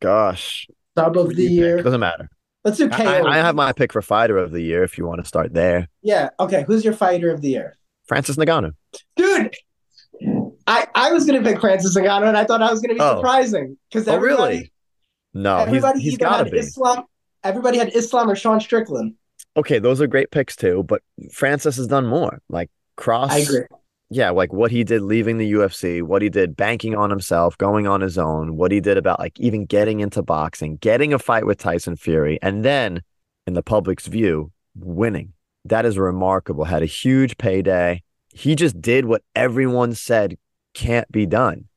Gosh, 0.00 0.68
sub 0.96 1.16
of 1.16 1.34
the 1.34 1.42
you 1.42 1.48
pick? 1.48 1.56
year. 1.56 1.82
doesn't 1.82 2.00
matter. 2.00 2.28
Let's 2.64 2.78
do 2.78 2.88
KO. 2.88 3.02
I- 3.04 3.22
I 3.32 3.36
have 3.38 3.54
my 3.56 3.72
pick 3.72 3.92
for 3.92 4.02
fighter 4.02 4.38
of 4.38 4.52
the 4.52 4.60
year. 4.60 4.84
If 4.84 4.96
you 4.98 5.06
want 5.06 5.20
to 5.20 5.26
start 5.26 5.52
there, 5.52 5.88
Yeah. 6.02 6.30
Okay. 6.38 6.64
Who's 6.66 6.84
your 6.84 6.94
fighter 6.94 7.30
of 7.30 7.40
the 7.40 7.48
year? 7.48 7.76
Francis 8.06 8.36
Ngannou. 8.36 8.72
Dude, 9.16 9.54
I, 10.66 10.86
I 10.94 11.12
was 11.12 11.24
going 11.26 11.42
to 11.42 11.48
pick 11.50 11.60
Francis 11.60 11.96
Ngannou 11.96 12.28
and 12.28 12.36
I 12.36 12.44
thought 12.44 12.62
I 12.62 12.70
was 12.70 12.80
going 12.80 12.90
to 12.90 12.94
be 12.94 13.00
Oh. 13.00 13.16
surprising 13.16 13.76
because 13.90 14.06
Oh, 14.08 14.12
everybody, 14.14 14.54
really? 14.54 14.72
No, 15.34 15.56
everybody 15.58 16.00
he's 16.00 16.14
either 16.14 16.24
got 16.24 16.36
to 16.38 16.44
had 16.44 16.52
be. 16.52 16.58
Islam. 16.58 17.04
Everybody 17.44 17.78
had 17.78 17.94
Islam 17.96 18.30
or 18.30 18.36
Sean 18.36 18.60
Strickland. 18.60 19.14
Okay, 19.56 19.78
those 19.78 20.00
are 20.00 20.06
great 20.06 20.30
picks 20.30 20.54
too. 20.54 20.84
But 20.84 21.02
Francis 21.32 21.76
has 21.76 21.86
done 21.88 22.06
more. 22.06 22.40
Like 22.48 22.70
Cross. 22.96 23.32
I 23.32 23.38
agree. 23.38 23.62
Yeah, 24.14 24.30
like 24.30 24.52
what 24.52 24.70
he 24.70 24.84
did 24.84 25.02
leaving 25.02 25.38
the 25.38 25.52
UFC, 25.52 26.02
what 26.02 26.20
he 26.20 26.28
did 26.28 26.54
banking 26.56 26.94
on 26.94 27.08
himself, 27.10 27.56
going 27.56 27.86
on 27.86 28.02
his 28.02 28.18
own, 28.18 28.56
what 28.56 28.70
he 28.70 28.80
did 28.80 28.98
about 28.98 29.18
like 29.18 29.38
even 29.40 29.64
getting 29.64 30.00
into 30.00 30.22
boxing, 30.22 30.76
getting 30.76 31.14
a 31.14 31.18
fight 31.18 31.46
with 31.46 31.58
Tyson 31.58 31.96
Fury, 31.96 32.38
and 32.42 32.64
then 32.64 33.02
in 33.46 33.54
the 33.54 33.62
public's 33.62 34.06
view, 34.06 34.52
winning. 34.74 35.32
That 35.64 35.86
is 35.86 35.96
remarkable. 35.96 36.64
Had 36.64 36.82
a 36.82 36.86
huge 36.86 37.38
payday. 37.38 38.02
He 38.34 38.54
just 38.54 38.80
did 38.80 39.06
what 39.06 39.22
everyone 39.34 39.94
said 39.94 40.36
can't 40.74 41.10
be 41.10 41.26
done 41.26 41.68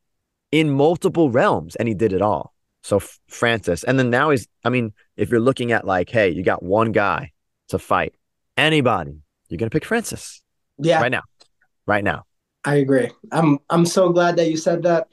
in 0.52 0.71
multiple 0.71 1.30
realms, 1.30 1.76
and 1.76 1.88
he 1.88 1.93
did 1.93 2.13
it 2.13 2.21
all. 2.21 2.54
So 2.84 3.00
Francis, 3.28 3.84
and 3.84 3.98
then 3.98 4.10
now 4.10 4.30
he's, 4.30 4.48
I 4.63 4.69
mean, 4.69 4.93
if 5.17 5.30
you're 5.30 5.39
looking 5.39 5.71
at 5.71 5.86
like, 5.86 6.10
hey, 6.10 6.30
you 6.30 6.43
got 6.43 6.62
one 6.62 6.91
guy 6.91 7.32
to 7.69 7.80
fight 7.80 8.13
anybody, 8.58 9.21
you're 9.50 9.58
going 9.58 9.69
to 9.69 9.76
pick 9.76 9.86
Francis 9.86 10.43
Yeah, 10.78 11.02
right 11.02 11.12
now, 11.12 11.24
right 11.86 12.04
now. 12.04 12.26
I 12.63 12.76
agree. 12.76 13.12
I'm 13.32 13.60
I'm 13.69 13.86
so 13.86 14.10
glad 14.10 14.38
that 14.38 14.50
you 14.50 14.58
said 14.58 14.84
that. 14.84 15.08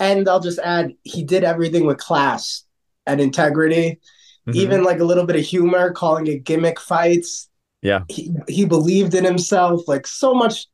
And 0.00 0.28
I'll 0.28 0.40
just 0.40 0.58
add, 0.58 0.94
he 1.02 1.22
did 1.22 1.44
everything 1.44 1.86
with 1.86 1.98
class 1.98 2.64
and 3.06 3.20
integrity, 3.20 4.00
Mhm. 4.48 4.54
even 4.56 4.84
like 4.84 5.00
a 5.00 5.04
little 5.04 5.24
bit 5.24 5.36
of 5.36 5.42
humor, 5.44 5.92
calling 5.92 6.26
it 6.26 6.44
gimmick 6.44 6.80
fights. 6.80 7.48
Yeah. 7.82 8.00
He 8.08 8.32
he 8.48 8.64
believed 8.64 9.14
in 9.14 9.24
himself, 9.24 9.86
like 9.86 10.06
so 10.06 10.34
much 10.34 10.66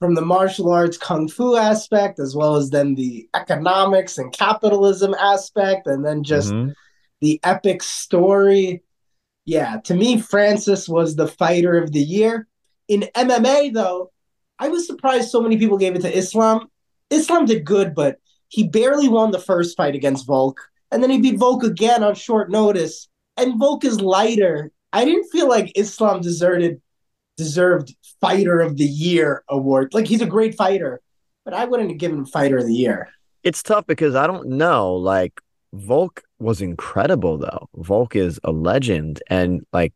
from 0.00 0.14
the 0.14 0.22
martial 0.22 0.70
arts 0.70 0.98
kung 0.98 1.28
fu 1.28 1.56
aspect, 1.56 2.18
as 2.18 2.34
well 2.34 2.56
as 2.56 2.70
then 2.70 2.94
the 2.94 3.28
economics 3.34 4.18
and 4.18 4.32
capitalism 4.32 5.14
aspect, 5.14 5.86
and 5.86 6.04
then 6.04 6.22
just 6.22 6.52
Mhm. 6.52 6.74
the 7.20 7.40
epic 7.44 7.82
story. 7.82 8.82
Yeah, 9.44 9.80
to 9.84 9.94
me, 9.94 10.18
Francis 10.20 10.88
was 10.88 11.14
the 11.14 11.28
fighter 11.28 11.78
of 11.78 11.92
the 11.92 12.00
year. 12.00 12.46
In 12.88 13.08
MMA, 13.14 13.70
though, 13.70 14.10
I 14.58 14.68
was 14.68 14.86
surprised 14.86 15.30
so 15.30 15.40
many 15.40 15.56
people 15.56 15.78
gave 15.78 15.94
it 15.94 16.02
to 16.02 16.16
Islam. 16.16 16.68
Islam 17.10 17.46
did 17.46 17.64
good, 17.64 17.94
but 17.94 18.18
he 18.48 18.68
barely 18.68 19.08
won 19.08 19.30
the 19.30 19.38
first 19.38 19.76
fight 19.76 19.94
against 19.94 20.26
Volk. 20.26 20.60
And 20.90 21.02
then 21.02 21.10
he 21.10 21.20
beat 21.20 21.38
Volk 21.38 21.62
again 21.62 22.02
on 22.02 22.14
short 22.14 22.50
notice. 22.50 23.08
And 23.36 23.58
Volk 23.58 23.84
is 23.84 24.00
lighter. 24.00 24.72
I 24.92 25.04
didn't 25.04 25.30
feel 25.30 25.48
like 25.48 25.76
Islam 25.76 26.20
deserted 26.20 26.80
deserved 27.36 27.94
fighter 28.20 28.60
of 28.60 28.76
the 28.76 28.84
year 28.84 29.44
award. 29.48 29.92
Like 29.92 30.06
he's 30.06 30.22
a 30.22 30.26
great 30.26 30.54
fighter, 30.54 31.00
but 31.44 31.54
I 31.54 31.66
wouldn't 31.66 31.90
have 31.90 31.98
given 31.98 32.18
him 32.18 32.26
fighter 32.26 32.58
of 32.58 32.66
the 32.66 32.74
year. 32.74 33.08
It's 33.42 33.62
tough 33.62 33.86
because 33.86 34.14
I 34.14 34.26
don't 34.26 34.48
know. 34.48 34.94
Like 34.94 35.40
Volk 35.74 36.22
was 36.38 36.60
incredible 36.62 37.38
though. 37.38 37.68
Volk 37.74 38.16
is 38.16 38.40
a 38.42 38.52
legend 38.52 39.22
and 39.28 39.64
like 39.72 39.92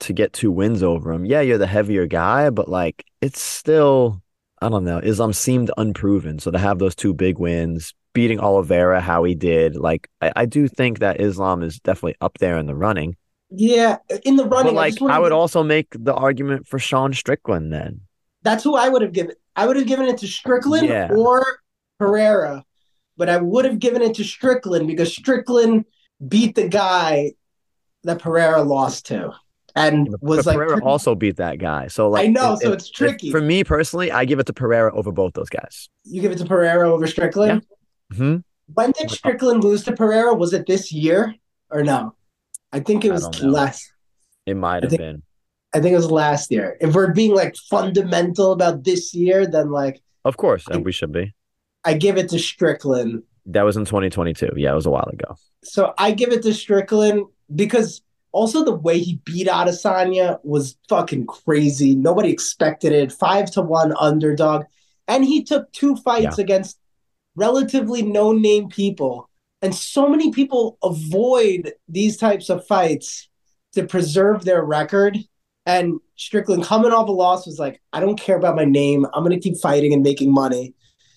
to 0.00 0.12
get 0.12 0.32
two 0.32 0.50
wins 0.50 0.82
over 0.82 1.12
him. 1.12 1.24
Yeah, 1.24 1.40
you're 1.40 1.58
the 1.58 1.66
heavier 1.66 2.06
guy, 2.06 2.50
but 2.50 2.68
like 2.68 3.04
it's 3.20 3.40
still 3.40 4.22
I 4.62 4.68
don't 4.68 4.84
know. 4.84 4.98
Islam 4.98 5.32
seemed 5.32 5.70
unproven. 5.78 6.38
So 6.38 6.50
to 6.50 6.58
have 6.58 6.78
those 6.78 6.94
two 6.94 7.14
big 7.14 7.38
wins, 7.38 7.94
beating 8.12 8.40
Oliveira 8.40 9.00
how 9.00 9.24
he 9.24 9.34
did, 9.34 9.76
like 9.76 10.08
I, 10.20 10.32
I 10.36 10.46
do 10.46 10.68
think 10.68 10.98
that 10.98 11.20
Islam 11.20 11.62
is 11.62 11.78
definitely 11.80 12.16
up 12.20 12.38
there 12.38 12.58
in 12.58 12.66
the 12.66 12.74
running. 12.74 13.16
Yeah, 13.50 13.96
in 14.24 14.36
the 14.36 14.44
running, 14.44 14.74
but 14.74 14.92
like 14.92 15.00
wanna 15.00 15.14
I 15.14 15.18
would 15.18 15.30
give- 15.30 15.38
also 15.38 15.62
make 15.62 15.88
the 15.92 16.14
argument 16.14 16.66
for 16.66 16.78
Sean 16.78 17.12
Strickland 17.12 17.72
then. 17.72 18.02
That's 18.42 18.62
who 18.64 18.76
I 18.76 18.88
would 18.88 19.02
have 19.02 19.12
given. 19.12 19.34
I 19.56 19.66
would 19.66 19.76
have 19.76 19.86
given 19.86 20.06
it 20.06 20.18
to 20.18 20.26
Strickland 20.26 20.86
Yeah. 20.88 21.10
or 21.12 21.44
Pereira, 21.98 22.64
but 23.16 23.28
I 23.28 23.38
would 23.38 23.64
have 23.64 23.78
given 23.78 24.02
it 24.02 24.14
to 24.14 24.24
Strickland 24.24 24.86
because 24.86 25.14
Strickland 25.14 25.84
beat 26.26 26.54
the 26.54 26.68
guy 26.68 27.32
that 28.04 28.20
Pereira 28.20 28.62
lost 28.62 29.06
to, 29.06 29.32
and 29.76 30.08
was 30.20 30.44
but 30.44 30.46
like, 30.46 30.56
Pereira 30.56 30.84
also 30.84 31.14
beat 31.14 31.36
that 31.36 31.58
guy. 31.58 31.86
So 31.88 32.08
like 32.08 32.24
I 32.24 32.26
know, 32.28 32.56
so 32.60 32.72
it's 32.72 32.90
tricky. 32.90 33.30
for 33.30 33.40
me 33.40 33.64
personally, 33.64 34.10
I 34.10 34.24
give 34.24 34.38
it 34.38 34.46
to 34.46 34.52
Pereira 34.52 34.94
over 34.94 35.12
both 35.12 35.34
those 35.34 35.48
guys. 35.48 35.88
you 36.04 36.20
give 36.20 36.32
it 36.32 36.38
to 36.38 36.44
Pereira 36.44 36.90
over 36.92 37.06
Strickland. 37.06 37.64
hmm 38.12 38.36
When 38.74 38.92
did 38.92 39.10
Strickland 39.10 39.64
lose 39.64 39.84
to 39.84 39.92
Pereira? 39.92 40.34
Was 40.34 40.52
it 40.52 40.66
this 40.66 40.92
year 40.92 41.34
or 41.70 41.82
no? 41.82 42.14
I 42.72 42.80
think 42.80 43.04
it 43.04 43.12
was 43.12 43.42
last. 43.42 43.92
It 44.46 44.56
might 44.56 44.82
have 44.82 44.96
been. 44.96 45.22
I 45.72 45.80
think 45.80 45.92
it 45.92 45.96
was 45.96 46.10
last 46.10 46.50
year. 46.50 46.76
If 46.80 46.94
we're 46.94 47.12
being 47.12 47.34
like 47.34 47.54
fundamental 47.56 48.52
about 48.52 48.84
this 48.84 49.14
year, 49.14 49.46
then 49.46 49.70
like 49.70 50.00
Of 50.24 50.36
course, 50.36 50.66
and 50.68 50.84
we 50.84 50.92
should 50.92 51.12
be. 51.12 51.34
I 51.84 51.94
give 51.94 52.16
it 52.18 52.28
to 52.30 52.38
Strickland. 52.38 53.22
That 53.46 53.62
was 53.62 53.76
in 53.76 53.84
2022. 53.84 54.50
Yeah, 54.56 54.72
it 54.72 54.74
was 54.74 54.86
a 54.86 54.90
while 54.90 55.08
ago. 55.12 55.36
So 55.64 55.94
I 55.98 56.10
give 56.12 56.30
it 56.32 56.42
to 56.42 56.52
Strickland 56.54 57.24
because 57.54 58.02
also 58.32 58.64
the 58.64 58.74
way 58.74 58.98
he 58.98 59.20
beat 59.24 59.46
Adesanya 59.48 60.38
was 60.44 60.76
fucking 60.88 61.26
crazy. 61.26 61.94
Nobody 61.94 62.30
expected 62.30 62.92
it. 62.92 63.12
Five 63.12 63.50
to 63.52 63.62
one 63.62 63.94
underdog, 63.98 64.64
and 65.08 65.24
he 65.24 65.42
took 65.42 65.70
two 65.72 65.96
fights 65.96 66.38
against 66.38 66.78
relatively 67.34 68.02
no 68.02 68.32
name 68.32 68.68
people. 68.68 69.28
And 69.62 69.74
so 69.74 70.08
many 70.08 70.32
people 70.32 70.78
avoid 70.82 71.72
these 71.88 72.16
types 72.16 72.48
of 72.48 72.66
fights 72.66 73.28
to 73.74 73.86
preserve 73.86 74.44
their 74.44 74.64
record. 74.64 75.18
And 75.66 76.00
Strickland 76.16 76.64
coming 76.64 76.92
off 76.92 77.08
a 77.08 77.12
loss 77.12 77.46
was 77.46 77.58
like, 77.58 77.82
I 77.92 78.00
don't 78.00 78.18
care 78.18 78.36
about 78.36 78.56
my 78.56 78.64
name. 78.64 79.06
I'm 79.12 79.22
going 79.22 79.38
to 79.38 79.48
keep 79.48 79.58
fighting 79.60 79.92
and 79.92 80.02
making 80.02 80.32
money. 80.32 80.74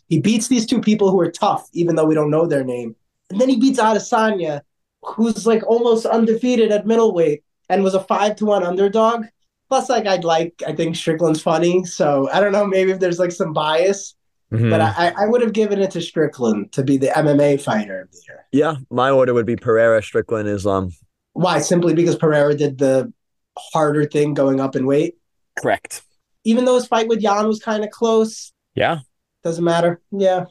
He 0.07 0.19
beats 0.19 0.47
these 0.47 0.65
two 0.65 0.81
people 0.81 1.09
who 1.09 1.19
are 1.21 1.31
tough, 1.31 1.67
even 1.73 1.95
though 1.95 2.05
we 2.05 2.15
don't 2.15 2.29
know 2.29 2.45
their 2.45 2.63
name. 2.63 2.95
And 3.29 3.39
then 3.39 3.49
he 3.49 3.55
beats 3.55 3.79
Adesanya, 3.79 4.61
who's 5.05 5.45
like 5.45 5.63
almost 5.67 6.05
undefeated 6.05 6.71
at 6.71 6.85
middleweight 6.87 7.43
and 7.69 7.83
was 7.83 7.93
a 7.93 8.03
five 8.03 8.35
to 8.37 8.45
one 8.45 8.63
underdog. 8.63 9.25
Plus, 9.69 9.89
like 9.89 10.05
I'd 10.05 10.23
like, 10.23 10.61
I 10.67 10.73
think 10.73 10.95
Strickland's 10.95 11.41
funny, 11.41 11.83
so 11.85 12.29
I 12.31 12.39
don't 12.39 12.51
know. 12.51 12.65
Maybe 12.65 12.91
if 12.91 12.99
there's 12.99 13.19
like 13.19 13.31
some 13.31 13.53
bias, 13.53 14.15
Mhm. 14.51 14.69
but 14.69 14.81
I, 14.81 15.13
I 15.17 15.25
would 15.25 15.41
have 15.41 15.53
given 15.53 15.79
it 15.81 15.89
to 15.91 16.01
Strickland 16.01 16.71
to 16.73 16.83
be 16.83 16.97
the 16.97 17.07
MMA 17.07 17.59
fighter 17.59 18.01
of 18.01 18.11
the 18.11 18.19
year. 18.27 18.45
yeah, 18.51 18.75
my 18.91 19.09
order 19.09 19.33
would 19.33 19.47
be 19.47 19.55
Pereira, 19.55 20.03
Strickland, 20.03 20.47
Islam. 20.47 20.91
Why? 21.33 21.59
Simply 21.59 21.95
because 21.95 22.15
Pereira 22.15 22.53
did 22.55 22.77
the 22.77 23.11
harder 23.57 24.05
thing 24.05 24.35
going 24.35 24.59
up 24.59 24.75
in 24.75 24.85
weight. 24.85 25.15
Correct. 25.59 26.03
Even 26.43 26.65
though 26.65 26.75
his 26.75 26.85
fight 26.85 27.07
with 27.07 27.21
Jan 27.21 27.47
was 27.47 27.59
kind 27.59 27.83
of 27.83 27.89
close, 27.89 28.51
Yeah. 28.75 28.99
doesn't 29.43 29.63
matter. 29.63 30.01
Yeah, 30.11 30.45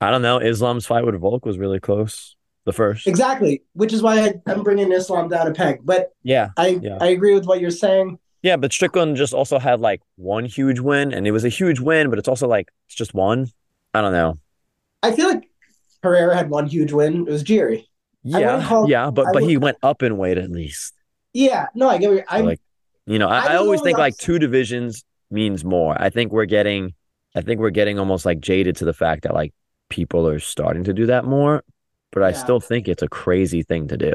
I 0.00 0.12
don't 0.12 0.22
know. 0.22 0.38
Islam's 0.38 0.86
fight 0.86 1.04
with 1.04 1.16
Volk 1.20 1.44
was 1.44 1.58
really 1.58 1.80
close. 1.80 2.36
The 2.68 2.74
first. 2.74 3.06
exactly. 3.06 3.62
Which 3.72 3.94
is 3.94 4.02
why 4.02 4.20
I, 4.26 4.34
I'm 4.46 4.62
bringing 4.62 4.92
Islam 4.92 5.30
down 5.30 5.46
a 5.46 5.54
peg. 5.54 5.80
But 5.84 6.12
Yeah. 6.22 6.50
I 6.58 6.78
Yeah. 6.82 6.98
I 7.00 7.06
agree 7.06 7.32
with 7.32 7.46
what 7.46 7.62
you're 7.62 7.70
saying. 7.70 8.18
Yeah, 8.42 8.56
but 8.56 8.74
Strickland 8.74 9.16
just 9.16 9.32
also 9.32 9.58
had 9.58 9.80
like 9.80 10.02
one 10.16 10.44
huge 10.44 10.78
win, 10.78 11.14
and 11.14 11.26
it 11.26 11.30
was 11.30 11.46
a 11.46 11.48
huge 11.48 11.80
win, 11.80 12.10
but 12.10 12.18
it's 12.18 12.28
also 12.28 12.46
like 12.46 12.68
it's 12.86 12.94
just 12.94 13.14
one. 13.14 13.46
I 13.94 14.02
don't 14.02 14.12
know. 14.12 14.38
I 15.02 15.12
feel 15.12 15.28
like 15.28 15.48
Pereira 16.02 16.36
had 16.36 16.50
one 16.50 16.66
huge 16.66 16.92
win. 16.92 17.26
It 17.26 17.30
was 17.30 17.42
Jiri. 17.42 17.86
Yeah, 18.22 18.62
call- 18.62 18.90
yeah, 18.90 19.10
but 19.10 19.28
I 19.28 19.32
but 19.32 19.44
he 19.44 19.56
went 19.56 19.78
up 19.82 20.02
in 20.02 20.18
weight 20.18 20.36
at 20.36 20.50
least. 20.50 20.92
Yeah, 21.32 21.68
no, 21.74 21.88
I 21.88 21.96
get 21.96 22.10
what 22.12 22.24
I 22.28 22.40
like 22.42 22.60
you 23.06 23.18
know, 23.18 23.28
I, 23.28 23.38
I 23.38 23.52
I 23.54 23.56
always 23.56 23.80
think 23.80 23.96
like 23.96 24.18
two 24.18 24.38
divisions 24.38 25.04
means 25.30 25.64
more. 25.64 25.96
I 25.98 26.10
think 26.10 26.30
we're 26.30 26.44
getting, 26.44 26.92
I 27.34 27.40
think 27.40 27.60
we're 27.60 27.70
getting 27.70 27.98
almost 27.98 28.26
like 28.26 28.40
jaded 28.40 28.76
to 28.76 28.84
the 28.84 28.92
fact 28.92 29.22
that 29.22 29.32
like 29.32 29.54
people 29.88 30.28
are 30.28 30.38
starting 30.38 30.84
to 30.84 30.92
do 30.92 31.06
that 31.06 31.24
more. 31.24 31.64
But 32.12 32.22
I 32.22 32.32
still 32.32 32.60
think 32.60 32.88
it's 32.88 33.02
a 33.02 33.08
crazy 33.08 33.62
thing 33.62 33.88
to 33.88 33.96
do. 33.96 34.14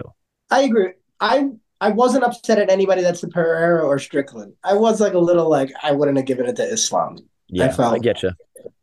I 0.50 0.62
agree. 0.62 0.94
I 1.20 1.50
I 1.80 1.90
wasn't 1.90 2.24
upset 2.24 2.60
at 2.60 2.72
anybody 2.72 3.02
that's 3.02 3.22
the 3.22 3.28
Pereira 3.28 3.86
or 3.86 4.00
Strickland. 4.00 4.54
I 4.64 4.74
was 4.74 5.00
like 5.02 5.14
a 5.14 5.20
little 5.20 5.50
like 5.50 5.72
I 5.84 5.92
wouldn't 5.92 6.18
have 6.18 6.26
given 6.26 6.46
it 6.46 6.56
to 6.56 6.64
Islam. 6.64 7.18
Yeah, 7.50 7.66
I, 7.66 7.72
felt- 7.72 8.02
get 8.02 8.24
you. 8.24 8.32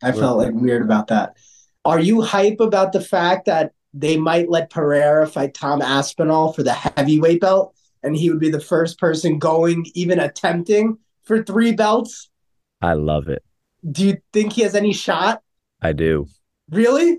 I 0.03 0.13
felt 0.13 0.39
like 0.39 0.53
weird 0.53 0.83
about 0.83 1.09
that. 1.09 1.37
Are 1.85 1.99
you 1.99 2.21
hype 2.21 2.61
about 2.61 2.93
the 2.93 3.01
fact 3.01 3.47
that 3.47 3.73
they 3.95 4.17
might 4.17 4.51
let 4.51 4.71
Pereira 4.71 5.27
fight 5.27 5.55
Tom 5.55 5.83
Aspinall 5.83 6.53
for 6.53 6.63
the 6.63 6.73
heavyweight 6.73 7.41
belt, 7.41 7.75
and 8.03 8.15
he 8.15 8.31
would 8.31 8.39
be 8.39 8.51
the 8.51 8.61
first 8.61 8.99
person 8.99 9.39
going, 9.39 9.87
even 9.95 10.21
attempting 10.21 10.99
for 11.25 11.43
three 11.43 11.73
belts? 11.73 12.31
I 12.83 12.93
love 12.95 13.29
it. 13.29 13.43
Do 13.91 14.07
you 14.07 14.19
think 14.33 14.53
he 14.53 14.63
has 14.63 14.75
any 14.75 14.93
shot? 14.93 15.43
I 15.81 15.93
do. 15.93 16.27
Really? 16.71 17.19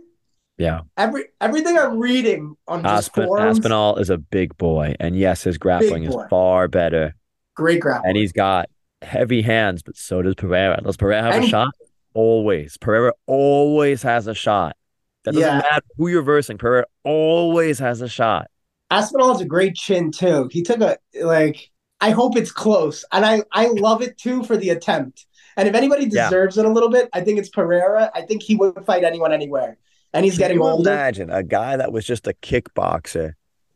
Yeah. 0.62 0.82
Every 0.95 1.26
everything 1.41 1.76
I'm 1.78 1.97
reading 1.97 2.55
on 2.68 2.86
Aspen, 2.86 3.26
forums, 3.26 3.57
Aspinall 3.57 3.97
is 3.97 4.12
a 4.12 4.18
big 4.20 4.55
boy, 4.57 4.95
and 4.99 5.16
yes, 5.18 5.43
his 5.43 5.57
grappling 5.57 6.03
is 6.03 6.16
far 6.30 6.68
better, 6.68 7.16
great 7.55 7.80
grappling, 7.82 8.09
and 8.09 8.18
he's 8.18 8.32
got 8.32 8.70
heavy 9.01 9.41
hands, 9.41 9.82
but 9.82 9.97
so 9.97 10.22
does 10.22 10.36
Pereira. 10.36 10.80
Does 10.84 10.97
Pereira 10.97 11.24
have 11.24 11.34
And- 11.36 11.45
a 11.45 11.47
shot? 11.47 11.70
Always. 12.14 12.78
Pereira 12.78 13.14
always 13.26 14.03
has 14.03 14.28
a 14.28 14.36
shot. 14.36 14.76
That 15.24 15.32
doesn't 15.34 15.47
Yeah. 15.49 15.57
matter 15.62 15.86
who 15.97 16.09
you're 16.09 16.22
versing. 16.22 16.57
Pereira 16.59 16.86
always 17.03 17.80
has 17.80 18.01
a 18.01 18.07
shot. 18.09 18.47
Aspinall 18.91 19.32
has 19.32 19.41
a 19.41 19.45
great 19.45 19.74
chin 19.76 20.12
too. 20.12 20.47
He 20.51 20.62
took 20.62 20.82
a 20.82 20.97
like. 21.24 21.70
I 22.03 22.09
hope 22.12 22.36
it's 22.38 22.51
close, 22.51 23.03
and 23.12 23.26
I 23.26 23.41
I 23.51 23.68
love 23.68 24.01
it 24.03 24.18
too 24.20 24.43
for 24.43 24.57
the 24.57 24.70
attempt. 24.70 25.26
And 25.57 25.68
if 25.68 25.74
anybody 25.74 26.05
Yeah. 26.05 26.26
deserves 26.30 26.57
it 26.59 26.66
a 26.66 26.70
little 26.70 26.89
bit, 26.89 27.09
I 27.14 27.22
think 27.22 27.39
it's 27.39 27.49
Pereira. 27.49 28.12
I 28.14 28.22
think 28.22 28.43
he 28.43 28.55
would 28.55 28.86
fight 28.86 29.03
anyone 29.03 29.32
anywhere, 29.34 29.78
and 30.14 30.26
he's 30.26 30.34
Can 30.38 30.39
getting 30.39 30.62
older. 30.62 30.91
Imagine 30.91 31.30
a 31.30 31.43
guy 31.43 31.78
that 31.78 31.91
was 31.91 32.05
just 32.05 32.28
a 32.28 32.34
kickboxer 32.41 33.34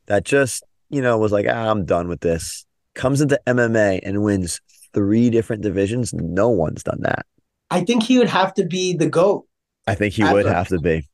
that 0.07 0.23
just, 0.25 0.63
you 0.89 1.01
know, 1.01 1.17
was 1.17 1.31
like, 1.31 1.45
ah, 1.49 1.69
I'm 1.71 1.85
done 1.85 2.07
with 2.07 2.21
this. 2.21 2.65
Comes 2.93 3.21
into 3.21 3.39
MMA 3.47 3.99
and 4.03 4.23
wins 4.23 4.61
three 4.93 5.29
different 5.29 5.61
divisions. 5.63 6.13
No 6.13 6.49
one's 6.49 6.83
done 6.83 7.01
that. 7.01 7.25
I 7.71 7.83
think 7.83 8.03
he 8.03 8.17
would 8.17 8.29
have 8.29 8.53
to 8.55 8.65
be 8.65 8.93
the 8.93 9.09
goat, 9.09 9.45
I 9.87 9.95
think 9.95 10.13
he 10.13 10.23
would 10.23 10.45
have 10.45 10.67
to 10.69 10.79
be, 10.79 11.07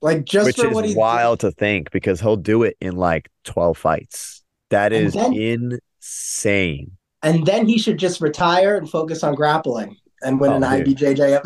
like 0.00 0.24
just 0.24 0.46
which 0.46 0.56
for 0.56 0.70
what 0.70 0.84
is 0.84 0.92
he's 0.92 0.96
wild 0.96 1.40
to 1.40 1.50
think 1.50 1.90
because 1.90 2.20
he'll 2.20 2.36
do 2.36 2.62
it 2.62 2.76
in 2.80 2.96
like 2.96 3.28
12 3.44 3.76
fights. 3.76 4.42
That 4.70 4.92
is 4.92 5.14
And 5.16 5.34
then- 5.36 5.78
insane. 6.00 6.92
And 7.22 7.44
then 7.44 7.66
he 7.66 7.76
should 7.78 7.98
just 7.98 8.20
retire 8.20 8.76
and 8.76 8.88
focus 8.88 9.22
on 9.22 9.34
grappling 9.34 9.96
and 10.22 10.40
win 10.40 10.52
Oh, 10.52 10.56
an 10.62 10.84
dude. 10.84 10.96
IBJJF. 10.96 11.42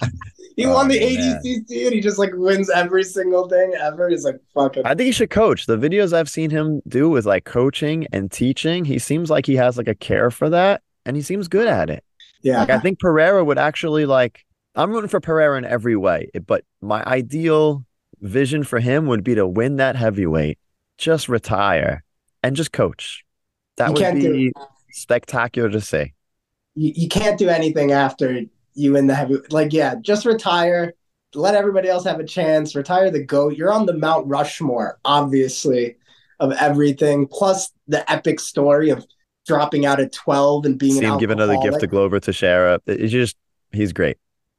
he 0.58 0.66
Oh, 0.66 0.74
won 0.74 0.88
the 0.88 0.98
man. 0.98 1.40
ADCC 1.42 1.84
and 1.86 1.94
he 1.94 2.00
just 2.00 2.18
like 2.18 2.32
wins 2.34 2.68
every 2.68 3.04
single 3.04 3.48
thing 3.48 3.72
ever. 3.80 4.08
He's 4.10 4.24
like 4.24 4.40
fucking. 4.52 4.82
I 4.84 4.90
think 4.90 5.06
he 5.06 5.12
should 5.12 5.30
coach. 5.30 5.64
The 5.66 5.78
videos 5.78 6.12
I've 6.12 6.28
seen 6.28 6.50
him 6.50 6.82
do 6.86 7.08
with 7.08 7.24
like 7.24 7.44
coaching 7.44 8.06
and 8.12 8.30
teaching, 8.30 8.84
he 8.84 8.98
seems 8.98 9.30
like 9.30 9.46
he 9.46 9.56
has 9.56 9.78
like 9.78 9.88
a 9.88 9.94
care 9.94 10.30
for 10.30 10.50
that 10.50 10.82
and 11.06 11.16
he 11.16 11.22
seems 11.22 11.48
good 11.48 11.66
at 11.68 11.88
it. 11.90 12.04
yeah. 12.42 12.58
Like 12.60 12.70
I 12.70 12.78
think 12.80 12.98
Pereira 12.98 13.44
would 13.44 13.58
actually 13.58 14.04
like 14.04 14.44
I'm 14.74 14.90
rooting 14.90 15.08
for 15.08 15.20
Pereira 15.20 15.56
in 15.58 15.64
every 15.64 15.96
way, 15.96 16.28
but 16.46 16.64
my 16.82 17.02
ideal 17.04 17.84
vision 18.20 18.64
for 18.64 18.80
him 18.80 19.06
would 19.06 19.24
be 19.24 19.34
to 19.36 19.46
win 19.46 19.76
that 19.76 19.96
heavyweight, 19.96 20.58
just 20.98 21.28
retire 21.28 22.02
and 22.42 22.54
just 22.56 22.72
coach. 22.72 23.24
That 23.76 23.96
You 23.96 24.04
would 24.04 24.14
be 24.22 24.52
spectacular 24.90 25.68
to 25.70 25.80
see. 25.80 26.14
you, 26.74 26.92
you 26.96 27.08
can't 27.08 27.38
do 27.38 27.48
anything 27.48 27.92
after 27.92 28.42
you 28.74 28.96
in 28.96 29.06
the 29.06 29.14
heavy 29.14 29.36
like 29.50 29.72
yeah 29.72 29.94
just 30.00 30.24
retire 30.24 30.92
let 31.34 31.54
everybody 31.54 31.88
else 31.88 32.04
have 32.04 32.20
a 32.20 32.24
chance 32.24 32.74
retire 32.74 33.10
the 33.10 33.22
goat 33.22 33.56
you're 33.56 33.72
on 33.72 33.86
the 33.86 33.94
mount 33.94 34.26
rushmore 34.26 34.98
obviously 35.04 35.96
of 36.40 36.52
everything 36.52 37.26
plus 37.26 37.70
the 37.88 38.10
epic 38.10 38.38
story 38.40 38.90
of 38.90 39.04
dropping 39.46 39.86
out 39.86 39.98
at 39.98 40.12
12 40.12 40.66
and 40.66 40.78
being 40.78 40.94
See 40.94 41.04
an 41.04 41.12
him 41.12 41.18
give 41.18 41.30
another 41.30 41.56
gift 41.62 41.80
to. 41.80 41.86
Glover 41.86 42.20
Teixeira. 42.20 42.80
It's 42.86 43.12
just 43.12 43.36
he's 43.72 43.92
great. 43.92 44.16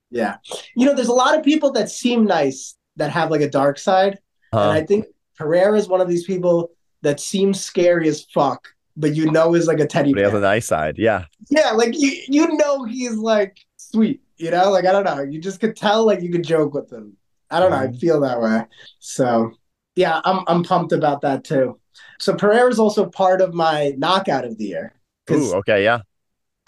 yeah 0.10 0.38
you 0.76 0.86
know 0.86 0.93
there's 0.93 1.07
a 1.07 1.14
lot 1.14 1.38
of 1.38 1.43
people 1.43 1.72
that 1.72 1.89
seem 1.89 2.26
nice 2.26 2.76
that 2.95 3.12
have 3.12 3.32
like 3.32 3.41
a 3.41 3.49
dark 3.49 3.78
side 3.80 4.20
and 4.51 4.62
i 4.62 4.82
think 4.84 5.05
pereira 5.38 5.78
is 5.78 5.88
one 5.88 6.01
of 6.01 6.07
these 6.07 6.26
people 6.26 6.72
that 7.01 7.20
seems 7.20 7.62
scary 7.64 8.10
as 8.10 8.24
fuck 8.34 8.68
but 8.97 9.16
you 9.16 9.32
know 9.32 9.55
is 9.55 9.68
like 9.68 9.80
a 9.80 9.86
teddy 9.88 10.12
but 10.12 10.20
he 10.20 10.24
has 10.26 10.34
a 10.34 10.39
nice 10.41 10.66
side. 10.66 10.97
Yeah. 10.97 11.26
Yeah, 11.49 11.72
like 11.72 11.97
you 11.97 12.12
you 12.28 12.57
know 12.57 12.84
he's 12.84 13.16
like 13.16 13.57
sweet, 13.92 14.22
you 14.38 14.52
know? 14.52 14.72
Like 14.72 14.86
I 14.86 14.92
don't 14.92 15.04
know. 15.06 15.22
You 15.22 15.40
just 15.40 15.60
could 15.60 15.76
tell 15.76 16.06
like 16.06 16.22
you 16.22 16.32
could 16.32 16.44
joke 16.44 16.74
with 16.74 16.90
them. 16.90 17.18
I 17.50 17.60
don't 17.60 17.72
know, 17.72 17.78
I 17.78 17.88
Mhm. 17.88 18.00
feel 18.00 18.22
that 18.22 18.42
way. 18.42 18.64
So 19.00 19.52
yeah, 19.96 20.22
I'm 20.24 20.44
I'm 20.48 20.64
pumped 20.64 20.92
about 20.92 21.22
that 21.22 21.44
too. 21.44 21.80
So 22.20 22.36
Pereira 22.36 22.70
is 22.70 22.80
also 22.80 23.06
part 23.10 23.42
of 23.42 23.54
my 23.54 23.94
knockout 23.98 24.46
of 24.46 24.58
the 24.58 24.66
year. 24.66 24.94
Ooh, 25.32 25.54
okay, 25.56 25.84
yeah. 25.84 26.02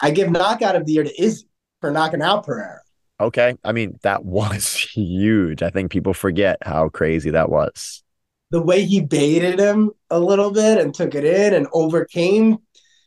I 0.00 0.10
give 0.10 0.30
knockout 0.30 0.76
of 0.76 0.84
the 0.86 0.92
year 0.92 1.04
to 1.04 1.22
Izzy 1.22 1.46
for 1.80 1.90
knocking 1.90 2.22
out 2.22 2.44
Pereira. 2.44 2.82
Okay. 3.20 3.56
I 3.64 3.72
mean, 3.72 3.98
that 4.02 4.24
was 4.24 4.74
huge. 4.74 5.62
I 5.62 5.70
think 5.70 5.90
people 5.90 6.14
forget 6.14 6.58
how 6.62 6.88
crazy 6.88 7.30
that 7.30 7.50
was. 7.50 8.02
The 8.50 8.60
way 8.62 8.84
he 8.84 9.00
baited 9.00 9.58
him 9.58 9.92
a 10.10 10.20
little 10.20 10.50
bit 10.50 10.78
and 10.78 10.94
took 10.94 11.14
it 11.14 11.24
in 11.24 11.54
and 11.54 11.66
overcame 11.72 12.58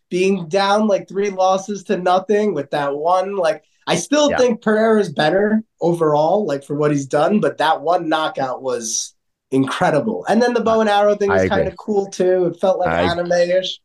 being 0.10 0.48
down 0.50 0.88
like 0.88 1.08
three 1.08 1.30
losses 1.30 1.84
to 1.86 1.98
nothing 1.98 2.54
with 2.54 2.72
that 2.72 2.96
one. 2.96 3.36
Like 3.36 3.64
I 3.88 3.96
still 3.96 4.32
Yeah. 4.32 4.38
think 4.38 4.62
Pereira's 4.62 5.12
better 5.12 5.64
overall, 5.80 6.46
like 6.46 6.64
for 6.64 6.76
what 6.76 6.92
he's 6.92 7.06
done, 7.06 7.40
but 7.40 7.58
that 7.60 7.82
one 7.82 8.10
knockout 8.10 8.62
was 8.62 9.14
incredible. 9.52 10.26
And 10.28 10.42
then 10.42 10.54
the 10.54 10.62
bow 10.62 10.82
and 10.82 10.90
arrow 10.90 11.16
thing 11.16 11.30
was 11.30 11.48
kind 11.48 11.68
of 11.68 11.78
cool 11.78 12.08
too. 12.08 12.48
It 12.48 12.60
felt 12.60 12.80
like 12.80 12.90
I- 12.90 13.04
anime-ish. 13.12 13.80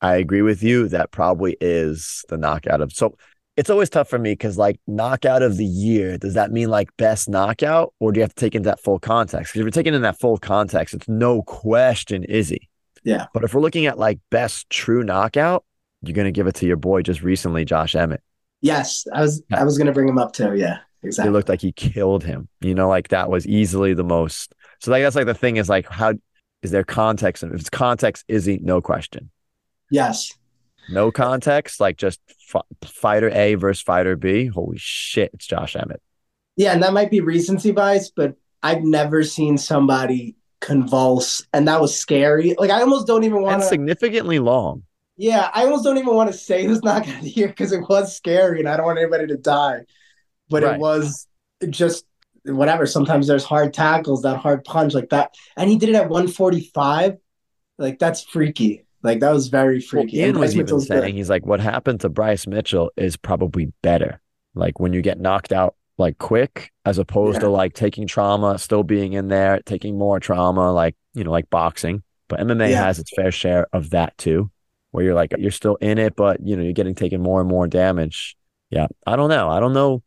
I 0.00 0.16
agree 0.16 0.42
with 0.42 0.62
you. 0.62 0.88
That 0.88 1.12
probably 1.12 1.56
is 1.60 2.24
the 2.28 2.36
knockout 2.36 2.80
of. 2.80 2.92
So 2.92 3.14
it's 3.56 3.70
always 3.70 3.88
tough 3.90 4.08
for 4.08 4.18
me 4.18 4.32
because, 4.32 4.58
like, 4.58 4.80
knockout 4.88 5.42
of 5.42 5.58
the 5.58 5.64
year, 5.64 6.18
does 6.18 6.34
that 6.34 6.50
mean 6.50 6.70
like 6.70 6.88
best 6.96 7.28
knockout, 7.28 7.92
or 8.00 8.10
do 8.10 8.18
you 8.18 8.22
have 8.22 8.34
to 8.34 8.40
take 8.40 8.54
into 8.54 8.68
that 8.68 8.80
full 8.82 8.98
context? 8.98 9.52
Because 9.52 9.60
if 9.60 9.64
you're 9.64 9.70
taking 9.70 9.94
in 9.94 10.02
that 10.02 10.18
full 10.18 10.38
context, 10.38 10.94
it's 10.94 11.08
no 11.08 11.42
question 11.42 12.24
Izzy. 12.24 12.68
Yeah. 13.04 13.26
But 13.34 13.44
if 13.44 13.54
we're 13.54 13.60
looking 13.60 13.86
at 13.86 13.98
like 13.98 14.18
best 14.30 14.68
true 14.70 15.04
knockout, 15.04 15.64
you're 16.00 16.14
gonna 16.14 16.32
give 16.32 16.46
it 16.48 16.54
to 16.56 16.66
your 16.66 16.76
boy 16.76 17.02
just 17.02 17.22
recently, 17.22 17.64
Josh 17.64 17.94
Emmett. 17.94 18.22
Yes, 18.62 19.06
I 19.12 19.20
was 19.20 19.42
I 19.52 19.64
was 19.64 19.76
gonna 19.76 19.92
bring 19.92 20.08
him 20.08 20.18
up 20.18 20.32
too. 20.32 20.54
Yeah, 20.54 20.78
Exactly. 20.78 20.80
He 21.02 21.06
exactly. 21.08 21.32
looked 21.32 21.48
like 21.50 21.60
he 21.60 21.72
killed 21.72 22.24
him. 22.24 22.48
You 22.60 22.74
know, 22.74 22.88
like 22.88 23.08
that 23.08 23.28
was 23.28 23.46
easily 23.46 23.92
the 23.92 24.04
most. 24.04 24.54
So 24.80 24.90
like 24.90 25.02
that's 25.02 25.16
like 25.16 25.26
the 25.26 25.34
thing 25.34 25.56
is 25.58 25.68
like 25.68 25.88
how 25.88 26.14
is 26.62 26.70
there 26.70 26.84
context? 26.84 27.42
And 27.42 27.52
if 27.52 27.60
it's 27.60 27.68
context, 27.70 28.24
Izzy, 28.28 28.58
no 28.62 28.80
question. 28.80 29.30
yes. 29.90 30.32
No 30.88 31.12
context, 31.12 31.78
like 31.80 31.96
just 31.96 32.18
f- 32.52 32.62
fighter 32.84 33.30
A 33.30 33.54
versus 33.54 33.80
fighter 33.82 34.16
B. 34.16 34.46
Holy 34.46 34.78
shit, 34.78 35.30
it's 35.32 35.46
Josh 35.46 35.76
Emmett. 35.76 36.02
Yeah, 36.56 36.72
and 36.72 36.82
that 36.82 36.92
might 36.92 37.08
be 37.08 37.20
recency 37.20 37.70
bias, 37.70 38.10
but 38.10 38.34
I've 38.64 38.82
never 38.82 39.22
seen 39.22 39.58
somebody 39.58 40.34
convulse 40.60 41.46
and 41.52 41.68
that 41.68 41.80
was 41.80 41.96
scary. 41.96 42.54
Like 42.58 42.70
I 42.70 42.80
almost 42.80 43.06
don't 43.06 43.22
even 43.24 43.42
want 43.42 43.54
And 43.54 43.62
to 43.62 43.68
significantly 43.68 44.38
long. 44.40 44.82
Yeah, 45.22 45.48
I 45.54 45.64
almost 45.64 45.84
don't 45.84 45.98
even 45.98 46.14
want 46.14 46.32
to 46.32 46.36
say 46.36 46.64
who's 46.64 46.82
not 46.82 47.04
going 47.06 47.20
to 47.22 47.28
hear 47.28 47.46
because 47.46 47.70
it 47.72 47.88
was 47.88 48.16
scary 48.16 48.58
and 48.58 48.68
I 48.68 48.76
don't 48.76 48.86
want 48.86 48.98
anybody 48.98 49.28
to 49.28 49.36
die. 49.36 49.82
But 50.50 50.64
Right. 50.64 50.74
it 50.74 50.80
was 50.80 51.28
just 51.70 52.04
whatever. 52.44 52.86
Sometimes 52.86 53.28
there's 53.28 53.44
hard 53.44 53.72
tackles, 53.72 54.22
that 54.22 54.38
hard 54.38 54.64
punch 54.64 54.94
like 54.94 55.10
that. 55.10 55.32
And 55.56 55.70
he 55.70 55.76
did 55.76 55.90
it 55.90 55.94
at 55.94 56.08
145. 56.08 57.18
Like 57.78 58.00
that's 58.00 58.22
freaky. 58.22 58.84
Like 59.04 59.20
that 59.20 59.30
was 59.32 59.46
very 59.46 59.76
Well, 59.76 60.02
freaky. 60.02 60.18
Ian 60.18 60.30
And 60.30 60.38
was 60.40 60.54
even 60.54 60.64
Mitchell's 60.64 60.88
good. 60.88 61.02
saying 61.02 61.14
he's 61.14 61.30
like, 61.30 61.46
what 61.46 61.60
happened 61.60 62.00
to 62.00 62.08
Bryce 62.08 62.48
Mitchell 62.48 62.90
is 62.96 63.16
probably 63.16 63.72
better. 63.80 64.20
Like 64.56 64.80
when 64.80 64.92
you 64.92 65.02
get 65.02 65.20
knocked 65.20 65.52
out 65.52 65.76
like 65.98 66.18
quick, 66.18 66.72
as 66.84 66.98
opposed 66.98 67.40
to 67.42 67.48
like 67.48 67.74
taking 67.74 68.08
trauma, 68.08 68.58
still 68.58 68.82
being 68.82 69.12
in 69.12 69.28
there, 69.28 69.60
taking 69.64 69.96
more 69.96 70.18
trauma, 70.18 70.72
like 70.72 70.96
you 71.14 71.22
know, 71.22 71.30
like 71.30 71.48
boxing. 71.48 72.02
But 72.28 72.40
MMA 72.40 72.70
Yeah. 72.70 72.82
has 72.84 72.98
its 72.98 73.12
fair 73.14 73.30
share 73.30 73.68
of 73.72 73.90
that 73.90 74.18
too, 74.18 74.50
where 74.92 75.04
you're 75.04 75.14
like 75.14 75.34
you're 75.38 75.50
still 75.50 75.76
in 75.76 75.98
it, 75.98 76.16
but 76.16 76.40
you 76.46 76.56
know 76.56 76.62
you're 76.62 76.72
getting 76.72 76.94
taken 76.94 77.20
more 77.22 77.40
and 77.40 77.48
more 77.50 77.66
damage. 77.66 78.36
Yeah, 78.70 78.86
I 79.06 79.16
don't 79.16 79.30
know. 79.30 79.50
I 79.50 79.60
don't 79.60 79.74
know. 79.74 80.02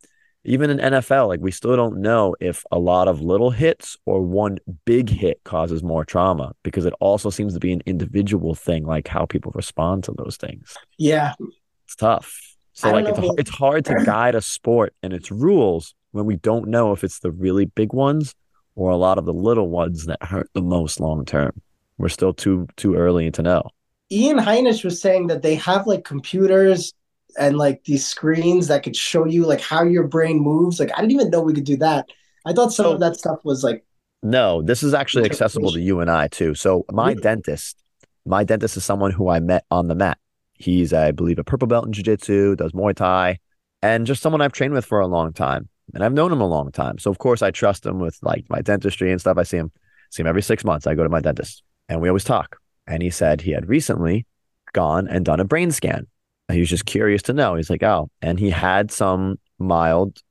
Even 0.48 0.70
in 0.70 0.78
NFL, 0.78 1.28
like 1.28 1.40
we 1.42 1.52
still 1.52 1.76
don't 1.76 1.98
know 2.02 2.36
if 2.40 2.64
a 2.72 2.80
lot 2.80 3.08
of 3.08 3.22
little 3.22 3.50
hits 3.52 3.98
or 4.06 4.22
one 4.22 4.60
big 4.86 5.10
hit 5.10 5.42
causes 5.44 5.84
more 5.84 6.06
trauma 6.06 6.54
because 6.64 6.86
it 6.86 6.94
also 7.00 7.32
seems 7.32 7.54
to 7.56 7.60
be 7.60 7.74
an 7.74 7.82
individual 7.88 8.56
thing, 8.56 8.86
like 8.86 9.08
how 9.08 9.26
people 9.26 9.52
respond 9.56 10.04
to 10.06 10.14
those 10.18 10.38
things. 10.38 10.80
Yeah, 10.98 11.34
It's 11.86 11.96
tough. 11.96 12.56
So 12.74 12.92
like 12.92 13.08
it's 13.08 13.20
it's 13.38 13.50
hard 13.50 13.86
to 13.86 13.96
guide 13.96 14.36
a 14.36 14.42
sport 14.42 14.94
and 15.02 15.14
its 15.14 15.32
rules 15.32 15.96
when 16.12 16.26
we 16.26 16.36
don't 16.38 16.68
know 16.68 16.92
if 16.92 17.04
it's 17.04 17.20
the 17.20 17.32
really 17.32 17.66
big 17.66 17.94
ones 17.94 18.36
or 18.76 18.92
a 18.92 18.98
lot 18.98 19.18
of 19.18 19.26
the 19.26 19.34
little 19.34 19.70
ones 19.70 20.06
that 20.06 20.22
hurt 20.24 20.50
the 20.54 20.62
most 20.62 21.00
long 21.00 21.26
term. 21.26 21.62
We're 21.98 22.10
still 22.10 22.34
too 22.34 22.68
too 22.78 22.96
early 22.96 23.32
to 23.32 23.42
know. 23.42 23.72
Ian 24.12 24.38
Heinisch 24.38 24.84
was 24.84 25.02
saying 25.02 25.28
that 25.28 25.42
they 25.42 25.56
have 25.56 25.88
like 25.88 26.04
computers 26.04 26.94
and 27.38 27.58
like 27.58 27.84
these 27.86 28.06
screens 28.06 28.68
that 28.68 28.84
could 28.84 28.96
show 28.96 29.26
you 29.26 29.46
like 29.46 29.62
how 29.62 29.84
your 29.84 30.08
brain 30.08 30.40
moves. 30.40 30.80
Like 30.80 30.92
I 30.96 31.02
didn't 31.02 31.12
even 31.14 31.30
know 31.30 31.42
we 31.42 31.54
could 31.54 31.64
do 31.66 31.78
that. 31.78 32.08
I 32.46 32.54
thought 32.54 32.72
some 32.74 32.86
So- 32.86 32.94
of 32.94 33.00
that 33.00 33.16
stuff 33.18 33.40
was 33.44 33.64
like 33.64 33.84
No, 34.24 34.62
this 34.62 34.84
is 34.84 34.94
actually 34.94 35.26
accessible 35.26 35.72
to 35.72 35.80
you 35.82 36.00
and 36.00 36.10
I 36.10 36.28
too. 36.28 36.56
So 36.56 36.86
my 36.92 37.10
Really? 37.10 37.22
dentist, 37.22 37.78
my 38.26 38.44
dentist 38.44 38.78
is 38.78 38.86
someone 38.86 39.12
who 39.12 39.30
I 39.30 39.40
met 39.40 39.66
on 39.70 39.88
the 39.88 39.96
mat. 39.96 40.18
He's, 40.54 40.94
I 40.94 41.12
believe, 41.12 41.38
a 41.38 41.44
purple 41.44 41.68
belt 41.68 41.86
in 41.86 41.92
jiu-jitsu, 41.94 42.56
does 42.56 42.72
Muay 42.72 42.96
Thai, 42.96 43.40
and 43.84 44.08
just 44.08 44.22
someone 44.22 44.42
I've 44.42 44.54
trained 44.54 44.74
with 44.74 44.86
for 44.86 45.00
a 45.02 45.06
long 45.08 45.34
time. 45.34 45.68
And 45.94 46.04
I've 46.04 46.14
known 46.14 46.32
him 46.32 46.42
a 46.42 46.48
long 46.48 46.72
time. 46.72 46.98
So 46.98 47.12
of 47.12 47.18
course 47.20 47.42
I 47.42 47.52
trust 47.52 47.86
him 47.86 48.00
with 48.00 48.18
like 48.22 48.46
my 48.50 48.62
dentistry 48.62 49.12
and 49.12 49.20
stuff. 49.20 49.38
I 49.38 49.44
see 49.44 49.58
him, 49.58 49.72
see 50.12 50.22
him 50.24 50.28
every 50.28 50.42
six 50.42 50.64
months. 50.64 50.88
I 50.88 50.96
go 50.96 51.04
to 51.04 51.10
my 51.10 51.20
dentist 51.22 51.62
and 51.90 52.02
we 52.02 52.08
always 52.08 52.24
talk. 52.24 52.58
And 52.88 53.02
he 53.02 53.10
said 53.10 53.42
he 53.42 53.52
had 53.52 53.68
recently 53.68 54.26
gone 54.74 55.08
and 55.08 55.26
done 55.26 55.40
a 55.40 55.46
brain 55.46 55.72
scan. 55.72 56.08
He 56.52 56.60
was 56.60 56.70
just 56.70 56.86
curious 56.86 57.24
to 57.24 57.34
know. 57.34 57.56
He's 57.56 57.70
like, 57.70 57.84
oh, 57.84 58.10
and 58.22 58.40
he 58.40 58.52
had 58.52 58.92
some 58.92 59.40
mild 59.58 60.22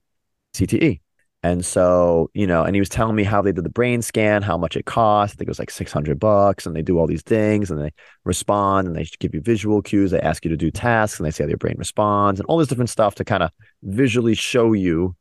CTE. 0.55 1.01
And 1.43 1.63
so, 1.63 2.31
you 2.33 2.47
know, 2.47 2.63
and 2.63 2.75
he 2.75 2.81
was 2.81 2.89
telling 2.89 3.17
me 3.17 3.23
how 3.23 3.43
they 3.43 3.53
did 3.53 3.65
the 3.65 3.69
brain 3.69 4.01
scan, 4.01 4.41
how 4.41 4.57
much 4.57 4.77
it 4.77 4.87
cost. 4.87 5.35
I 5.35 5.37
think 5.37 5.49
it 5.49 5.51
was 5.51 5.59
like 5.59 5.71
600 5.71 6.19
bucks. 6.19 6.65
And 6.65 6.75
they 6.75 6.81
do 6.81 6.99
all 6.99 7.07
these 7.07 7.21
things 7.21 7.71
and 7.71 7.79
they 7.79 7.93
respond 8.25 8.87
and 8.87 8.97
they 8.97 9.07
give 9.19 9.35
you 9.35 9.43
visual 9.43 9.83
cues. 9.83 10.11
They 10.11 10.21
ask 10.21 10.43
you 10.47 10.49
to 10.49 10.57
do 10.57 10.71
tasks 10.71 11.19
and 11.19 11.27
they 11.27 11.31
say 11.31 11.45
how 11.45 11.49
your 11.49 11.59
brain 11.59 11.75
responds 11.77 12.41
and 12.41 12.47
all 12.47 12.57
this 12.57 12.69
different 12.69 12.89
stuff 12.89 13.17
to 13.17 13.27
kind 13.27 13.43
of 13.43 13.51
visually 13.83 14.35
show 14.35 14.73
you 14.73 15.17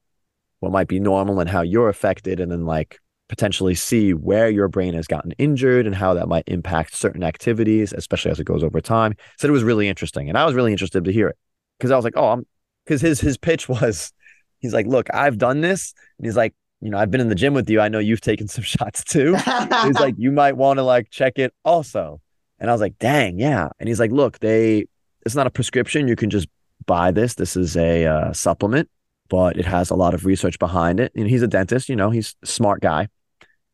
what 0.62 0.72
might 0.72 0.88
be 0.88 0.98
normal 0.98 1.42
and 1.42 1.50
how 1.50 1.62
you're 1.62 1.90
affected. 1.90 2.40
And 2.40 2.50
then 2.50 2.66
like 2.66 3.02
potentially 3.34 3.74
see 3.74 4.14
where 4.14 4.48
your 4.48 4.68
brain 4.68 4.94
has 4.94 5.08
gotten 5.08 5.32
injured 5.40 5.88
and 5.88 5.96
how 5.96 6.14
that 6.14 6.28
might 6.28 6.44
impact 6.46 6.94
certain 6.94 7.24
activities, 7.24 7.92
especially 7.92 8.30
as 8.30 8.40
it 8.40 8.44
goes 8.44 8.64
over 8.64 8.80
time. 8.80 9.16
Said 9.40 9.50
it 9.50 9.54
was 9.54 9.64
really 9.64 9.88
interesting. 9.88 10.30
And 10.30 10.38
I 10.38 10.46
was 10.46 10.54
really 10.54 10.72
interested 10.72 11.04
to 11.04 11.12
hear 11.12 11.30
it 11.30 11.38
because 11.80 11.90
I 11.90 11.96
was 11.96 12.06
like, 12.06 12.14
oh, 12.16 12.30
I'm 12.30 12.46
because 12.86 13.02
his 13.02 13.20
his 13.20 13.40
pitch 13.40 13.68
was 13.68 14.14
he's 14.60 14.72
like, 14.72 14.86
look, 14.86 15.12
I've 15.12 15.40
done 15.40 15.62
this. 15.62 15.96
And 16.20 16.28
he's 16.28 16.38
like, 16.38 16.54
you 16.80 16.92
know, 16.92 17.00
I've 17.00 17.10
been 17.10 17.22
in 17.22 17.30
the 17.30 17.34
gym 17.34 17.56
with 17.56 17.68
you. 17.72 17.82
I 17.82 17.90
know 17.90 17.98
you've 17.98 18.22
taken 18.22 18.48
some 18.48 18.64
shots 18.76 19.04
too. 19.04 19.36
he's 19.36 20.00
like, 20.00 20.14
you 20.20 20.32
might 20.32 20.56
want 20.56 20.78
to 20.78 20.84
like 20.84 21.10
check 21.10 21.40
it 21.40 21.56
also. 21.66 22.22
And 22.60 22.70
I 22.70 22.74
was 22.74 22.82
like, 22.82 23.00
dang, 23.00 23.40
yeah. 23.40 23.70
And 23.80 23.90
he's 23.90 24.00
like, 24.00 24.12
look, 24.12 24.38
they 24.40 24.86
it's 25.26 25.34
not 25.34 25.48
a 25.48 25.50
prescription. 25.50 26.08
You 26.08 26.16
can 26.16 26.30
just 26.30 26.48
buy 26.86 27.10
this. 27.10 27.34
This 27.34 27.58
is 27.58 27.76
a 27.76 28.06
uh, 28.06 28.34
supplement, 28.34 28.92
but 29.28 29.58
it 29.58 29.66
has 29.66 29.90
a 29.90 29.96
lot 29.96 30.14
of 30.14 30.24
research 30.24 30.60
behind 30.60 31.00
it. 31.00 31.12
And 31.16 31.28
he's 31.28 31.42
a 31.42 31.48
dentist, 31.48 31.90
you 31.90 31.96
know, 31.96 32.12
he's 32.12 32.36
a 32.44 32.46
smart 32.46 32.82
guy. 32.82 33.08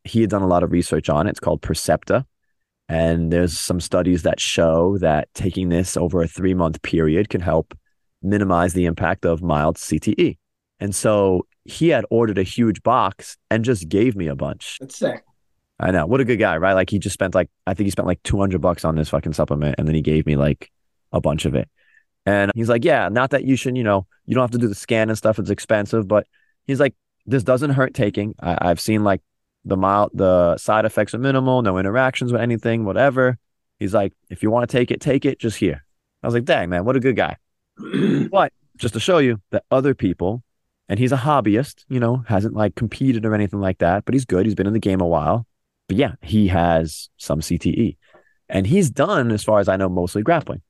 He 0.04 0.22
had 0.22 0.30
done 0.30 0.42
a 0.42 0.48
lot 0.48 0.64
of 0.64 0.72
research 0.72 1.10
on 1.10 1.28
it. 1.28 1.32
It's 1.32 1.40
called 1.40 1.62
Percepta. 1.62 2.26
And 2.88 3.32
there's 3.32 3.58
some 3.58 3.80
studies 3.80 4.24
that 4.24 4.40
show 4.40 4.98
that 4.98 5.30
taking 5.36 5.70
this 5.70 5.96
over 5.96 6.22
a 6.24 6.28
three 6.28 6.56
month 6.56 6.82
period 6.82 7.30
can 7.30 7.42
help 7.42 7.78
minimize 8.22 8.74
the 8.74 8.86
impact 8.86 9.26
of 9.26 9.42
mild 9.42 9.78
CTE. 9.78 10.38
And 10.80 10.96
so 10.96 11.46
he 11.66 11.90
had 11.90 12.06
ordered 12.10 12.38
a 12.38 12.44
huge 12.44 12.82
box 12.82 13.38
and 13.52 13.64
just 13.64 13.90
gave 13.90 14.16
me 14.16 14.28
a 14.28 14.36
bunch. 14.36 14.78
That's 14.80 14.98
sick. 14.98 15.24
I 15.80 15.92
know. 15.92 16.06
What 16.06 16.20
a 16.20 16.26
good 16.26 16.38
guy, 16.38 16.58
right? 16.58 16.74
Like 16.74 16.90
he 16.90 17.00
just 17.00 17.14
spent 17.14 17.36
like 17.36 17.50
I 17.68 17.74
think 17.74 17.86
he 17.86 17.92
spent 17.92 18.08
like 18.08 18.22
200 18.24 18.60
bucks 18.60 18.84
on 18.84 18.96
this 18.96 19.10
fucking 19.10 19.34
supplement 19.34 19.76
and 19.78 19.88
then 19.88 19.96
he 19.96 20.02
gave 20.02 20.26
me 20.26 20.36
like 20.36 20.72
a 21.12 21.22
bunch 21.22 21.46
of 21.46 21.56
it. 21.56 21.70
And 22.26 22.52
he's 22.54 22.70
like, 22.70 22.84
"Yeah, 22.84 23.08
not 23.10 23.30
that 23.32 23.46
you 23.46 23.56
should, 23.56 23.78
you 23.78 23.84
know, 23.84 24.06
you 24.26 24.36
don't 24.36 24.44
have 24.44 24.52
to 24.52 24.58
do 24.58 24.68
the 24.68 24.76
scan 24.76 25.10
and 25.10 25.18
stuff. 25.18 25.40
It's 25.40 25.50
expensive, 25.50 26.08
but 26.08 26.28
he's 26.68 26.80
like, 26.80 26.96
this 27.26 27.44
doesn't 27.44 27.72
hurt 27.72 27.94
taking. 27.94 28.36
I, 28.42 28.58
I've 28.62 28.80
seen 28.80 29.04
like 29.04 29.22
the 29.66 29.78
mild, 29.78 30.12
the 30.14 30.58
side 30.58 30.86
effects 30.86 31.14
are 31.14 31.20
minimal, 31.20 31.62
no 31.62 31.78
interactions 31.78 32.32
with 32.32 32.42
anything, 32.42 32.86
whatever. 32.86 33.38
He's 33.78 33.94
like, 33.94 34.14
if 34.30 34.44
you 34.44 34.52
want 34.52 34.70
to 34.70 34.78
take 34.78 34.92
it, 34.92 35.02
take 35.02 35.26
it. 35.26 35.40
Just 35.40 35.58
here. 35.58 35.86
I 36.22 36.28
was 36.28 36.34
like, 36.34 36.46
dang 36.46 36.70
man, 36.70 36.86
what 36.86 36.96
a 36.96 37.00
good 37.00 37.16
guy. 37.16 37.38
But 38.30 38.52
just 38.78 38.94
to 38.94 39.00
show 39.00 39.20
you 39.20 39.42
that 39.52 39.64
other 39.72 39.94
people, 39.94 40.44
and 40.88 40.98
he's 41.00 41.12
a 41.12 41.18
hobbyist, 41.18 41.86
you 41.88 42.00
know, 42.00 42.24
hasn't 42.28 42.56
like 42.56 42.76
competed 42.76 43.26
or 43.26 43.36
anything 43.36 43.60
like 43.60 43.78
that, 43.78 44.06
but 44.06 44.16
he's 44.16 44.26
good. 44.26 44.46
He's 44.46 44.56
been 44.56 44.68
in 44.68 44.74
the 44.74 44.80
game 44.80 45.02
a 45.02 45.08
while. 45.08 45.46
But 45.88 45.98
yeah, 45.98 46.14
he 46.22 46.48
has 46.48 47.10
some 47.18 47.42
CTE. 47.42 47.98
And 48.50 48.66
he's 48.66 48.90
done, 48.90 49.32
as 49.32 49.44
far 49.44 49.60
as 49.60 49.68
I 49.68 49.76
know, 49.76 49.90
mostly 49.90 50.24
grappling. 50.24 50.62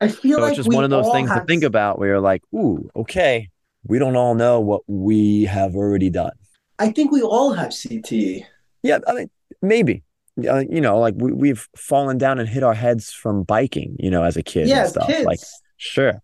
I 0.00 0.08
feel 0.08 0.38
So 0.38 0.42
like 0.42 0.50
it's 0.50 0.56
just 0.58 0.72
one 0.72 0.84
of 0.84 0.90
those 0.90 1.10
things 1.12 1.30
to 1.30 1.44
think 1.44 1.64
about 1.64 1.98
where 1.98 2.08
you're 2.08 2.20
like, 2.20 2.42
ooh, 2.54 2.88
okay, 2.96 3.50
we 3.84 3.98
don't 3.98 4.16
all 4.16 4.34
know 4.34 4.60
what 4.60 4.82
we 4.86 5.44
have 5.44 5.74
already 5.74 6.08
done. 6.08 6.32
I 6.78 6.90
think 6.90 7.12
we 7.12 7.22
all 7.22 7.52
have 7.52 7.70
CTE. 7.70 8.44
Yeah, 8.82 8.98
I 9.06 9.12
mean, 9.12 9.30
maybe. 9.62 10.04
Uh, 10.48 10.62
you 10.70 10.80
know, 10.80 10.98
like 11.00 11.14
we, 11.16 11.32
we've 11.32 11.68
fallen 11.76 12.16
down 12.16 12.38
and 12.38 12.48
hit 12.48 12.62
our 12.62 12.74
heads 12.74 13.12
from 13.12 13.42
biking, 13.42 13.96
you 13.98 14.08
know, 14.08 14.22
as 14.22 14.36
a 14.36 14.42
kid 14.42 14.68
yeah, 14.68 14.82
and 14.82 14.88
stuff. 14.90 15.08
kids. 15.08 15.26
Like, 15.26 15.40
sure. 15.78 16.22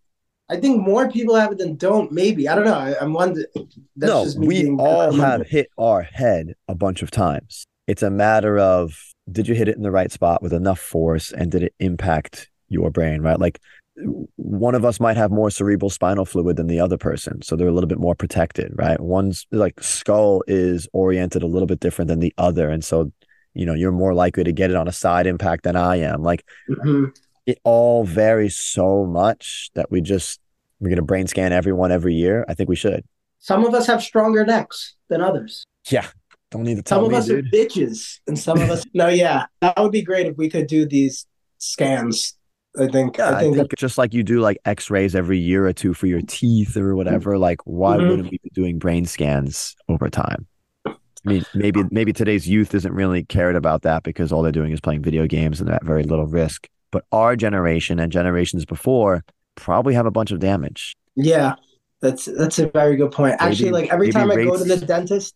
I 0.49 0.57
think 0.57 0.87
more 0.87 1.11
people 1.11 1.35
have 1.35 1.53
it 1.53 1.59
than 1.59 1.77
don't. 1.77 2.13
Maybe 2.13 2.49
I 2.49 2.55
don't 2.55 2.65
know. 2.65 2.75
I, 2.75 2.95
I'm 3.01 3.13
wondering. 3.13 3.47
That's 3.97 4.13
no, 4.13 4.25
just 4.25 4.39
me 4.39 4.47
we 4.47 4.71
all 4.79 5.11
have 5.13 5.47
hit 5.47 5.69
our 5.79 6.03
head 6.03 6.55
a 6.69 6.75
bunch 6.75 7.03
of 7.03 7.11
times. 7.11 7.65
It's 7.87 8.03
a 8.03 8.11
matter 8.11 8.59
of 8.59 8.95
did 9.31 9.49
you 9.49 9.55
hit 9.55 9.69
it 9.69 9.77
in 9.77 9.83
the 9.83 9.91
right 9.91 10.13
spot 10.13 10.43
with 10.43 10.53
enough 10.53 10.79
force 10.79 11.33
and 11.33 11.51
did 11.51 11.63
it 11.63 11.75
impact 11.81 12.51
your 12.69 12.91
brain, 12.91 13.23
right? 13.23 13.41
Like 13.41 13.59
one 14.37 14.75
of 14.75 14.85
us 14.85 14.99
might 15.01 15.17
have 15.17 15.31
more 15.31 15.51
cerebral 15.51 15.91
spinal 15.91 16.25
fluid 16.25 16.57
than 16.57 16.67
the 16.67 16.81
other 16.81 16.97
person. 16.99 17.43
So 17.43 17.55
they're 17.57 17.69
a 17.69 17.73
little 17.73 17.89
bit 17.89 17.99
more 18.01 18.15
protected, 18.15 18.73
right? 18.75 18.99
One's 19.01 19.47
like 19.53 19.81
skull 19.83 20.43
is 20.47 20.89
oriented 20.93 21.43
a 21.43 21.47
little 21.47 21.67
bit 21.67 21.81
different 21.81 22.09
than 22.09 22.21
the 22.21 22.35
other. 22.39 22.69
And 22.71 22.85
so, 22.85 23.13
you 23.55 23.65
know, 23.67 23.75
you're 23.75 23.93
more 23.93 24.15
likely 24.15 24.45
to 24.45 24.53
get 24.53 24.71
it 24.71 24.77
on 24.77 24.89
a 24.89 24.93
side 24.93 25.27
impact 25.27 25.65
than 25.65 25.77
I 25.77 25.97
am. 25.97 26.23
Like 26.23 26.45
Mhm. 26.69 27.17
it 27.47 27.59
all 27.65 28.05
varies 28.05 28.57
so 28.57 29.05
much 29.07 29.71
that 29.75 29.91
we 29.91 30.01
just 30.01 30.41
we're 30.81 30.91
gonna 30.91 31.03
brain 31.03 31.27
scan 31.27 31.53
everyone 31.53 31.93
every 31.93 32.15
year. 32.15 32.45
I 32.49 32.55
think 32.55 32.69
we 32.69 32.77
should. 32.77 33.05
Some 33.39 33.65
of 33.65 33.75
us 33.75 33.87
have 33.87 34.03
stronger 34.03 34.45
necks 34.45 34.97
than 35.09 35.21
others. 35.21 35.65
Yeah. 35.91 36.07
Don't 36.51 36.65
need 36.65 36.77
to 36.77 36.83
tell 36.83 36.99
Some 36.99 37.07
of 37.07 37.15
us 37.15 37.27
dude. 37.27 37.47
are 37.47 37.49
bitches, 37.49 38.21
and 38.27 38.39
some 38.39 38.61
of 38.61 38.71
us. 38.71 38.85
No, 38.95 39.09
yeah, 39.09 39.47
that 39.61 39.77
would 39.79 39.91
be 39.93 40.03
great 40.03 40.27
if 40.27 40.37
we 40.37 40.49
could 40.49 40.67
do 40.67 40.87
these 40.87 41.27
scans. 41.59 42.37
I 42.79 42.89
think. 42.89 43.19
Yeah, 43.19 43.37
I 43.37 43.41
think, 43.41 43.57
that, 43.57 43.69
just 43.77 43.99
like 43.99 44.13
you 44.15 44.23
do 44.23 44.41
like 44.41 44.59
X-rays 44.65 45.15
every 45.15 45.39
year 45.39 45.67
or 45.67 45.73
two 45.73 45.95
for 45.95 46.07
your 46.07 46.21
teeth 46.27 46.77
or 46.77 46.97
whatever. 46.97 47.39
Like, 47.39 47.61
why 47.65 47.97
Mhm. 47.97 48.09
wouldn't 48.09 48.31
we 48.31 48.39
be 48.43 48.51
doing 48.53 48.79
brain 48.79 49.05
scans 49.07 49.77
over 49.89 50.09
time? 50.09 50.47
I 50.87 50.93
mean, 51.25 51.45
maybe 51.55 51.83
maybe 51.91 52.13
today's 52.13 52.47
youth 52.49 52.75
isn't 52.75 52.93
really 52.93 53.25
cared 53.25 53.57
about 53.57 53.83
that 53.83 54.03
because 54.03 54.31
all 54.33 54.43
they're 54.43 54.53
doing 54.53 54.73
is 54.73 54.81
playing 54.81 55.03
video 55.03 55.27
games 55.27 55.59
and 55.61 55.69
they're 55.69 55.77
at 55.77 55.85
very 55.85 56.03
little 56.03 56.27
risk. 56.27 56.69
But 56.91 57.05
our 57.13 57.35
generation 57.37 57.99
and 57.99 58.13
generations 58.13 58.65
before 58.67 59.25
probably 59.55 59.95
have 59.95 60.05
a 60.07 60.11
bunch 60.11 60.33
of 60.33 60.41
damage. 60.41 60.97
yeah, 61.17 61.55
that's 62.01 62.27
that's 62.27 62.59
a 62.59 62.67
very 62.67 62.97
good 62.97 63.13
point. 63.13 63.37
Actually, 63.39 63.71
like 63.71 63.91
every 63.93 64.09
maybe 64.09 64.13
time 64.13 64.31
I 64.33 64.35
go 64.45 64.59
to 64.59 64.65
the 64.65 64.85
dentist, 64.85 65.35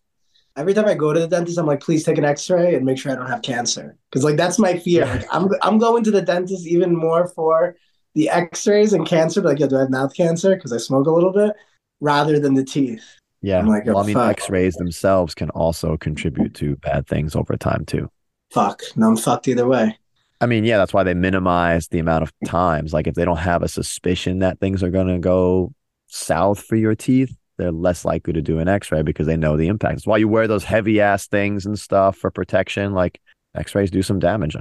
every 0.55 0.73
time 0.73 0.85
I 0.85 0.93
go 0.93 1.13
to 1.13 1.19
the 1.19 1.27
dentist, 1.27 1.57
I'm 1.57 1.65
like, 1.65 1.81
please 1.81 2.03
take 2.03 2.17
an 2.17 2.25
X-ray 2.25 2.75
and 2.75 2.85
make 2.85 2.97
sure 2.97 3.11
I 3.11 3.15
don't 3.15 3.27
have 3.29 3.41
cancer, 3.41 3.97
because 4.09 4.23
like 4.23 4.37
that's 4.37 4.59
my 4.59 4.77
fear. 4.77 5.05
Like 5.05 5.25
I'm 5.31 5.49
I'm 5.61 5.77
going 5.77 6.03
to 6.03 6.11
the 6.11 6.21
dentist 6.21 6.67
even 6.67 6.95
more 6.95 7.27
for 7.27 7.75
the 8.15 8.29
X-rays 8.29 8.93
and 8.93 9.05
cancer. 9.05 9.41
Like, 9.41 9.59
yeah, 9.59 9.67
do 9.67 9.77
I 9.77 9.81
have 9.81 9.89
mouth 9.89 10.15
cancer 10.15 10.55
because 10.55 10.73
I 10.73 10.77
smoke 10.77 11.07
a 11.07 11.11
little 11.11 11.31
bit, 11.31 11.53
rather 11.99 12.39
than 12.39 12.53
the 12.53 12.63
teeth. 12.63 13.05
Yeah. 13.41 13.59
I'm 13.59 13.67
like, 13.67 13.83
oh, 13.87 13.93
well, 13.93 13.99
oh, 13.99 14.03
I 14.03 14.05
mean, 14.05 14.15
fuck. 14.15 14.31
X-rays 14.31 14.75
themselves 14.75 15.33
can 15.33 15.49
also 15.51 15.95
contribute 15.95 16.53
to 16.55 16.75
bad 16.77 17.07
things 17.07 17.35
over 17.35 17.55
time 17.55 17.85
too. 17.85 18.09
Fuck, 18.51 18.81
no, 18.95 19.07
I'm 19.09 19.17
fucked 19.17 19.47
either 19.47 19.67
way. 19.67 19.97
I 20.41 20.45
mean, 20.45 20.63
yeah, 20.63 20.77
that's 20.77 20.93
why 20.93 21.03
they 21.03 21.13
minimize 21.13 21.87
the 21.89 21.99
amount 21.99 22.23
of 22.23 22.33
times. 22.45 22.93
Like 22.93 23.07
if 23.07 23.15
they 23.15 23.25
don't 23.25 23.37
have 23.37 23.61
a 23.61 23.67
suspicion 23.67 24.39
that 24.39 24.59
things 24.59 24.83
are 24.83 24.89
going 24.89 25.07
to 25.07 25.19
go 25.19 25.73
south 26.07 26.63
for 26.63 26.75
your 26.75 26.95
teeth, 26.95 27.35
they're 27.59 27.71
less 27.71 28.03
likely 28.05 28.33
to 28.33 28.41
do 28.41 28.57
an 28.57 28.67
x-ray 28.67 29.03
because 29.03 29.27
they 29.27 29.37
know 29.37 29.55
the 29.57 29.67
impact. 29.67 29.95
That's 29.95 30.07
why 30.07 30.17
you 30.17 30.27
wear 30.27 30.47
those 30.47 30.63
heavy 30.63 30.99
ass 30.99 31.27
things 31.27 31.65
and 31.67 31.77
stuff 31.77 32.17
for 32.17 32.31
protection. 32.31 32.93
Like 32.93 33.21
x-rays 33.53 33.91
do 33.91 34.01
some 34.01 34.17
damage. 34.17 34.55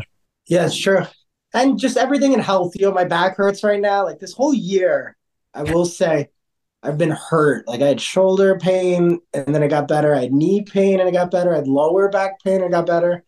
Yeah, 0.46 0.66
it's 0.66 0.76
true. 0.78 1.02
and 1.54 1.78
just 1.78 1.96
everything 1.96 2.32
in 2.34 2.40
health. 2.40 2.74
You 2.76 2.86
know, 2.86 2.92
my 2.92 3.04
back 3.04 3.36
hurts 3.36 3.64
right 3.64 3.80
now. 3.80 4.04
Like 4.04 4.18
this 4.18 4.34
whole 4.34 4.52
year, 4.52 5.16
I 5.54 5.62
will 5.62 5.86
say, 5.86 6.28
I've 6.82 6.98
been 6.98 7.10
hurt. 7.10 7.66
Like 7.66 7.80
I 7.80 7.86
had 7.86 8.00
shoulder 8.00 8.58
pain, 8.58 9.20
and 9.32 9.54
then 9.54 9.62
it 9.62 9.68
got 9.68 9.88
better. 9.88 10.14
I 10.14 10.22
had 10.22 10.32
knee 10.32 10.62
pain, 10.62 11.00
and 11.00 11.08
it 11.08 11.12
got 11.12 11.30
better. 11.30 11.52
I 11.54 11.56
had 11.56 11.66
lower 11.68 12.08
back 12.10 12.42
pain, 12.44 12.56
and 12.56 12.64
it 12.66 12.70
got 12.70 12.86
better. 12.86 13.24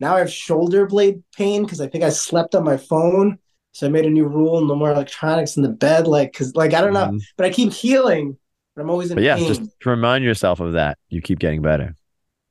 Now 0.00 0.16
I 0.16 0.20
have 0.20 0.32
shoulder 0.32 0.86
blade 0.86 1.22
pain 1.36 1.62
because 1.62 1.80
I 1.80 1.86
think 1.86 2.04
I 2.04 2.08
slept 2.10 2.54
on 2.54 2.64
my 2.64 2.76
phone. 2.76 3.38
So 3.72 3.86
I 3.86 3.90
made 3.90 4.04
a 4.04 4.10
new 4.10 4.26
rule: 4.26 4.64
no 4.64 4.74
more 4.74 4.90
electronics 4.90 5.56
in 5.56 5.62
the 5.62 5.68
bed. 5.68 6.06
Like, 6.06 6.32
cause 6.32 6.54
like 6.54 6.74
I 6.74 6.80
don't 6.80 6.92
know, 6.94 7.06
Mhm. 7.06 7.20
but 7.36 7.46
I 7.46 7.50
keep 7.50 7.72
healing. 7.72 8.36
But 8.74 8.82
I'm 8.82 8.90
always 8.90 9.10
in 9.10 9.16
But 9.16 9.24
yeah, 9.24 9.36
pain. 9.36 9.48
just 9.48 9.62
remind 9.84 10.24
yourself 10.24 10.60
of 10.60 10.72
that. 10.74 10.98
You 11.08 11.20
keep 11.20 11.38
getting 11.38 11.62
better. 11.62 11.94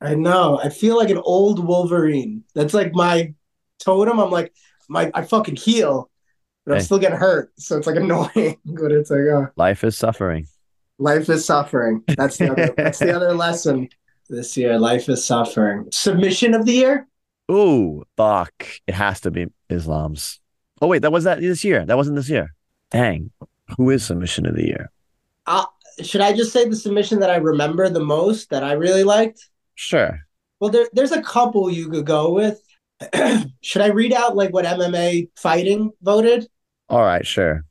I 0.01 0.15
know. 0.15 0.59
I 0.63 0.69
feel 0.69 0.97
like 0.97 1.09
an 1.09 1.17
old 1.17 1.65
Wolverine. 1.65 2.43
That's 2.55 2.73
like 2.73 2.93
my 2.93 3.33
totem. 3.79 4.19
I'm 4.19 4.29
like, 4.31 4.53
my 4.87 5.11
I 5.13 5.23
fucking 5.23 5.55
heal, 5.57 6.09
but 6.65 6.75
I'm 6.75 6.81
still 6.81 6.99
getting 6.99 7.17
hurt. 7.17 7.51
So 7.57 7.77
it's 7.77 7.87
like 7.87 7.95
annoying. 7.97 8.57
But 8.65 8.91
it's 8.91 9.09
like, 9.09 9.19
oh, 9.21 9.47
Life 9.55 9.83
is 9.83 9.97
suffering. 9.97 10.47
life 10.97 11.29
is 11.29 11.45
suffering. 11.45 12.03
That's 12.07 12.37
the 12.37 12.51
other. 12.51 12.73
that's 12.77 12.99
the 12.99 13.13
other 13.15 13.33
lesson 13.33 13.89
this 14.29 14.55
year. 14.57 14.77
Life 14.79 15.09
is 15.09 15.23
suffering. 15.25 15.87
Submission 15.91 16.53
of 16.53 16.65
the 16.65 16.73
year. 16.73 17.07
Ooh, 17.51 18.03
fuck. 18.15 18.53
It 18.87 18.93
has 18.93 19.21
to 19.21 19.31
be 19.31 19.47
Islam's. 19.69 20.39
Oh, 20.81 20.87
wait, 20.87 21.01
that 21.01 21.11
was 21.11 21.23
that 21.25 21.41
this 21.41 21.63
year. 21.63 21.85
That 21.85 21.97
wasn't 21.97 22.15
this 22.15 22.29
year. 22.29 22.53
Dang. 22.91 23.31
Who 23.77 23.89
is 23.89 24.05
submission 24.05 24.45
of 24.45 24.55
the 24.55 24.65
year? 24.65 24.91
Uh, 25.45 25.65
Should 26.01 26.21
I 26.21 26.33
just 26.33 26.53
say 26.53 26.67
the 26.67 26.75
submission 26.75 27.19
that 27.19 27.29
I 27.29 27.37
remember 27.37 27.89
the 27.89 28.03
most 28.03 28.49
that 28.49 28.63
I 28.63 28.73
really 28.73 29.03
liked? 29.03 29.47
Sure. 29.75 30.19
Well, 30.59 30.69
there, 30.69 30.87
there's 30.93 31.11
a 31.11 31.21
couple 31.21 31.69
you 31.71 31.89
could 31.89 32.05
go 32.05 32.31
with. 32.33 32.61
Should 33.61 33.81
I 33.81 33.87
read 33.87 34.13
out 34.13 34.35
like 34.35 34.53
what 34.53 34.65
MMA 34.65 35.29
fighting 35.37 35.91
voted? 36.01 36.47
All 36.89 37.03
right, 37.03 37.25
sure. 37.25 37.63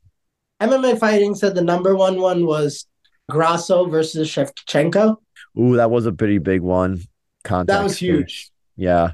MMA 0.61 0.99
fighting 0.99 1.35
said 1.35 1.55
the 1.55 1.61
number 1.61 1.95
one 1.95 2.19
one 2.19 2.45
was 2.45 2.85
Grasso 3.29 3.85
versus 3.85 4.27
Shevchenko. 4.29 5.17
Ooh, 5.59 5.75
that 5.75 5.91
was 5.91 6.05
a 6.05 6.11
pretty 6.11 6.37
big 6.39 6.61
one. 6.61 7.01
Context. 7.43 7.67
That 7.77 7.83
was 7.83 7.97
huge. 7.97 8.49
Yeah. 8.75 9.11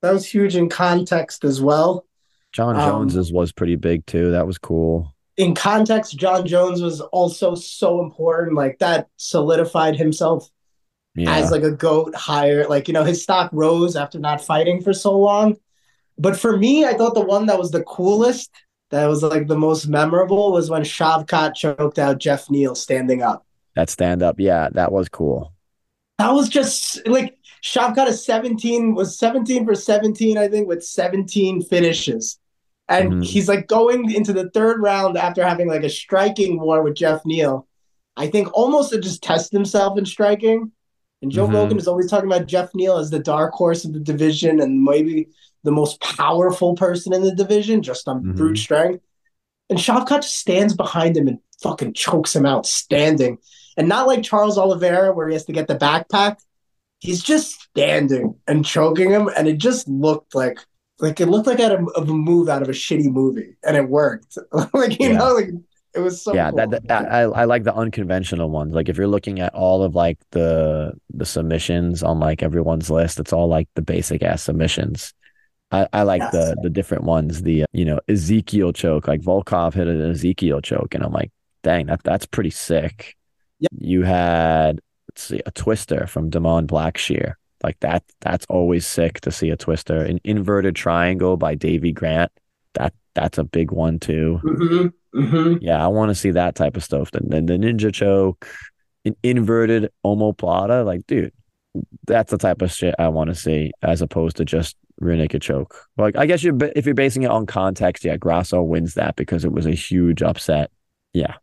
That 0.00 0.12
was 0.12 0.26
huge 0.26 0.56
in 0.56 0.68
context 0.68 1.44
as 1.44 1.60
well. 1.60 2.06
Jon 2.52 2.76
Um, 2.76 3.08
Jones's 3.08 3.32
was 3.32 3.52
pretty 3.52 3.76
big 3.76 4.04
too. 4.06 4.32
That 4.32 4.46
was 4.46 4.58
cool. 4.58 5.14
In 5.36 5.54
context, 5.54 6.16
Jon 6.16 6.46
Jones 6.46 6.82
was 6.82 7.00
also 7.00 7.54
so 7.54 8.00
important. 8.02 8.56
Like 8.56 8.78
that 8.80 9.08
solidified 9.16 9.96
himself 9.96 10.48
Yeah. 11.14 11.34
as 11.34 11.50
like 11.50 11.62
a 11.62 11.70
goat 11.72 12.14
higher. 12.14 12.66
Like, 12.68 12.86
you 12.88 12.94
know, 12.94 13.04
his 13.04 13.22
stock 13.22 13.50
rose 13.52 13.96
after 13.96 14.18
not 14.18 14.44
fighting 14.44 14.82
for 14.82 14.92
so 14.92 15.18
long. 15.18 15.56
But 16.18 16.38
for 16.38 16.56
me, 16.56 16.84
I 16.84 16.92
thought 16.94 17.14
the 17.14 17.24
one 17.24 17.46
that 17.46 17.58
was 17.58 17.70
the 17.70 17.82
coolest, 17.84 18.50
that 18.90 19.06
was 19.06 19.22
like 19.22 19.46
the 19.46 19.56
most 19.58 19.86
memorable, 19.88 20.52
was 20.52 20.68
when 20.68 20.82
Shavkat 20.82 21.54
choked 21.54 21.98
out 21.98 22.18
Geoff 22.18 22.50
Neal 22.50 22.74
standing 22.74 23.22
up. 23.22 23.46
that 23.74 23.88
stand 23.88 24.22
up. 24.22 24.38
Yeah, 24.38 24.68
that 24.72 24.92
was 24.92 25.08
cool. 25.08 25.54
That 26.18 26.32
was 26.34 26.50
just 26.50 27.06
like 27.08 27.38
Shavkat 27.64 28.08
is 28.08 28.22
17, 28.24 28.94
was 28.94 29.18
17 29.18 29.64
for 29.64 29.74
17, 29.74 30.36
I 30.36 30.48
think, 30.48 30.68
with 30.68 30.84
17 30.84 31.62
finishes. 31.62 32.38
And 32.88 33.12
Mhm. 33.12 33.24
he's 33.24 33.48
like 33.48 33.68
going 33.68 34.10
into 34.10 34.32
the 34.32 34.50
third 34.50 34.80
round 34.80 35.16
after 35.16 35.42
having 35.42 35.68
like 35.68 35.84
a 35.84 35.88
striking 35.88 36.60
war 36.60 36.82
with 36.82 36.96
Geoff 36.96 37.24
Neal. 37.24 37.66
I 38.16 38.26
think 38.26 38.48
almost 38.52 38.90
to 38.92 39.00
just 39.00 39.22
test 39.22 39.52
himself 39.52 39.96
in 39.96 40.04
striking. 40.04 40.72
And 41.22 41.30
Joe 41.30 41.46
Mhm. 41.46 41.54
Rogan 41.54 41.78
is 41.78 41.88
always 41.88 42.10
talking 42.10 42.30
about 42.30 42.46
Geoff 42.46 42.74
Neal 42.74 42.98
as 42.98 43.10
the 43.10 43.18
dark 43.18 43.54
horse 43.54 43.84
of 43.84 43.92
the 43.92 44.00
division 44.00 44.60
and 44.60 44.82
maybe 44.82 45.28
the 45.64 45.70
most 45.70 46.00
powerful 46.00 46.74
person 46.74 47.12
in 47.12 47.22
the 47.22 47.34
division, 47.34 47.82
just 47.82 48.08
on 48.08 48.22
Mhm. 48.22 48.36
brute 48.36 48.58
strength. 48.58 49.02
And 49.70 49.78
Shavkat 49.78 50.22
just 50.22 50.36
stands 50.36 50.74
behind 50.74 51.16
him 51.16 51.28
and 51.28 51.38
fucking 51.62 51.94
chokes 51.94 52.34
him 52.34 52.44
out 52.44 52.66
standing. 52.66 53.38
And 53.76 53.88
not 53.88 54.08
like 54.08 54.24
Charles 54.24 54.58
Oliveira, 54.58 55.14
where 55.14 55.28
he 55.28 55.34
has 55.34 55.44
to 55.46 55.52
get 55.52 55.68
the 55.68 55.76
backpack. 55.76 56.36
He's 56.98 57.22
just 57.22 57.62
standing 57.62 58.34
and 58.46 58.64
choking 58.64 59.10
him, 59.10 59.30
and 59.34 59.48
it 59.48 59.58
just 59.58 59.88
looked 59.88 60.34
like 60.34 60.58
like 61.02 61.20
it 61.20 61.26
looked 61.26 61.46
like 61.48 61.60
out 61.60 61.72
of, 61.72 61.88
of 61.96 62.08
a 62.08 62.14
move 62.14 62.48
out 62.48 62.62
of 62.62 62.68
a 62.70 62.72
shitty 62.72 63.12
movie, 63.12 63.56
and 63.64 63.76
it 63.76 63.88
worked. 63.88 64.38
like 64.74 64.98
you 65.00 65.10
Yeah. 65.10 65.18
know, 65.18 65.34
like 65.34 65.50
it 65.94 66.00
was 66.00 66.22
so 66.22 66.34
yeah, 66.34 66.50
cool. 66.50 66.56
that, 66.70 66.88
that 66.88 67.12
I 67.12 67.22
I 67.22 67.44
like 67.44 67.64
the 67.64 67.74
unconventional 67.74 68.48
ones. 68.50 68.74
Like 68.74 68.88
if 68.88 68.96
you're 68.96 69.06
looking 69.08 69.40
at 69.40 69.54
all 69.54 69.82
of 69.82 69.94
like 69.94 70.18
the 70.30 70.94
the 71.12 71.26
submissions 71.26 72.02
on 72.02 72.18
like 72.20 72.42
everyone's 72.42 72.90
list, 72.90 73.20
it's 73.20 73.32
all 73.32 73.48
like 73.48 73.68
the 73.74 73.82
basic 73.82 74.22
ass 74.22 74.42
submissions. 74.44 75.12
I, 75.70 75.88
I 75.92 76.02
like 76.04 76.20
Yes. 76.22 76.32
the 76.32 76.56
the 76.62 76.70
different 76.70 77.04
ones. 77.04 77.42
The 77.42 77.64
uh, 77.64 77.66
you 77.72 77.84
know 77.84 78.00
Ezekiel 78.08 78.72
choke, 78.72 79.08
like 79.08 79.20
Volkov 79.22 79.74
hit 79.74 79.88
an 79.88 80.10
Ezekiel 80.10 80.60
choke, 80.62 80.94
and 80.94 81.04
I'm 81.04 81.12
like, 81.12 81.32
dang, 81.62 81.86
that 81.86 82.02
that's 82.04 82.26
pretty 82.26 82.50
sick. 82.50 83.16
Yep. 83.60 83.70
You 83.78 84.02
had 84.02 84.80
let's 85.10 85.22
see 85.22 85.40
a 85.46 85.50
twister 85.50 86.06
from 86.06 86.30
Damon 86.30 86.66
Blackshear. 86.66 87.34
Like 87.62 87.78
that 87.80 88.02
that's 88.20 88.46
always 88.46 88.86
sick 88.86 89.20
to 89.20 89.30
see 89.30 89.50
a 89.50 89.56
twister. 89.56 90.02
An 90.02 90.20
inverted 90.24 90.74
triangle 90.74 91.36
by 91.36 91.54
Davey 91.54 91.92
Grant. 91.92 92.32
That 92.74 92.94
that's 93.14 93.38
a 93.38 93.44
big 93.44 93.70
one 93.70 93.98
too. 93.98 94.40
hmm 94.42 94.86
hmm 95.14 95.56
Yeah, 95.60 95.82
I 95.84 95.88
want 95.88 96.10
to 96.10 96.14
see 96.14 96.30
that 96.32 96.54
type 96.54 96.76
of 96.76 96.84
stuff. 96.84 97.10
Then 97.10 97.46
the, 97.46 97.58
the 97.58 97.58
ninja 97.58 97.92
choke, 97.92 98.48
an 99.04 99.14
inverted 99.22 99.90
omoplata. 100.04 100.84
Like, 100.84 101.06
dude, 101.06 101.32
that's 102.06 102.30
the 102.30 102.38
type 102.38 102.62
of 102.62 102.72
shit 102.72 102.94
I 102.98 103.08
want 103.08 103.28
to 103.28 103.34
see 103.34 103.72
as 103.82 104.02
opposed 104.02 104.36
to 104.38 104.44
just 104.44 104.76
rear 105.00 105.16
naked 105.16 105.42
choke. 105.42 105.86
Like, 105.96 106.16
I 106.16 106.26
guess 106.26 106.42
you're 106.42 106.56
if 106.74 106.86
you're 106.86 106.94
basing 106.94 107.22
it 107.22 107.30
on 107.30 107.46
context, 107.46 108.04
yeah, 108.04 108.16
Grasso 108.16 108.62
wins 108.62 108.94
that 108.94 109.16
because 109.16 109.44
it 109.44 109.52
was 109.52 109.66
a 109.66 109.72
huge 109.72 110.22
upset. 110.22 110.70
Yeah. 111.12 111.34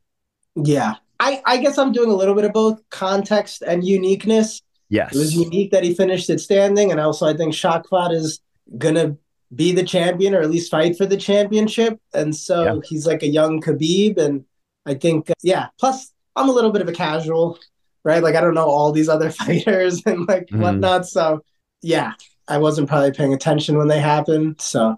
Yeah. 0.55 0.95
I, 1.19 1.41
I 1.45 1.57
guess 1.57 1.77
I'm 1.77 1.91
doing 1.91 2.09
a 2.09 2.15
little 2.15 2.33
bit 2.33 2.45
of 2.45 2.53
both 2.53 2.81
context 2.89 3.61
and 3.61 3.85
uniqueness. 3.85 4.61
Yes. 4.89 5.15
It 5.15 5.19
was 5.19 5.35
unique 5.35 5.71
that 5.71 5.83
he 5.83 5.93
finished 5.93 6.29
it 6.29 6.39
standing, 6.39 6.91
and 6.91 6.99
also 6.99 7.27
I 7.27 7.35
think 7.35 7.53
Shavkat 7.53 8.11
is 8.13 8.39
gonna 8.77 9.15
be 9.55 9.71
the 9.71 9.83
champion 9.83 10.33
or 10.35 10.41
at 10.41 10.49
least 10.51 10.69
fight 10.71 10.97
for 10.97 11.05
the 11.05 11.17
championship. 11.17 11.99
And 12.13 12.35
so 12.35 12.63
Yeah. 12.63 12.79
he's 12.83 13.05
like 13.07 13.23
a 13.23 13.27
young 13.27 13.61
Khabib, 13.61 14.17
and 14.17 14.45
I 14.85 14.93
think 14.95 15.31
yeah. 15.43 15.67
Plus, 15.79 16.11
I'm 16.35 16.49
a 16.49 16.53
little 16.53 16.71
bit 16.71 16.81
of 16.81 16.87
a 16.87 16.93
casual, 16.93 17.57
right? 18.03 18.23
Like 18.23 18.35
I 18.35 18.41
don't 18.41 18.53
know 18.53 18.67
all 18.69 18.91
these 18.91 19.09
other 19.09 19.29
fighters 19.41 20.01
and 20.05 20.27
like 20.27 20.47
Mhm. 20.47 20.59
whatnot. 20.61 21.07
So 21.07 21.41
yeah, 21.81 22.13
I 22.47 22.57
wasn't 22.57 22.87
probably 22.89 23.11
paying 23.11 23.33
attention 23.33 23.77
when 23.77 23.87
they 23.87 23.99
happened. 23.99 24.59
So 24.59 24.95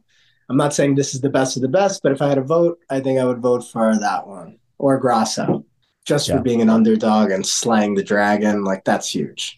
I'm 0.50 0.58
not 0.58 0.74
saying 0.74 0.96
this 0.96 1.14
is 1.14 1.22
the 1.22 1.30
best 1.30 1.56
of 1.56 1.62
the 1.62 1.68
best, 1.70 2.02
but 2.04 2.12
if 2.12 2.22
I 2.22 2.28
had 2.30 2.38
a 2.38 2.42
vote, 2.44 2.80
I 2.90 3.00
think 3.00 3.20
I 3.20 3.26
would 3.26 3.40
vote 3.40 3.62
for 3.66 3.98
that 3.98 4.28
one 4.28 4.58
or 4.80 4.98
Grasso. 5.00 5.64
Just 6.06 6.28
Yeah. 6.28 6.38
for 6.38 6.42
being 6.44 6.62
an 6.62 6.70
underdog 6.70 7.30
and 7.32 7.46
slaying 7.46 7.96
the 7.96 8.04
dragon, 8.04 8.64
like 8.64 8.84
that's 8.84 9.08
huge. 9.14 9.58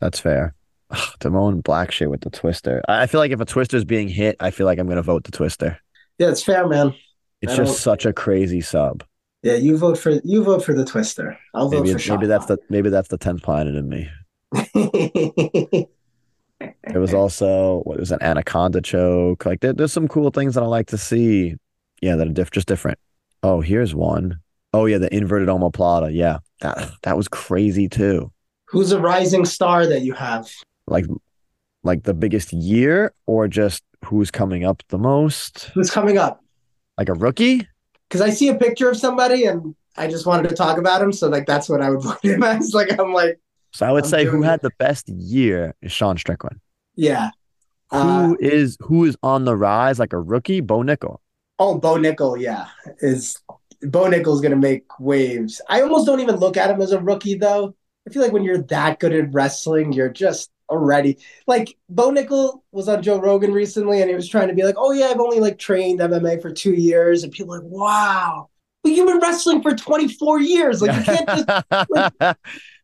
That's 0.00 0.20
fair. 0.20 0.54
Ugh, 0.90 1.08
Damon 1.20 1.62
Blackshear 1.62 2.08
with 2.08 2.22
the 2.22 2.30
twister. 2.30 2.82
I 2.88 3.02
I 3.02 3.06
feel 3.06 3.20
like 3.20 3.30
if 3.32 3.40
a 3.40 3.44
twister's 3.44 3.84
being 3.84 4.08
hit, 4.08 4.36
I 4.40 4.50
feel 4.50 4.66
like 4.66 4.78
I'm 4.78 4.88
gonna 4.88 5.02
vote 5.02 5.24
the 5.24 5.32
twister. 5.32 5.78
Yeah, 6.18 6.30
it's 6.30 6.42
fair, 6.42 6.66
man. 6.66 6.94
It's 7.42 7.52
I 7.52 7.56
just 7.56 7.72
don't- 7.72 7.78
such 7.80 8.06
a 8.06 8.12
crazy 8.12 8.60
sub. 8.60 9.04
Yeah, 9.42 9.54
you 9.54 9.76
vote 9.78 9.98
for 9.98 10.10
you 10.24 10.42
vote 10.42 10.64
for 10.64 10.74
the 10.74 10.84
twister. 10.84 11.38
I'll 11.54 11.68
vote 11.68 11.84
Maybe 11.86 11.98
for 11.98 12.12
maybe 12.14 12.26
that's 12.26 12.46
the 12.46 12.58
maybe 12.68 12.90
that's 12.90 13.08
the 13.08 13.18
tenth 13.18 13.42
planet 13.42 13.74
in 13.76 13.88
me. 13.88 14.08
There 16.90 17.00
was 17.00 17.14
also 17.14 17.82
what 17.84 18.00
was 18.00 18.10
an 18.10 18.20
anaconda 18.22 18.80
choke. 18.80 19.46
Like 19.46 19.60
there, 19.60 19.72
there's 19.72 19.92
some 19.92 20.08
cool 20.08 20.30
things 20.30 20.54
that 20.54 20.62
I 20.64 20.66
like 20.66 20.88
to 20.88 20.98
see. 20.98 21.54
Yeah, 22.00 22.16
that 22.16 22.26
are 22.26 22.32
diff- 22.32 22.50
just 22.50 22.66
different. 22.66 22.98
Oh, 23.42 23.60
here's 23.60 23.94
one. 23.94 24.40
Oh 24.72 24.86
yeah, 24.86 24.98
the 24.98 25.14
inverted 25.14 25.48
omoplata. 25.48 26.12
Yeah, 26.12 26.38
that 26.60 26.90
that 27.02 27.16
was 27.16 27.28
crazy 27.28 27.88
too. 27.88 28.32
Who's 28.70 28.92
a 28.92 29.00
rising 29.00 29.44
star 29.44 29.86
that 29.86 30.02
you 30.02 30.12
have? 30.14 30.50
Like 30.86 31.06
like 31.84 32.02
the 32.04 32.14
biggest 32.14 32.52
year 32.52 33.12
or 33.26 33.48
just 33.48 33.82
who's 34.04 34.30
coming 34.30 34.64
up 34.64 34.82
the 34.88 34.98
most? 34.98 35.70
Who's 35.74 35.90
coming 35.90 36.18
up? 36.18 36.42
Like 36.98 37.08
a 37.08 37.14
rookie? 37.14 37.66
Because 38.08 38.20
I 38.20 38.30
see 38.30 38.48
a 38.48 38.54
picture 38.54 38.90
of 38.90 38.96
somebody 38.96 39.44
and 39.44 39.74
I 39.96 40.08
just 40.08 40.26
wanted 40.26 40.48
to 40.48 40.54
talk 40.54 40.78
about 40.78 41.00
him. 41.02 41.12
So 41.12 41.28
like 41.28 41.46
that's 41.46 41.68
what 41.68 41.80
I 41.82 41.90
would 41.90 42.00
put 42.02 42.24
him 42.24 42.42
as. 42.42 42.72
Like 42.74 42.98
I'm 42.98 43.12
like, 43.12 43.38
So 43.72 43.86
I 43.86 43.92
would 43.92 44.04
I'm 44.04 44.10
say 44.10 44.24
who 44.24 44.32
doing 44.32 44.42
had 44.44 44.60
the 44.62 44.70
best 44.78 45.08
year 45.08 45.74
is 45.82 45.92
Sean 45.92 46.16
Strickland. 46.18 46.60
yeah. 46.96 47.30
Uh, 47.90 48.26
Who 48.28 48.38
is 48.38 48.76
who 48.80 49.06
is 49.06 49.16
on 49.22 49.46
the 49.46 49.56
rise 49.56 49.98
like 49.98 50.12
a 50.12 50.18
rookie? 50.20 50.60
Bo 50.60 50.80
Nickal. 50.82 51.20
oh, 51.58 51.78
Bo 51.78 51.94
Nickal, 51.96 52.38
yeah. 52.38 52.66
Is 53.00 53.40
Bo 53.80 54.04
Nickal's 54.10 54.42
gonna 54.42 54.56
make 54.56 54.84
waves. 55.00 55.62
I 55.70 55.80
almost 55.80 56.04
don't 56.04 56.20
even 56.20 56.36
look 56.36 56.58
at 56.58 56.68
him 56.70 56.82
as 56.82 56.92
a 56.92 57.00
rookie 57.00 57.36
though. 57.36 57.74
I 58.08 58.12
feel 58.12 58.22
like 58.22 58.32
when 58.32 58.42
you're 58.44 58.62
that 58.62 59.00
good 59.00 59.12
at 59.12 59.32
wrestling, 59.34 59.92
you're 59.92 60.08
just 60.08 60.50
already 60.70 61.18
like 61.46 61.76
Bo 61.88 62.10
Nickal 62.10 62.60
was 62.72 62.88
on 62.88 63.02
Joe 63.02 63.18
Rogan 63.20 63.52
recently 63.52 64.00
and 64.00 64.08
he 64.08 64.14
was 64.16 64.28
trying 64.28 64.48
to 64.48 64.54
be 64.54 64.62
like, 64.62 64.76
oh 64.78 64.92
yeah, 64.92 65.06
I've 65.06 65.20
only 65.20 65.40
like 65.40 65.58
trained 65.58 66.00
MMA 66.00 66.40
for 66.40 66.50
two 66.50 66.72
years, 66.72 67.22
and 67.22 67.32
people 67.32 67.54
are 67.54 67.60
like, 67.60 67.70
wow, 67.70 68.48
but 68.82 68.92
you've 68.92 69.06
been 69.06 69.18
wrestling 69.20 69.62
for 69.62 69.74
24 69.74 70.40
years. 70.40 70.80
Like 70.80 70.96
you 70.96 71.02
can't 71.02 71.28
just 71.28 71.46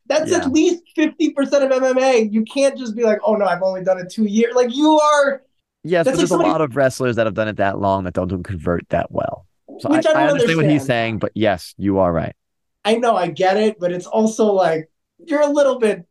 that's 0.06 0.30
Yeah. 0.30 0.36
at 0.36 0.52
least 0.52 0.82
50% 0.96 1.36
of 1.38 1.82
MMA. 1.82 2.30
You 2.30 2.44
can't 2.44 2.76
just 2.76 2.94
be 2.94 3.04
like, 3.04 3.20
oh 3.24 3.36
no, 3.36 3.46
I've 3.46 3.62
only 3.62 3.82
done 3.82 3.98
it 3.98 4.10
two 4.10 4.24
years. 4.24 4.54
Like 4.54 4.74
you 4.74 4.98
are 4.98 5.42
Yes, 5.86 6.04
but 6.04 6.16
there's 6.16 6.30
like 6.30 6.46
a 6.46 6.48
lot 6.48 6.60
of 6.60 6.76
wrestlers 6.76 7.16
that 7.16 7.26
have 7.26 7.34
done 7.34 7.48
it 7.48 7.56
that 7.56 7.78
long 7.78 8.04
that 8.04 8.14
don't 8.14 8.42
convert 8.42 8.88
that 8.90 9.10
well. 9.10 9.46
So 9.80 9.88
I, 9.88 9.96
Which 9.96 10.06
I 10.06 10.12
don't 10.12 10.22
I 10.22 10.28
understand 10.28 10.56
what 10.56 10.70
he's 10.70 10.84
saying, 10.84 11.18
but 11.18 11.32
yes, 11.34 11.74
you 11.76 11.98
are 11.98 12.12
right. 12.12 12.34
I 12.84 12.96
know 12.96 13.16
I 13.16 13.28
get 13.28 13.56
it, 13.56 13.78
but 13.78 13.92
it's 13.92 14.06
also 14.06 14.52
like 14.52 14.90
you're 15.18 15.42
a 15.42 15.48
little 15.48 15.78
bit 15.78 16.04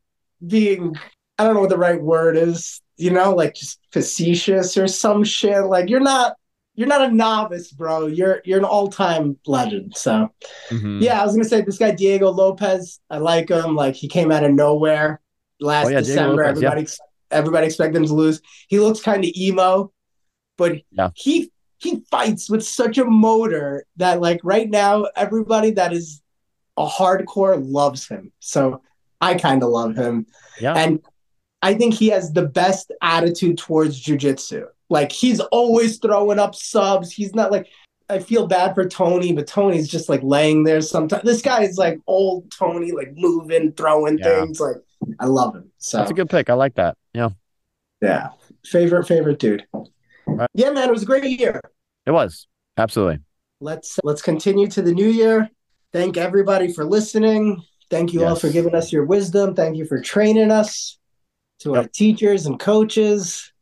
being 0.45 0.95
I 1.39 1.43
don't 1.45 1.55
know 1.55 1.61
what 1.61 1.69
the 1.69 1.77
right 1.77 2.01
word 2.01 2.37
is, 2.37 2.79
you 2.97 3.09
know, 3.09 3.33
like 3.33 3.55
just 3.55 3.79
facetious 3.91 4.77
or 4.77 4.87
some 4.87 5.23
shit. 5.23 5.63
Like 5.65 5.89
you're 5.89 5.99
not 5.99 6.35
you're 6.75 6.87
not 6.87 7.01
a 7.01 7.11
novice, 7.11 7.71
bro. 7.71 8.07
You're 8.07 8.41
you're 8.45 8.59
an 8.59 8.65
all-time 8.65 9.37
legend. 9.45 9.95
So 9.95 10.29
Mhm. 10.69 11.01
yeah, 11.01 11.21
I 11.21 11.25
was 11.25 11.33
gonna 11.33 11.45
say 11.45 11.61
this 11.61 11.77
guy 11.77 11.91
Diego 11.91 12.29
Lopes, 12.31 12.99
I 13.09 13.17
like 13.17 13.49
him. 13.49 13.75
Like 13.75 13.95
he 13.95 14.07
came 14.07 14.31
out 14.31 14.43
of 14.43 14.51
nowhere 14.53 15.21
last 15.59 15.87
Oh, 15.87 15.89
yeah, 15.89 15.99
December. 15.99 16.45
Lopes, 16.45 16.61
yeah. 16.61 16.67
everybody 16.69 16.87
everybody 17.31 17.65
expected 17.67 17.97
him 17.97 18.05
to 18.07 18.13
lose. 18.13 18.41
He 18.67 18.79
looks 18.79 19.01
kind 19.01 19.23
of 19.23 19.31
emo, 19.35 19.91
but 20.57 20.77
Yeah. 20.91 21.09
he 21.15 21.51
he 21.79 22.01
fights 22.09 22.49
with 22.49 22.63
such 22.63 22.97
a 22.97 23.05
motor 23.05 23.85
that 23.97 24.21
like 24.21 24.39
right 24.43 24.69
now 24.69 25.05
everybody 25.15 25.71
that 25.71 25.91
is 25.93 26.21
a 26.77 26.85
hardcore 26.87 27.61
loves 27.61 28.07
him. 28.07 28.31
So 28.39 28.81
I 29.23 29.35
kind 29.35 29.63
of 29.63 29.69
love 29.69 29.95
him. 29.95 30.25
Yeah. 30.59 30.73
And 30.75 30.99
I 31.61 31.73
think 31.75 31.93
he 31.93 32.09
has 32.09 32.31
the 32.33 32.45
best 32.45 32.91
attitude 33.01 33.57
towards 33.57 34.03
jujitsu. 34.03 34.65
Like 34.89 35.11
he's 35.11 35.39
always 35.39 35.97
throwing 35.97 36.39
up 36.39 36.55
subs. 36.55 37.11
He's 37.11 37.33
not 37.33 37.51
like 37.51 37.67
I 38.09 38.19
feel 38.19 38.47
bad 38.47 38.75
for 38.75 38.87
Tony, 38.87 39.31
but 39.33 39.47
Tony's 39.47 39.87
just 39.87 40.09
like 40.09 40.21
laying 40.23 40.65
there 40.65 40.81
sometimes. 40.81 41.23
This 41.23 41.41
guy 41.41 41.63
is 41.63 41.77
like 41.77 41.97
old 42.05 42.51
Tony, 42.51 42.91
like 42.91 43.13
moving, 43.15 43.71
throwing 43.71 44.17
Yeah. 44.19 44.41
things. 44.41 44.59
Like 44.59 44.75
I 45.19 45.25
love 45.25 45.55
him. 45.55 45.71
So 45.77 45.97
That's 45.99 46.11
a 46.11 46.13
good 46.13 46.29
pick. 46.29 46.49
I 46.49 46.53
like 46.53 46.75
that. 46.75 46.97
Yeah, 47.13 47.29
yeah. 48.01 48.29
Favorite, 48.65 49.05
favorite 49.07 49.39
dude. 49.39 49.65
Right. 50.25 50.49
Yeah, 50.53 50.71
man, 50.71 50.89
it 50.89 50.91
was 50.91 51.03
a 51.03 51.05
great 51.05 51.23
year. 51.39 51.59
it 52.05 52.11
was 52.11 52.47
absolutely. 52.77 53.19
Let's 53.61 53.99
let's 54.03 54.21
continue 54.21 54.67
to 54.67 54.81
the 54.81 54.93
new 54.93 55.07
year. 55.09 55.49
Thank 55.93 56.17
everybody 56.17 56.73
for 56.73 56.83
listening. 56.85 57.63
Thank 57.93 58.11
you 58.13 58.25
all 58.25 58.35
for 58.35 58.49
giving 58.49 58.73
us 58.73 58.91
your 58.91 59.05
wisdom. 59.05 59.53
Thank 59.55 59.77
you 59.77 59.85
for 59.85 60.01
training 60.01 60.51
us. 60.51 60.97
To 61.59 61.75
our 61.75 61.87
teachers 61.87 62.45
and 62.45 62.59
coaches 62.59 63.53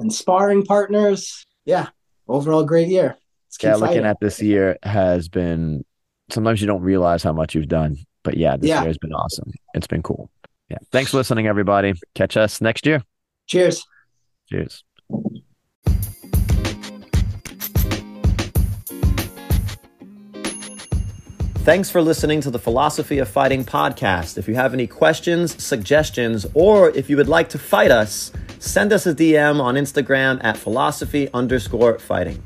and 0.00 0.12
sparring 0.12 0.64
partners. 0.64 1.44
Yeah, 1.64 1.88
overall 2.26 2.64
great 2.64 2.88
year. 2.88 3.16
Yeah, 3.62 3.74
looking 3.74 3.86
fighting. 3.88 4.04
at 4.06 4.16
this 4.20 4.40
year 4.42 4.76
has 4.82 5.28
been. 5.28 5.84
Sometimes 6.30 6.60
you 6.60 6.66
don't 6.66 6.82
realize 6.82 7.22
how 7.22 7.32
much 7.32 7.54
you've 7.54 7.68
done, 7.68 7.96
but 8.24 8.36
yeah, 8.36 8.56
this 8.56 8.70
Yeah. 8.70 8.80
year 8.80 8.88
has 8.88 8.98
been 8.98 9.12
awesome. 9.12 9.52
It's 9.74 9.86
been 9.86 10.02
cool. 10.02 10.30
Yeah, 10.68 10.78
thanks 10.90 11.10
for 11.12 11.18
listening, 11.18 11.46
everybody. 11.46 11.92
Catch 12.14 12.36
us 12.36 12.60
next 12.60 12.86
year. 12.86 13.04
Cheers. 13.46 13.84
Cheers. 14.48 14.82
Thanks 21.64 21.88
for 21.88 22.02
listening 22.02 22.42
to 22.42 22.50
the 22.50 22.58
Philosophy 22.58 23.16
of 23.20 23.28
Fighting 23.30 23.64
podcast. 23.64 24.36
If 24.36 24.46
you 24.48 24.54
have 24.54 24.74
any 24.74 24.86
questions, 24.86 25.64
suggestions, 25.64 26.44
or 26.52 26.90
if 26.90 27.08
you 27.08 27.16
would 27.16 27.26
like 27.26 27.48
to 27.48 27.58
fight 27.58 27.90
us, 27.90 28.32
send 28.58 28.92
us 28.92 29.06
a 29.06 29.14
DM 29.14 29.62
on 29.62 29.74
Instagram 29.76 30.44
at 30.44 30.58
philosophy 30.58 31.30
underscore 31.32 31.98
fighting. 31.98 32.42